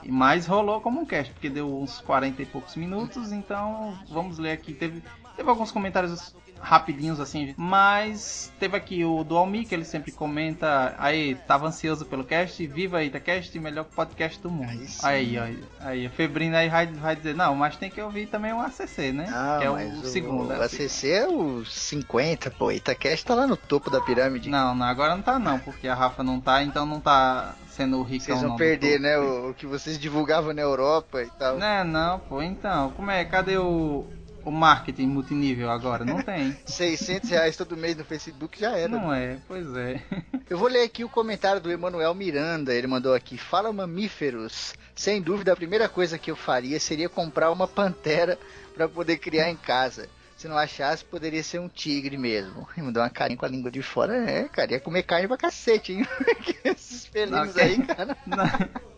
[0.04, 4.52] Mais rolou como um cast, porque deu uns 40 e poucos minutos, então vamos ler
[4.52, 4.74] aqui.
[4.74, 5.02] Teve,
[5.36, 10.94] teve alguns comentários rapidinhos assim, mas teve aqui o do Almi, que ele sempre comenta,
[10.98, 14.70] aí, tava ansioso pelo cast, viva Itacast, melhor podcast do mundo.
[14.70, 14.88] Aí.
[15.02, 18.52] Aí, aí, aí, a Febrina aí vai, vai dizer, não, mas tem que ouvir também
[18.52, 19.26] o ACC, né?
[19.28, 20.48] Ah, que é mas o, segundo.
[20.48, 22.70] O é o ACC é o 50, pô.
[22.70, 24.48] Itacast tá lá no topo da pirâmide.
[24.48, 27.98] Não, não, agora não tá não, porque a Rafa não tá, então não tá sendo
[27.98, 29.18] o ricão Vocês vão não, perder, né?
[29.18, 31.56] O, o que vocês divulgavam na Europa e tal.
[31.56, 34.04] Né, não, pô, então, como é, cadê o,
[34.48, 36.04] o marketing multinível agora?
[36.04, 36.56] Não tem.
[36.66, 38.88] 600 reais todo mês no Facebook já era.
[38.88, 40.02] Não é, pois é.
[40.48, 42.74] Eu vou ler aqui o comentário do Emanuel Miranda.
[42.74, 44.74] Ele mandou aqui: Fala mamíferos.
[44.94, 48.38] Sem dúvida, a primeira coisa que eu faria seria comprar uma pantera
[48.74, 50.08] para poder criar em casa.
[50.36, 52.66] Se não achasse, poderia ser um tigre mesmo.
[52.76, 54.16] Ele mandou uma carinha com a língua de fora.
[54.16, 56.06] É, cara, ia comer carne pra cacete, hein?
[56.64, 58.16] Esses felinos Não, aí, cara.
[58.30, 58.97] Hora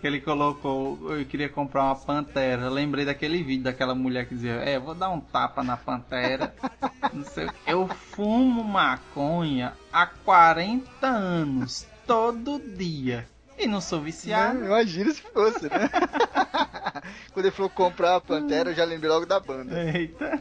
[0.00, 2.62] que ele colocou, eu queria comprar uma pantera.
[2.62, 6.54] Eu lembrei daquele vídeo daquela mulher que dizia: É, vou dar um tapa na pantera.
[7.12, 7.48] Não sei.
[7.66, 13.26] Eu fumo maconha há 40 anos, todo dia.
[13.58, 14.58] E não sou viciado.
[14.58, 15.90] Não, Imagina se fosse, né?
[17.32, 19.74] Quando ele falou comprar a pantera, eu já lembrei logo da banda.
[19.92, 20.40] Eita.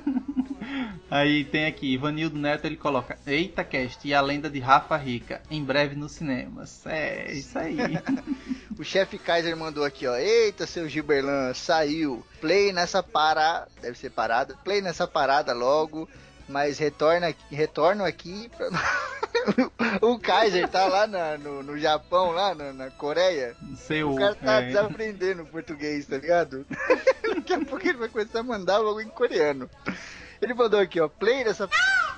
[1.10, 5.42] Aí tem aqui, Ivanildo Neto, ele coloca Eita Cast e a lenda de Rafa Rica,
[5.50, 6.86] em breve nos cinemas.
[6.86, 7.78] É, isso aí.
[8.80, 10.16] O chefe Kaiser mandou aqui, ó.
[10.16, 12.24] Eita, seu Gilberlan, saiu.
[12.40, 13.68] Play nessa parada.
[13.82, 14.56] Deve ser parada.
[14.64, 16.08] Play nessa parada logo.
[16.48, 18.50] Mas retorna, retorno aqui.
[18.56, 18.70] Pra...
[20.02, 23.56] o Kaiser tá lá na- no, no Japão, lá na, na Coreia.
[23.76, 26.66] Seu, O cara tá é, desaprendendo português, tá ligado?
[27.36, 29.70] Daqui a pouco ele vai começar a mandar logo em coreano.
[30.42, 31.08] Ele mandou aqui, ó.
[31.08, 31.70] Play nessa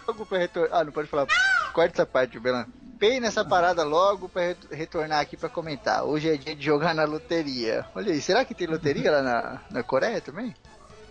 [0.08, 0.80] logo pra retornar.
[0.80, 1.26] Ah, não pode falar.
[1.74, 2.66] Corta essa parte, Belan.
[3.00, 6.04] Play nessa parada logo pra re- retornar aqui pra comentar.
[6.04, 7.86] Hoje é dia de jogar na loteria.
[7.96, 10.54] Olha aí, será que tem loteria lá na, na Coreia também?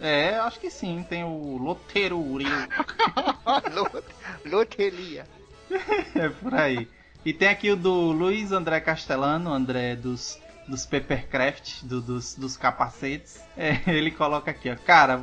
[0.01, 2.19] É, acho que sim, tem o Loteiro.
[2.21, 4.05] Lot-
[4.45, 5.27] loteria.
[6.15, 6.89] É por aí.
[7.25, 12.57] E tem aqui o do Luiz André Castellano, André dos, dos Papercraft, do, dos, dos
[12.57, 13.41] capacetes.
[13.57, 14.77] É, ele coloca aqui, ó.
[14.77, 15.21] Cara,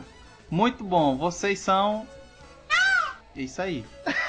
[0.50, 2.08] muito bom, vocês são.
[3.36, 3.84] Isso aí.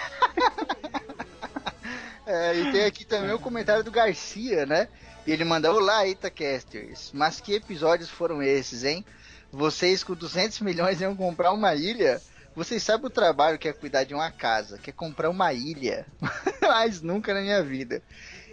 [2.29, 4.89] É, e tem aqui também o comentário do Garcia, né?
[5.25, 9.05] E ele manda: Olá, Itacasters, mas que episódios foram esses, hein?
[9.53, 12.21] Vocês com 200 milhões iam comprar uma ilha?
[12.55, 16.07] Vocês sabem o trabalho que é cuidar de uma casa, que é comprar uma ilha.
[16.67, 18.03] mas nunca na minha vida.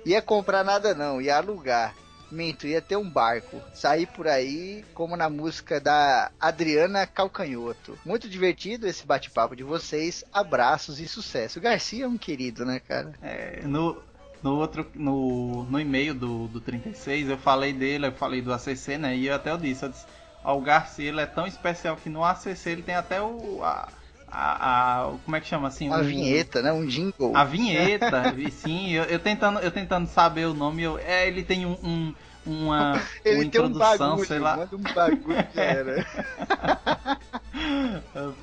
[0.05, 1.95] Ia comprar nada não, ia alugar.
[2.31, 3.61] Minto, ia ter um barco.
[3.73, 7.97] Sair por aí, como na música da Adriana Calcanhoto.
[8.03, 10.23] Muito divertido esse bate-papo de vocês.
[10.33, 11.59] Abraços e sucesso.
[11.59, 13.13] O Garcia é um querido, né, cara?
[13.21, 14.01] É, no,
[14.41, 18.97] no outro no, no e-mail do, do 36 eu falei dele, eu falei do ACC,
[18.97, 19.15] né?
[19.15, 20.05] E eu até eu disse, eu disse
[20.43, 23.87] ó, o Garcia ele é tão especial que no ACC ele tem até o a,
[24.31, 25.87] a, a como é que chama assim?
[25.87, 26.71] Uma um- vinheta, né?
[26.71, 27.35] Um jingle.
[27.35, 31.65] A vinheta, sim, eu, eu tentando eu tentando saber o nome, eu, é, ele tem
[31.65, 32.13] um, um
[32.45, 34.57] uma, Ele uma tem um introdução, bagulho, sei lá.
[34.57, 36.05] manda um bagulho que era.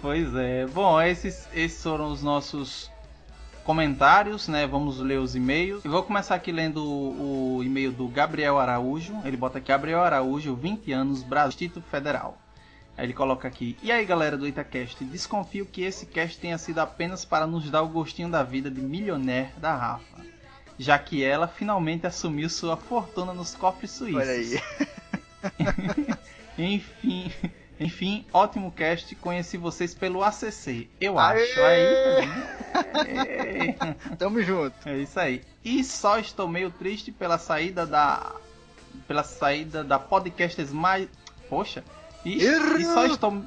[0.00, 0.66] Pois é.
[0.66, 2.90] Bom, esses, esses foram os nossos
[3.64, 4.66] comentários, né?
[4.66, 5.84] Vamos ler os e-mails.
[5.84, 9.16] Eu vou começar aqui lendo o, o e-mail do Gabriel Araújo.
[9.24, 12.38] Ele bota aqui Gabriel Araújo, 20 anos, Brasil, Distrito Federal.
[12.96, 16.80] Aí ele coloca aqui: E aí, galera do Itacast, desconfio que esse cast tenha sido
[16.80, 20.22] apenas para nos dar o gostinho da vida de milionaire da Rafa,
[20.78, 24.20] já que ela finalmente assumiu sua fortuna nos cofres suíços.
[24.20, 24.60] Olha aí.
[26.58, 27.32] Enfim,
[27.80, 29.14] enfim, ótimo cast.
[29.16, 31.42] Conheci vocês pelo ACC, eu Aê!
[31.42, 31.60] acho.
[31.62, 33.74] Aí,
[34.18, 34.76] Tamo junto.
[34.86, 35.42] é isso aí.
[35.64, 38.32] E só estou meio triste pela saída da
[39.08, 41.08] pela saída da podcasters mais,
[41.48, 41.82] poxa,
[42.24, 43.42] e, e só estou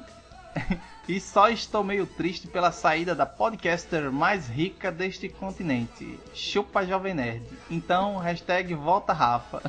[1.08, 6.18] e só estou meio triste pela saída da podcaster mais rica deste continente.
[6.34, 7.44] Chupa Jovem Nerd.
[7.70, 9.62] Então, hashtag volta Rafa.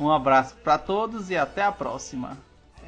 [0.00, 2.36] Um abraço pra todos e até a próxima.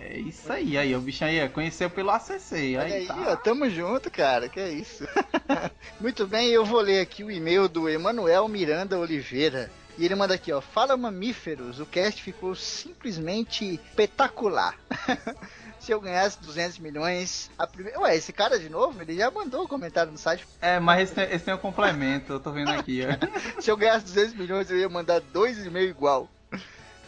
[0.02, 2.52] É isso aí, aí, o bicho aí conheceu pelo ACC.
[2.52, 3.32] Aí, aí, tá.
[3.32, 5.06] ó, tamo junto, cara, que é isso.
[6.00, 9.70] Muito bem, eu vou ler aqui o e-mail do Emanuel Miranda Oliveira.
[9.98, 14.74] E ele manda aqui, ó, fala mamíferos, o cast ficou simplesmente espetacular.
[15.78, 18.00] Se eu ganhasse 200 milhões, a primeira...
[18.00, 20.46] Ué, esse cara de novo, ele já mandou um comentário no site.
[20.60, 23.10] É, mas esse tem, esse tem um complemento, eu tô vendo aqui, ó.
[23.60, 26.28] Se eu ganhasse 200 milhões, eu ia mandar dois e-mails igual.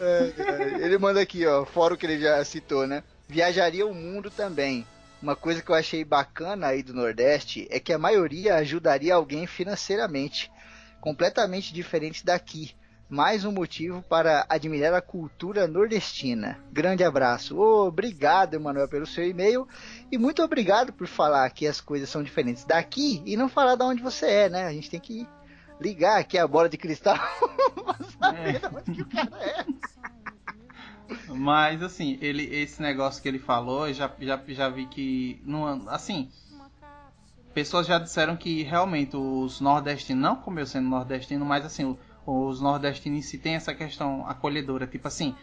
[0.02, 3.04] É, ele manda aqui, ó, fora o que ele já citou, né?
[3.28, 4.84] Viajaria o mundo também.
[5.22, 9.46] Uma coisa que eu achei bacana aí do Nordeste é que a maioria ajudaria alguém
[9.46, 10.50] financeiramente,
[11.00, 12.74] completamente diferente daqui.
[13.08, 16.58] Mais um motivo para admirar a cultura nordestina.
[16.72, 17.56] Grande abraço.
[17.56, 19.68] Ô, obrigado, Emanuel, pelo seu e-mail.
[20.10, 23.84] E muito obrigado por falar que as coisas são diferentes daqui e não falar de
[23.84, 24.64] onde você é, né?
[24.64, 25.28] A gente tem que
[25.82, 27.18] ligar aqui a bola de cristal
[28.76, 29.64] onde que o cara é.
[31.28, 35.40] Mas assim, ele, esse negócio que ele falou, eu já, já, já vi que.
[35.44, 36.30] Não, assim.
[37.52, 42.62] Pessoas já disseram que realmente os nordestinos, não como eu sendo nordestino, mas assim, os
[42.62, 45.34] nordestinos si tem essa questão acolhedora, tipo assim.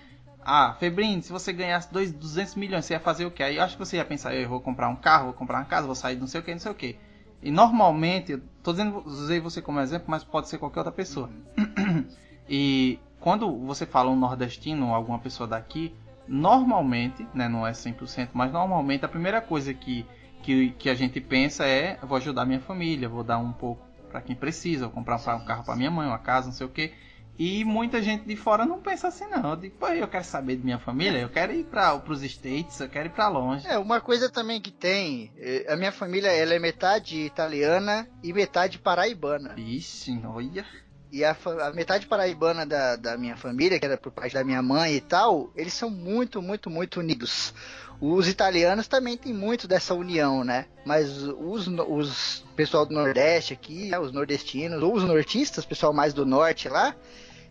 [0.44, 3.44] Ah, Febrine, se você ganhasse dois, 200 milhões, você ia fazer o quê?
[3.44, 5.66] Aí eu acho que você ia pensar, eu vou comprar um carro, vou comprar uma
[5.66, 6.98] casa, vou sair não sei o que, não sei o que.
[7.41, 11.30] E normalmente, eu tô dizendo, usei você como exemplo, mas pode ser qualquer outra pessoa.
[12.49, 15.94] e quando você fala um nordestino ou alguma pessoa daqui,
[16.28, 20.06] normalmente, né, não é 100%, mas normalmente a primeira coisa que,
[20.44, 24.22] que, que a gente pensa é: vou ajudar minha família, vou dar um pouco para
[24.22, 26.91] quem precisa, vou comprar um carro para minha mãe, uma casa, não sei o que.
[27.40, 29.52] E muita gente de fora não pensa assim, não.
[29.52, 32.78] Eu digo, pô, eu quero saber de minha família, eu quero ir para os States,
[32.82, 33.66] eu quero ir para longe.
[33.66, 38.34] É, uma coisa também que tem, eh, a minha família ela é metade italiana e
[38.34, 39.53] metade paraibana.
[39.56, 40.66] Ixi, olha.
[41.10, 44.61] E a, a metade paraibana da, da minha família, que era por parte da minha
[44.61, 47.53] mãe e tal, eles são muito, muito, muito unidos.
[48.02, 50.66] Os italianos também têm muito dessa união, né?
[50.86, 56.14] Mas os, os pessoal do Nordeste aqui, né, os nordestinos, ou os nortistas, pessoal mais
[56.14, 56.94] do norte lá,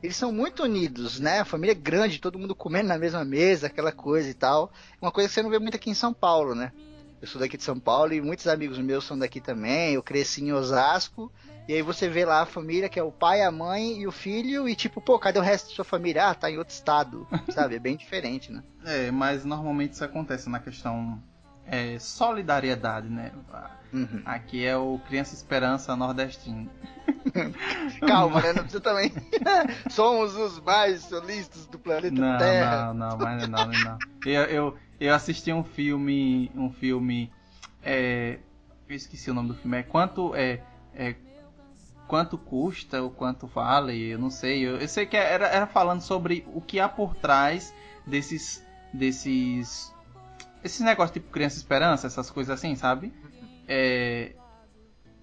[0.03, 1.41] eles são muito unidos, né?
[1.41, 4.73] A família é grande, todo mundo comendo na mesma mesa, aquela coisa e tal.
[5.01, 6.73] Uma coisa que você não vê muito aqui em São Paulo, né?
[7.21, 9.95] Eu sou daqui de São Paulo e muitos amigos meus são daqui também.
[9.95, 11.33] Eu cresci em Osasco.
[11.67, 14.13] E aí você vê lá a família, que é o pai, a mãe e o
[14.13, 16.29] filho, e tipo, pô, cadê o resto da sua família?
[16.29, 17.75] Ah, tá em outro estado, sabe?
[17.75, 18.63] É bem diferente, né?
[18.87, 21.23] É, mas normalmente isso acontece na questão
[21.67, 23.33] é, solidariedade, né?
[23.93, 24.23] Uhum.
[24.25, 26.71] Aqui é o Criança Esperança nordestino.
[28.07, 28.53] Calma, né?
[28.53, 29.13] Não precisa também.
[29.91, 32.93] Somos os mais solistas do planeta Não, Terra.
[32.93, 34.03] não, não, mas não, não.
[34.25, 37.31] Eu, eu, eu assisti um filme, um filme,
[37.83, 38.39] é,
[38.89, 39.79] eu esqueci o nome do filme.
[39.79, 40.61] É quanto é,
[40.95, 41.15] é
[42.07, 44.67] quanto custa, o quanto vale, eu não sei.
[44.67, 47.73] Eu, eu sei que era, era falando sobre o que há por trás
[48.07, 48.65] desses.
[48.93, 49.95] desses.
[50.65, 53.13] esses negócios tipo Criança Esperança, essas coisas assim, sabe?
[53.67, 54.33] É,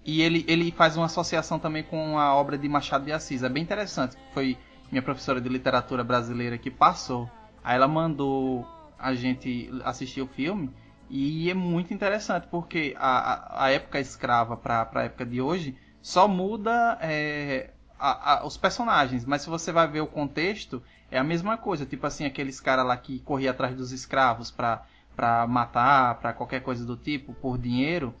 [0.06, 3.42] e ele, ele faz uma associação também com a obra de Machado de Assis.
[3.42, 4.16] É bem interessante.
[4.32, 4.56] Foi
[4.90, 7.28] minha professora de literatura brasileira que passou.
[7.62, 8.64] Aí ela mandou
[8.96, 10.72] a gente assistir o filme.
[11.10, 16.28] E é muito interessante, porque a, a, época escrava para a época de hoje só
[16.28, 19.24] muda é, a, a, os personagens.
[19.24, 20.80] Mas se você vai ver o contexto,
[21.10, 21.84] é a mesma coisa.
[21.84, 26.86] Tipo assim, aqueles caras lá que corriam atrás dos escravos para matar, para qualquer coisa
[26.86, 28.14] do tipo, por dinheiro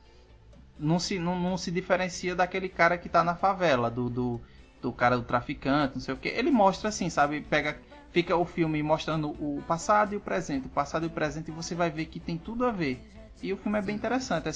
[0.78, 4.40] não se, não, não se diferencia daquele cara que tá na favela, do, do,
[4.82, 6.28] do cara do traficante, não sei o que.
[6.28, 7.40] Ele mostra assim, sabe?
[7.40, 7.78] Pega,
[8.10, 11.54] fica o filme mostrando o passado e o presente, o passado e o presente, e
[11.54, 13.00] você vai ver que tem tudo a ver.
[13.42, 14.52] E o filme é bem interessante, é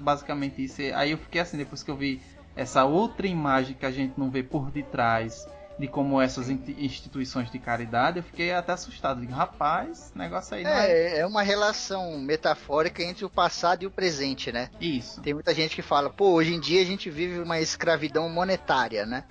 [0.00, 0.80] basicamente isso.
[0.94, 2.20] Aí eu fiquei assim, depois que eu vi
[2.54, 5.46] essa outra imagem que a gente não vê por detrás
[5.80, 9.20] de como essas instituições de caridade, eu fiquei até assustado.
[9.20, 11.18] Digo, rapaz, negócio aí não é, é...
[11.20, 14.68] é uma relação metafórica entre o passado e o presente, né?
[14.78, 15.20] Isso.
[15.22, 19.06] Tem muita gente que fala, pô, hoje em dia a gente vive uma escravidão monetária,
[19.06, 19.24] né?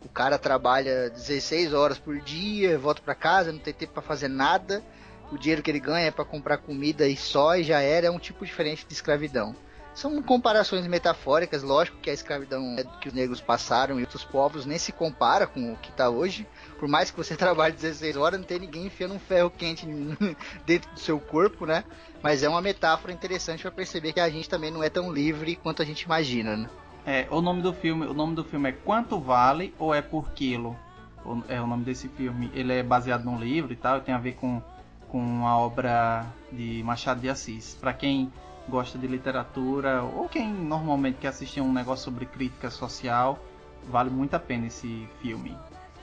[0.00, 4.28] O cara trabalha 16 horas por dia, volta para casa, não tem tempo para fazer
[4.28, 4.84] nada.
[5.32, 8.10] O dinheiro que ele ganha é para comprar comida e só e já era, é
[8.10, 9.56] um tipo diferente de escravidão.
[9.96, 14.66] São comparações metafóricas, lógico que a escravidão é que os negros passaram e outros povos
[14.66, 16.46] nem se compara com o que está hoje.
[16.78, 19.86] Por mais que você trabalhe 16 horas, não tem ninguém enfiando um ferro quente
[20.66, 21.82] dentro do seu corpo, né?
[22.22, 25.56] Mas é uma metáfora interessante para perceber que a gente também não é tão livre
[25.56, 26.68] quanto a gente imagina, né?
[27.06, 30.30] É, o nome do filme, o nome do filme é Quanto Vale ou é por
[30.32, 30.76] quilo?
[31.48, 32.50] É o nome desse filme.
[32.52, 34.60] Ele é baseado num livro e tal, tem a ver com
[35.08, 37.74] com a obra de Machado de Assis.
[37.80, 38.30] Para quem
[38.68, 43.38] gosta de literatura ou quem normalmente quer assistir um negócio sobre crítica social,
[43.88, 45.56] vale muito a pena esse filme.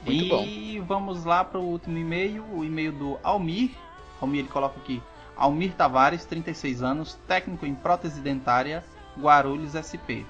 [0.05, 0.85] Muito e bom.
[0.85, 3.71] vamos lá para o último e-mail, o e-mail do Almir.
[4.19, 5.01] Almir ele coloca aqui:
[5.35, 8.83] Almir Tavares, 36 anos, técnico em prótese dentária,
[9.17, 10.25] Guarulhos SP.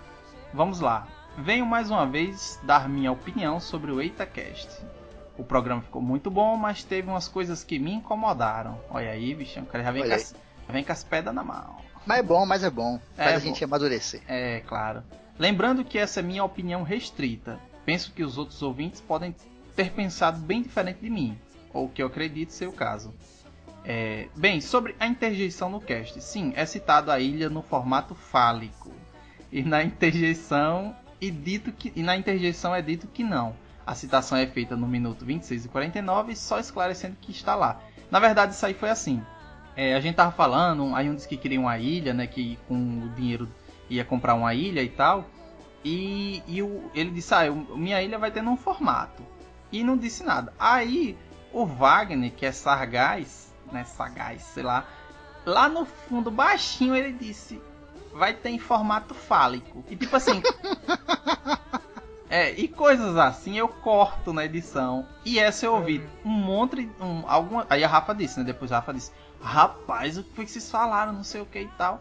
[0.54, 1.08] Vamos lá.
[1.38, 4.70] Venho mais uma vez dar minha opinião sobre o EitaCast.
[5.36, 8.80] O programa ficou muito bom, mas teve umas coisas que me incomodaram.
[8.90, 10.36] Olha aí, bichão, o cara já vem, com as,
[10.70, 11.83] vem com as pedras na mão.
[12.06, 13.00] Mas é bom, mas é bom.
[13.16, 14.22] Faz é a gente amadurecer.
[14.28, 15.04] É, claro.
[15.38, 17.60] Lembrando que essa é minha opinião restrita.
[17.86, 19.36] Penso que os outros ouvintes podem
[19.76, 21.38] ter pensado bem diferente de mim,
[21.74, 23.14] ou que eu acredito ser o caso.
[23.84, 26.22] É, bem, sobre a interjeição no cast.
[26.22, 28.92] Sim, é citado a ilha no formato fálico.
[29.52, 33.56] E na interjeição e dito que e na interjeição é dito que não.
[33.86, 37.82] A citação é feita no minuto 26 e 49, só esclarecendo que está lá.
[38.10, 39.22] Na verdade, isso aí foi assim.
[39.76, 42.28] É, a gente tava falando, aí um disse que queria uma ilha, né?
[42.28, 43.50] Que com o dinheiro
[43.90, 45.26] ia comprar uma ilha e tal.
[45.84, 49.24] E, e o, ele disse, ah, eu, minha ilha vai ter num formato.
[49.72, 50.54] E não disse nada.
[50.60, 51.18] Aí
[51.52, 53.84] o Wagner, que é sagaz, né?
[53.84, 54.86] Sagaz, sei lá.
[55.46, 57.62] Lá no fundo, baixinho, ele disse,
[58.14, 59.84] vai ter em formato fálico.
[59.90, 60.42] E tipo assim.
[62.30, 65.06] É, e coisas assim eu corto na edição.
[65.24, 66.90] E essa eu ouvi um monte.
[67.00, 68.44] Um, alguma, aí a Rafa disse, né?
[68.44, 69.12] Depois a Rafa disse:
[69.44, 71.12] Rapaz, o que foi que vocês falaram?
[71.12, 72.00] Não sei o que e tal.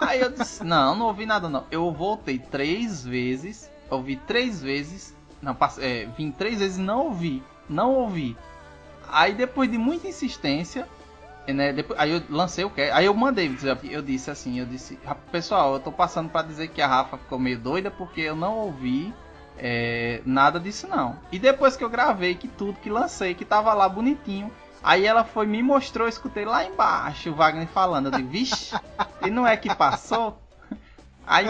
[0.00, 1.64] Aí eu disse: Não, não ouvi nada não.
[1.70, 3.70] Eu voltei três vezes.
[3.88, 5.14] Ouvi três vezes.
[5.40, 7.42] Não, é, vim três vezes não ouvi.
[7.68, 8.36] Não ouvi.
[9.08, 10.88] Aí depois de muita insistência.
[11.46, 12.80] Né, depois, aí eu lancei o que?
[12.80, 13.54] Aí eu mandei,
[13.90, 14.98] eu disse assim, eu disse,
[15.30, 18.56] pessoal, eu tô passando para dizer que a Rafa ficou meio doida porque eu não
[18.56, 19.12] ouvi
[19.58, 21.18] é, nada disso não.
[21.30, 24.50] E depois que eu gravei, que tudo, que lancei, que tava lá bonitinho.
[24.84, 28.06] Aí ela foi, me mostrou, escutei lá embaixo o Wagner falando.
[28.06, 28.76] Eu disse, vixe,
[29.26, 30.38] e não é que passou?
[31.26, 31.46] Aí,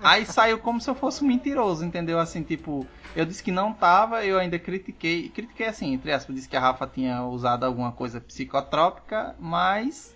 [0.00, 2.20] aí saiu como se eu fosse um mentiroso, entendeu?
[2.20, 2.86] Assim, tipo,
[3.16, 5.28] eu disse que não tava, eu ainda critiquei.
[5.28, 10.14] Critiquei assim, entre aspas, disse que a Rafa tinha usado alguma coisa psicotrópica, mas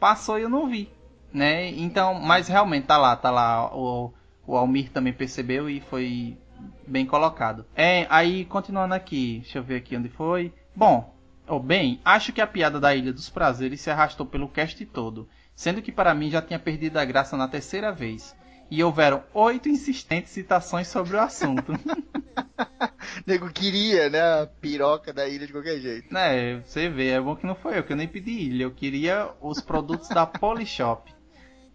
[0.00, 0.90] passou e eu não vi.
[1.32, 1.68] Né?
[1.68, 3.72] Então, mas realmente tá lá, tá lá.
[3.72, 4.12] O,
[4.44, 6.36] o Almir também percebeu e foi
[6.84, 7.64] bem colocado.
[7.76, 10.52] É, aí continuando aqui, deixa eu ver aqui onde foi.
[10.74, 11.15] Bom,
[11.48, 15.28] oh, bem, acho que a piada da Ilha dos Prazeres se arrastou pelo cast todo,
[15.54, 18.36] sendo que para mim já tinha perdido a graça na terceira vez.
[18.68, 21.72] E houveram oito insistentes citações sobre o assunto.
[23.24, 24.20] Nego queria, né?
[24.20, 26.16] A piroca da ilha de qualquer jeito.
[26.16, 28.64] É, você vê, é bom que não foi eu, que eu nem pedi ilha.
[28.64, 31.14] Eu queria os produtos da Polishop.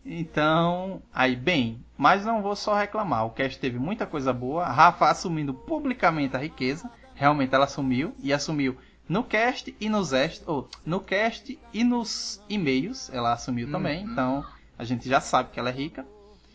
[0.06, 3.26] Então, aí bem, mas não vou só reclamar.
[3.26, 4.64] O cast teve muita coisa boa.
[4.64, 6.90] A Rafa assumindo publicamente a riqueza.
[7.16, 8.78] Realmente ela assumiu e assumiu
[9.12, 13.74] no cast e nos est ou no cast e nos e-mails ela assumiu uhum.
[13.74, 14.06] também.
[14.06, 14.46] Então,
[14.80, 16.06] a gente já sabe que ela é rica.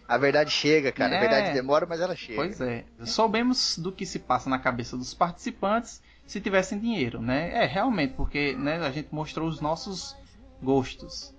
[0.08, 1.14] A verdade chega, cara.
[1.14, 1.18] É.
[1.18, 2.36] A verdade demora, mas ela chega.
[2.36, 2.86] Pois é.
[3.04, 7.52] Soubemos do que se passa na cabeça dos participantes se tivessem dinheiro, né?
[7.52, 10.16] É, realmente, porque né, a gente mostrou os nossos
[10.62, 11.34] gostos.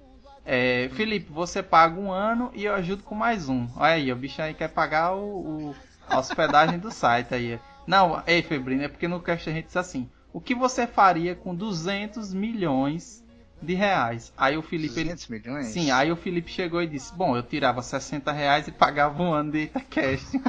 [0.45, 3.67] É, Felipe, você paga um ano e eu ajudo com mais um.
[3.75, 5.75] Olha aí, o bicho aí quer pagar o, o-
[6.07, 7.59] a hospedagem do site aí.
[7.87, 10.07] Não, ei, Febrino, é porque no cast a gente diz assim:
[10.37, 13.25] o que você faria com 200 milhões
[13.59, 14.31] de reais?
[14.37, 14.93] Aí o Felipe.
[14.99, 15.65] ele- 200 milhões?
[15.65, 19.33] Sim, aí o Felipe chegou e disse: Bom, eu tirava 60 reais e pagava um
[19.33, 20.39] ano de Itacast.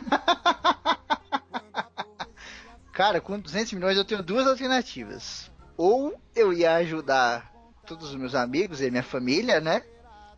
[2.93, 5.51] Cara, com 200 milhões eu tenho duas alternativas.
[5.77, 7.51] Ou eu ia ajudar
[7.87, 9.83] todos os meus amigos e minha família, né?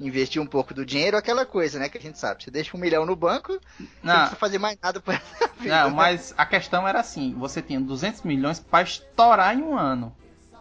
[0.00, 1.88] Investir um pouco do dinheiro, aquela coisa, né?
[1.88, 2.42] Que a gente sabe.
[2.42, 3.58] Você deixa um milhão no banco, não
[4.02, 5.20] Não, precisa fazer mais nada pra
[5.58, 5.84] vida.
[5.84, 10.14] não, mas a questão era assim: você tinha 200 milhões pra estourar em um ano.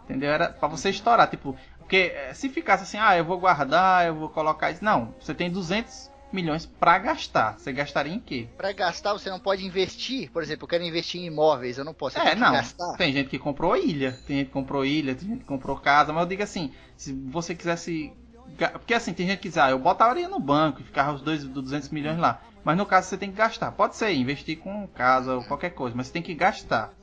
[0.04, 0.32] Entendeu?
[0.32, 1.30] Era pra você estourar.
[1.30, 4.84] Tipo, porque eh, se ficasse assim, ah, eu vou guardar, eu vou colocar isso.
[4.84, 7.58] Não, você tem 200 milhões pra gastar.
[7.60, 8.48] Você gastaria em quê?
[8.58, 10.30] Pra gastar, você não pode investir.
[10.32, 12.18] Por exemplo, eu quero investir em imóveis, eu não posso.
[12.18, 12.54] Eu É, não.
[12.54, 12.98] gastar.
[12.98, 16.12] Tem gente que comprou ilha, tem gente que comprou ilha, tem gente que comprou casa,
[16.12, 18.12] mas eu digo assim, se você quisesse.
[18.68, 21.44] Porque assim, tem gente que diz, ah, eu botaria no banco e ficava os dois
[21.44, 22.42] dos 200 milhões lá.
[22.64, 23.72] Mas no caso você tem que gastar.
[23.72, 26.94] Pode ser, investir com casa ou qualquer coisa, mas você tem que gastar.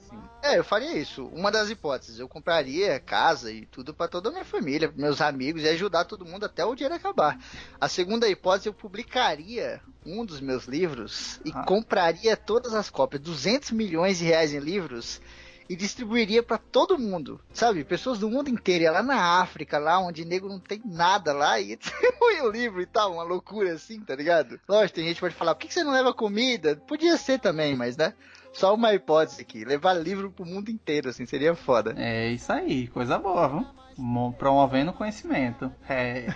[0.43, 1.25] É, eu faria isso.
[1.33, 5.63] Uma das hipóteses, eu compraria casa e tudo pra toda a minha família, meus amigos
[5.63, 7.37] e ajudar todo mundo até o dinheiro acabar.
[7.81, 11.65] A segunda hipótese, eu publicaria um dos meus livros e Ah.
[11.65, 15.21] compraria todas as cópias, 200 milhões de reais em livros
[15.69, 17.85] e distribuiria pra todo mundo, sabe?
[17.85, 21.59] Pessoas do mundo inteiro, ia lá na África, lá onde negro não tem nada lá
[21.61, 24.61] e distribui o livro e tal, uma loucura assim, tá ligado?
[24.69, 26.77] Lógico, tem gente que pode falar, por que você não leva comida?
[26.87, 28.15] Podia ser também, mas né?
[28.53, 31.95] Só uma hipótese aqui, levar livro pro mundo inteiro, assim, seria foda.
[31.99, 33.67] É isso aí, coisa boa, viu?
[33.99, 35.71] Mo- Promovendo conhecimento.
[35.89, 36.27] É.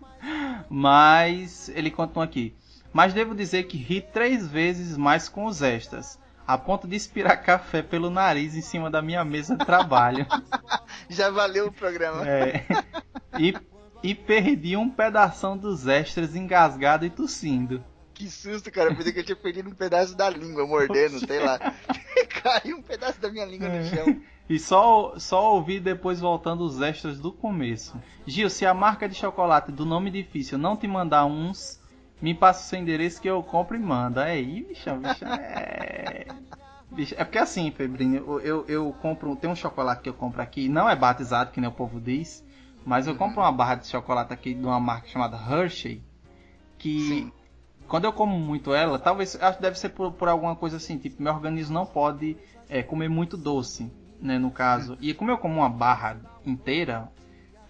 [0.68, 2.54] Mas ele continua aqui.
[2.92, 6.18] Mas devo dizer que ri três vezes mais com os extras.
[6.50, 10.26] A ponto de expirar café pelo nariz em cima da minha mesa de trabalho.
[11.08, 12.28] Já valeu o programa.
[12.28, 12.66] É.
[13.38, 13.54] E,
[14.02, 17.84] e perdi um pedação dos extras engasgado e tossindo.
[18.12, 18.90] Que susto, cara.
[18.90, 21.56] Eu pensei que eu tinha perdido um pedaço da língua, mordendo, sei lá.
[22.42, 24.20] Caiu um pedaço da minha língua no chão.
[24.48, 27.96] E só, só ouvi depois voltando os extras do começo.
[28.26, 31.79] Gil, se a marca de chocolate do nome difícil não te mandar uns,
[32.20, 34.28] me passa o seu endereço que eu compro e manda.
[34.28, 36.26] É aí, bicha, bicha, é...
[36.90, 40.42] Bicha, é porque assim, Febrinho, eu, eu, eu compro, tem um chocolate que eu compro
[40.42, 42.44] aqui, não é batizado, que nem o povo diz,
[42.84, 46.02] mas eu compro uma barra de chocolate aqui de uma marca chamada Hershey,
[46.76, 47.32] que Sim.
[47.86, 50.98] quando eu como muito ela, talvez, acho que deve ser por, por alguma coisa assim,
[50.98, 52.36] tipo, meu organismo não pode
[52.68, 53.90] é, comer muito doce,
[54.20, 54.98] né, no caso.
[55.00, 57.08] E como eu como uma barra inteira,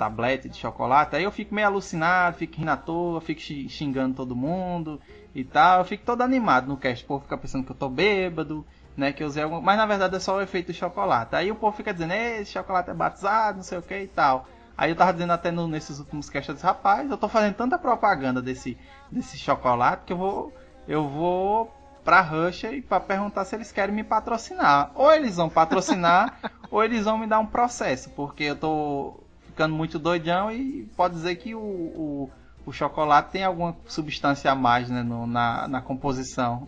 [0.01, 4.15] tablete de chocolate, aí eu fico meio alucinado, fico rindo à toa, fico xi- xingando
[4.17, 4.99] todo mundo
[5.35, 7.89] e tal, eu fico todo animado no cast, o povo fica pensando que eu tô
[7.89, 8.65] bêbado,
[8.97, 9.61] né, que eu usei algum...
[9.61, 11.37] mas na verdade é só o efeito do chocolate.
[11.37, 14.09] Aí o povo fica dizendo, "Ei, esse chocolate é batizado, não sei o que e
[14.09, 14.47] tal.
[14.77, 17.55] Aí eu tava dizendo até no- nesses últimos casts, eu disse, rapaz, eu tô fazendo
[17.55, 18.79] tanta propaganda desse,
[19.13, 20.53] desse chocolate que eu vou
[20.89, 21.71] eu vou
[22.03, 24.91] pra Russia para perguntar se eles querem me patrocinar.
[24.95, 26.33] Ou eles vão patrocinar
[26.71, 29.15] ou eles vão me dar um processo, porque eu tô
[29.51, 32.31] ficando muito doidão e pode dizer que o, o,
[32.67, 36.67] o chocolate tem alguma substância a mais né, no- na, na composição.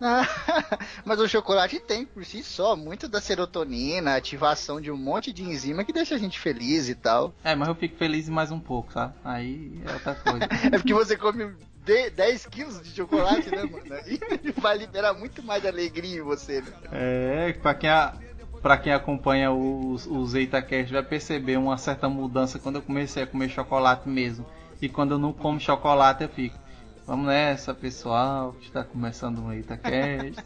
[1.04, 5.44] Mas o chocolate tem por si só muito da serotonina, ativação de um monte de
[5.44, 7.32] enzima que deixa a gente feliz e tal.
[7.44, 9.14] É, mas eu fico feliz mais um pouco, sabe?
[9.24, 10.48] Aí é outra coisa.
[10.72, 11.54] É porque você come
[11.84, 13.84] de- 10 quilos de chocolate, né, mano?
[14.04, 14.18] Aí
[14.58, 16.72] vai liberar muito mais alegria em você, né?
[16.90, 18.12] É, pra quem, a,
[18.62, 23.26] pra quem acompanha os, os EitaCast vai perceber uma certa mudança quando eu comecei a
[23.26, 24.46] comer chocolate mesmo.
[24.80, 26.62] E quando eu não como chocolate eu fico.
[27.04, 30.36] Vamos nessa, pessoal, que está começando um EitaCast.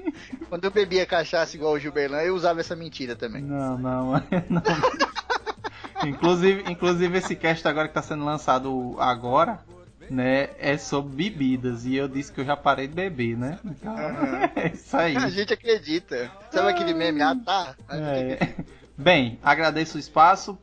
[0.48, 3.42] Quando eu bebia cachaça igual o Gilberlan, eu usava essa mentira também.
[3.42, 4.12] não, não,
[4.48, 4.62] não.
[6.08, 9.60] inclusive, inclusive esse cast agora que está sendo lançado agora,
[10.10, 11.84] né, é sobre bebidas.
[11.84, 13.58] E eu disse que eu já parei de beber, né?
[13.64, 13.94] Então,
[14.56, 15.16] é isso aí.
[15.16, 16.30] A gente acredita.
[16.50, 17.22] Sabe aquele meme?
[17.22, 17.74] Ah, tá.
[17.90, 18.38] É.
[18.96, 20.58] Bem, agradeço o espaço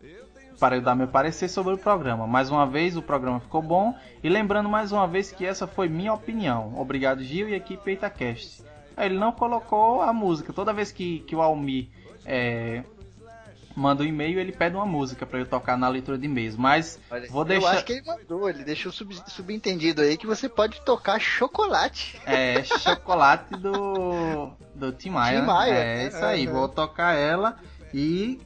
[0.60, 2.26] para eu dar meu parecer sobre o programa.
[2.26, 3.96] Mais uma vez, o programa ficou bom.
[4.24, 6.74] E lembrando mais uma vez que essa foi minha opinião.
[6.78, 8.64] Obrigado, Gil e equipe EitaCast.
[8.98, 10.54] Ele não colocou a música.
[10.54, 11.92] Toda vez que, que o Almi
[12.26, 12.84] é,
[13.76, 16.56] manda um e-mail, ele pede uma música para eu tocar na leitura de e-mails.
[16.56, 17.72] Mas Olha, vou Eu deixar.
[17.72, 22.20] acho que ele mandou, ele deixou sub- subentendido aí que você pode tocar chocolate.
[22.26, 25.40] É chocolate do do Tim Maia.
[25.42, 26.08] Tim Maia, É né?
[26.08, 26.54] isso aí, Uhum.
[26.54, 27.58] vou tocar ela
[27.94, 28.40] e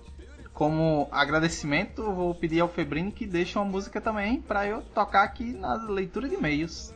[0.53, 5.53] como agradecimento vou pedir ao Febrino que deixe uma música também para eu tocar aqui
[5.53, 6.93] na leitura de e-mails.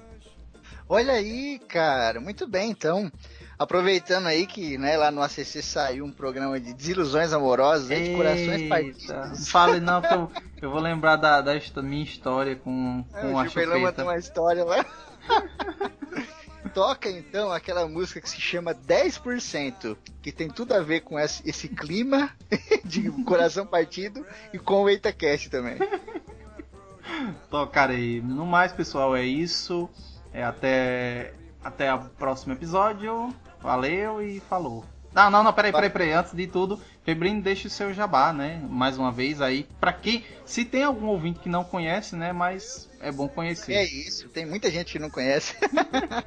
[0.90, 3.10] Olha aí, cara, muito bem, então.
[3.62, 8.68] Aproveitando aí que né, lá no ACC saiu um programa de desilusões amorosas, de corações
[8.68, 9.08] partidos.
[9.08, 10.32] Não fale não, que eu,
[10.64, 14.18] eu vou lembrar da, da minha história com, É, com o a Chupelama tem uma
[14.18, 14.84] história lá.
[16.74, 21.48] Toca então aquela música que se chama 10%, que tem tudo a ver com esse,
[21.48, 22.32] esse clima
[22.84, 25.78] de coração partido e com o EitaCast também.
[27.48, 28.24] Tocarei.
[28.24, 29.88] No mais, pessoal, é isso.
[30.34, 33.32] É até, até o próximo episódio.
[33.62, 34.84] Valeu e falou.
[35.14, 36.12] Não, não, não, peraí, peraí, peraí.
[36.14, 38.62] Antes de tudo, Febrino, deixa o seu jabá, né?
[38.70, 39.68] Mais uma vez aí.
[39.80, 40.24] Pra quem.
[40.46, 42.32] Se tem algum ouvinte que não conhece, né?
[42.32, 43.74] Mas é bom conhecer.
[43.74, 45.56] É isso, tem muita gente que não conhece.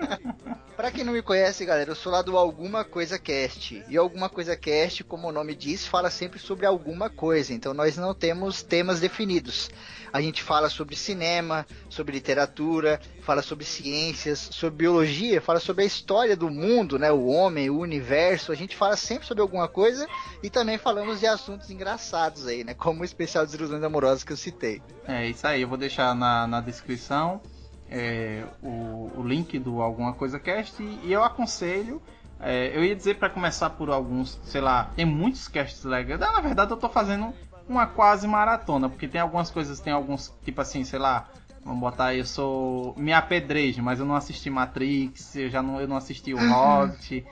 [0.77, 3.85] pra quem não me conhece, galera, eu sou lá do Alguma Coisa Cast.
[3.89, 7.53] E Alguma Coisa Cast, como o nome diz, fala sempre sobre alguma coisa.
[7.53, 9.71] Então nós não temos temas definidos.
[10.15, 15.87] A gente fala sobre cinema, sobre literatura, fala sobre ciências, sobre biologia, fala sobre a
[15.87, 17.11] história do mundo, né?
[17.11, 18.53] O homem, o universo.
[18.53, 20.07] A gente fala sempre sobre alguma coisa
[20.41, 22.75] e também falamos de assuntos engraçados aí, né?
[22.75, 24.83] Como o especial Desilusões Amorosas que eu citei.
[25.07, 27.41] É isso aí, eu vou deixar na, na descrição
[27.89, 32.03] é, o, o link do Alguma Coisa Cast e eu aconselho.
[32.41, 36.19] é, eu ia dizer para começar por alguns, sei lá, tem muitos casts legais.
[36.21, 37.33] Na verdade, eu tô fazendo
[37.69, 41.29] uma quase maratona, porque tem algumas coisas, tem alguns, tipo assim, sei lá,
[41.65, 42.95] vamos botar aí, eu sou.
[42.97, 47.25] Me apedrejo, mas eu não assisti Matrix, eu já não, eu não assisti o Hobbit,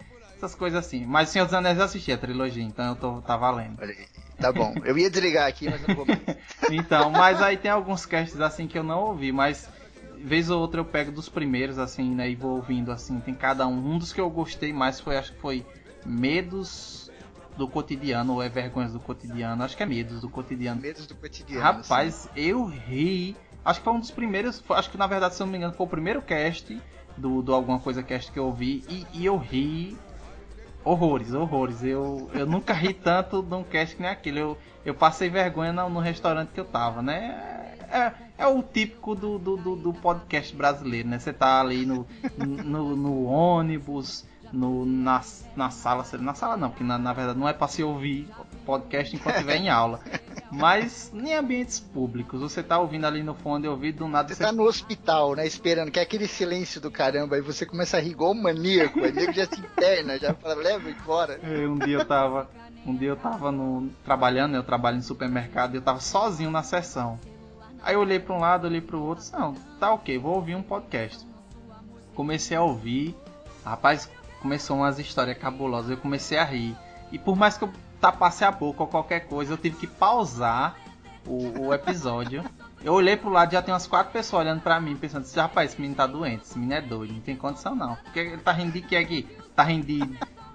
[0.45, 1.07] essas coisas assim.
[1.07, 3.79] Mas Senhor dos Anéis eu assisti a trilogia, então eu tô, tá valendo.
[3.81, 4.07] Olha aí.
[4.39, 4.75] Tá bom.
[4.85, 6.21] Eu ia desligar aqui, mas não vou mais.
[6.71, 9.69] Então, mas aí tem alguns casts assim que eu não ouvi, mas
[10.17, 13.67] vez ou outra eu pego dos primeiros assim, né, e vou ouvindo assim, tem cada
[13.67, 13.95] um.
[13.95, 15.67] Um dos que eu gostei mais foi acho que foi
[16.07, 17.11] Medos
[17.57, 20.81] do Cotidiano ou é Vergonhas do Cotidiano, acho que é Medos do Cotidiano.
[20.81, 21.63] Medos do cotidiano.
[21.63, 23.37] Rapaz, eu ri.
[23.65, 25.75] Acho que foi um dos primeiros, acho que na verdade, se eu não me engano,
[25.75, 26.81] foi o primeiro cast
[27.17, 29.99] do, do alguma coisa cast que eu ouvi e, e eu ri
[30.85, 31.83] horrores, horrores.
[31.83, 34.41] Eu, eu nunca ri tanto de um cast que nem aquele.
[34.41, 37.77] Eu, eu passei vergonha no, no restaurante que eu tava, né?
[37.91, 41.19] É, é o típico do, do, do, do podcast brasileiro, né?
[41.19, 42.07] Você tá ali no,
[42.39, 45.21] no, no ônibus, no, na,
[45.57, 48.29] na sala, na sala não, porque na, na verdade não é pra se ouvir
[48.65, 50.01] podcast enquanto estiver em aula.
[50.53, 54.43] Mas em ambientes públicos, você tá ouvindo ali no fone de ouvido, do nada Você
[54.43, 55.47] tá no hospital, né?
[55.47, 59.01] Esperando, que é aquele silêncio do caramba, aí você começa a rir igual um maníaco,
[59.01, 61.41] aí o nego já se interna, já fala, leva embora.
[61.43, 62.51] É, um dia eu tava.
[62.85, 66.51] Um dia eu tava no, trabalhando, né, eu trabalho em supermercado e eu tava sozinho
[66.51, 67.19] na sessão.
[67.81, 70.63] Aí eu olhei pra um lado, olhei pro outro, não, tá ok, vou ouvir um
[70.63, 71.27] podcast.
[72.15, 73.17] Comecei a ouvir,
[73.65, 74.11] rapaz,
[74.43, 76.77] começou umas histórias cabulosas, eu comecei a rir.
[77.13, 80.77] E por mais que eu tapasse a boca ou qualquer coisa, eu tive que pausar
[81.25, 82.45] o, o episódio.
[82.85, 85.71] Eu olhei pro lado já tem umas quatro pessoas olhando pra mim, pensando, "Esse rapaz,
[85.71, 87.95] esse menino tá doente, esse menino é doido, não tem condição não.
[87.95, 89.29] Porque ele tá rindo de que aqui?
[89.55, 90.01] Tá rindo de,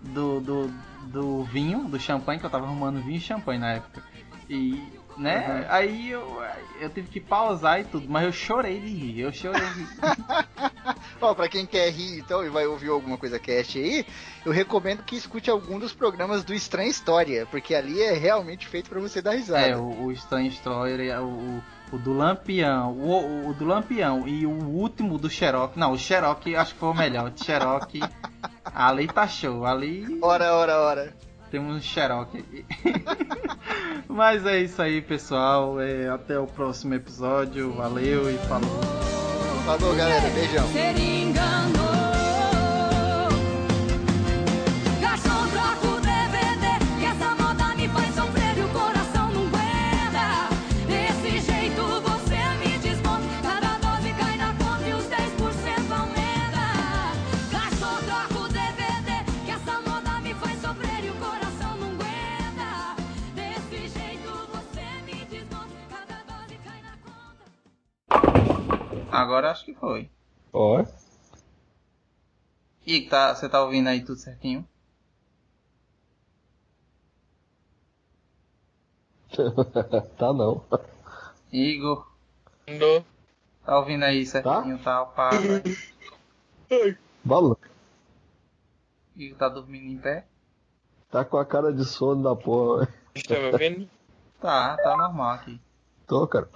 [0.01, 0.68] do, do,
[1.03, 4.03] do vinho, do champanhe, que eu tava arrumando vinho e champanhe na época.
[4.49, 6.41] E, né, aí eu,
[6.80, 9.88] eu tive que pausar e tudo, mas eu chorei de rir, eu chorei de rir.
[11.19, 14.06] Ó, pra quem quer rir então e vai ouvir alguma coisa cast aí,
[14.45, 18.89] eu recomendo que escute algum dos programas do Estranha História, porque ali é realmente feito
[18.89, 19.68] pra você dar risada.
[19.68, 24.52] É, o, o é o, o, o do Lampião, o, o do Lampião e o
[24.52, 25.76] último do Xerox.
[25.76, 27.31] Não, o Xerox acho que foi o melhor.
[27.31, 27.94] O Xerox,
[28.65, 31.27] ali tá show, ali Ora, ora, ora.
[31.48, 32.65] Temos um Xerox aqui.
[34.07, 35.80] Mas é isso aí, pessoal.
[35.80, 37.74] É, até o próximo episódio.
[37.74, 38.82] Valeu e falou.
[39.65, 40.30] Falou, galera.
[40.30, 41.86] Beijão.
[69.11, 70.09] Agora acho que foi.
[70.53, 70.84] Ó,
[72.85, 74.67] E tá, você tá ouvindo aí tudo certinho?
[80.17, 80.63] tá não.
[81.51, 82.07] Igor,
[82.67, 83.05] Andou.
[83.65, 85.05] tá ouvindo aí certinho, tá?
[85.05, 85.61] Pá, vai.
[87.23, 87.57] Balu,
[89.15, 90.25] Igor tá dormindo em pé?
[91.09, 92.88] tá com a cara de sono da porra.
[93.15, 93.89] Está me ouvindo?
[94.39, 95.59] Tá, tá normal aqui.
[96.05, 96.49] Tô, cara.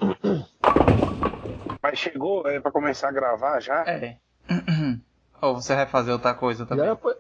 [1.82, 3.84] Mas chegou é, pra começar a gravar já?
[3.88, 4.18] É.
[5.42, 6.86] Ou você vai fazer outra coisa também?
[6.86, 7.16] Já pô.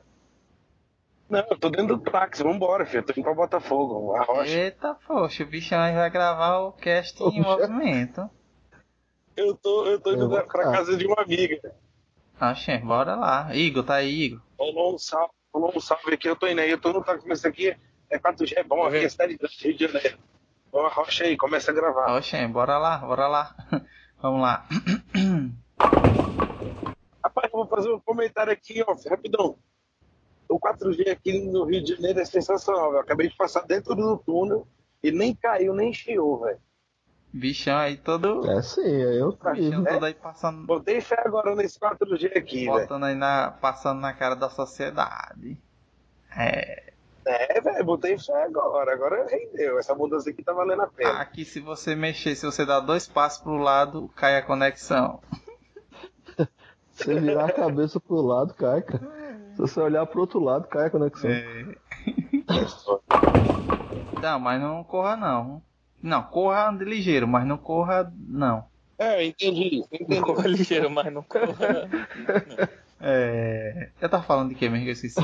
[1.29, 2.99] Não, eu tô dentro do táxi, vambora, filho.
[2.99, 4.51] Eu tô indo pra Botafogo, a rocha.
[4.51, 7.67] Eita, poxa, o bichão aí vai gravar o cast em Poxa.
[7.67, 8.29] movimento.
[9.35, 10.71] Eu tô, eu tô indo Eu vou pra ficar.
[10.73, 11.73] casa de uma amiga.
[12.39, 13.55] Oxê, bora lá.
[13.55, 14.41] Igor, tá aí, Igor.
[14.59, 17.17] Rolou um salve, rolou um salve aqui, eu tô indo aí, eu tô no tá
[17.17, 17.75] começando aqui.
[18.09, 20.17] É 4G, é bom, aqui é cidade grande, Rio de Janeiro.
[20.73, 22.13] Ó, rocha aí, começa a gravar.
[22.17, 23.55] Oxê, bora lá, bora lá.
[24.21, 24.67] Vamos lá.
[27.23, 29.57] Rapaz, eu vou fazer um comentário aqui, ó, rapidão.
[30.47, 33.01] O 4G aqui no Rio de Janeiro é sensacional, velho.
[33.01, 34.67] Acabei de passar dentro do túnel
[35.01, 36.59] e nem caiu, nem chiou, velho.
[37.33, 38.45] Bichão aí todo.
[38.51, 39.89] É sim, eu Bichão vi.
[39.89, 40.65] todo aí passando.
[40.65, 42.81] Botei fé agora nesse 4G aqui, velho.
[42.81, 43.51] Botando aí na.
[43.51, 45.57] Passando na cara da sociedade.
[46.37, 46.90] É.
[47.25, 48.93] É, velho, botei fé agora.
[48.93, 49.79] Agora rendeu.
[49.79, 51.19] Essa mudança aqui tá valendo a pena.
[51.19, 55.21] Aqui se você mexer, se você dar dois passos pro lado, cai a conexão.
[56.91, 59.01] Se virar a cabeça pro lado, cai, cara.
[59.53, 61.31] Se você olhar pro outro lado, cai a conexão.
[61.31, 61.65] É.
[64.21, 65.63] Não, mas não corra não.
[66.01, 68.65] Não, corra ligeiro, mas não corra não.
[68.99, 69.83] É, entendi.
[69.91, 70.21] entendi.
[70.21, 71.89] Corra ligeiro, mas não corra.
[72.99, 73.89] É.
[73.99, 75.19] Eu tava falando de que mesmo que eu esqueci?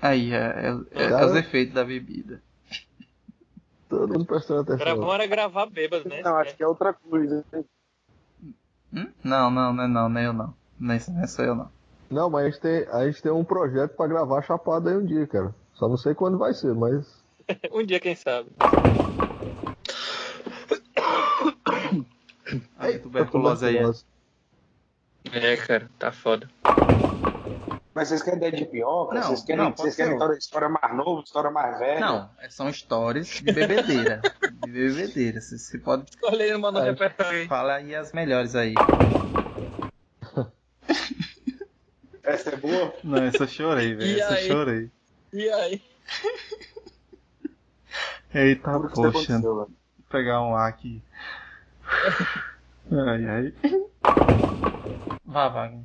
[0.00, 2.40] Aí, é, é- é- é os efeitos da bebida.
[3.88, 5.00] Todo mundo prestando Era atenção.
[5.00, 6.22] bom era gravar bêbado, né?
[6.22, 7.44] Não, acho que é outra coisa.
[8.92, 9.08] Hum?
[9.24, 10.54] Não, não, não é não, nem eu não.
[10.78, 11.70] Nem não sou eu não.
[12.10, 15.04] Não, mas a gente, tem, a gente tem um projeto pra gravar Chapada aí um
[15.04, 15.54] dia, cara.
[15.74, 17.22] Só não sei quando vai ser, mas.
[17.72, 18.50] Um dia, quem sabe.
[22.78, 23.76] Aí, tuberculose aí.
[23.76, 23.90] é.
[25.32, 26.48] É, cara, tá foda.
[27.98, 29.12] Mas vocês querem ideia de pior?
[29.12, 31.98] Não, vocês querem, não, vocês querem história, história mais nova, história mais velha?
[31.98, 34.20] Não, são histórias de bebedeira.
[34.64, 35.40] de bebedeira.
[35.40, 36.90] Você, você pode Escolhe uma no Aí.
[36.90, 37.48] repertório aí.
[37.48, 38.72] falar aí as melhores aí.
[42.22, 42.94] Essa é boa?
[43.02, 44.10] Não, essa eu chorei, velho.
[44.16, 44.46] E Essa eu aí?
[44.46, 44.90] chorei.
[45.32, 45.82] E aí?
[48.32, 49.40] Eita, Por poxa.
[49.40, 49.68] Vou
[50.08, 51.02] pegar um ar aqui.
[52.92, 53.54] Ai, ai.
[55.24, 55.82] Vá, Wagner.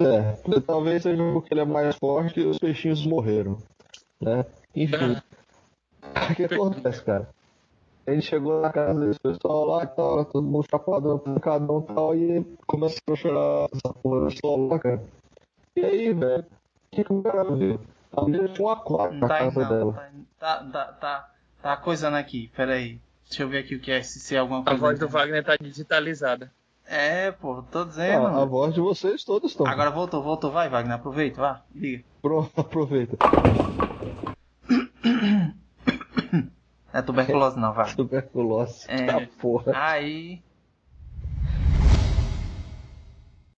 [0.00, 3.58] É, talvez seja porque ele é mais forte e os peixinhos morreram.
[4.20, 4.44] Né?
[4.74, 5.16] Enfim.
[6.30, 7.28] O que acontece, cara?
[8.06, 11.94] A gente chegou na casa desse pessoal lá e tal, todo mundo chapadão, pancadão e
[11.94, 15.02] tal, e começou a chorar essa porra sol lá, cara.
[15.76, 17.80] E aí, velho, o que, que o cara viu?
[18.16, 19.68] A menina tinha um aquário Não na tá casa não.
[19.68, 19.92] dela.
[20.38, 21.30] Tá, tá, tá, tá,
[21.62, 22.50] tá coisando aqui.
[22.54, 23.00] Pera aí.
[23.26, 24.80] Deixa eu ver aqui o que é, se, se é alguma A coisa.
[24.80, 26.52] voz do Wagner tá digitalizada.
[26.86, 28.26] É, pô, tô dizendo.
[28.26, 29.66] Ah, a voz de vocês todos estão.
[29.66, 30.50] Agora voltou, voltou.
[30.50, 31.62] Vai, Wagner, aproveita, vá.
[31.74, 32.04] Liga.
[32.20, 33.16] Pronto, aproveita.
[36.92, 37.92] É tuberculose não, vai.
[37.92, 38.84] Tuberculose.
[38.86, 39.06] É.
[39.06, 39.72] Tá porra.
[39.74, 40.40] Aí,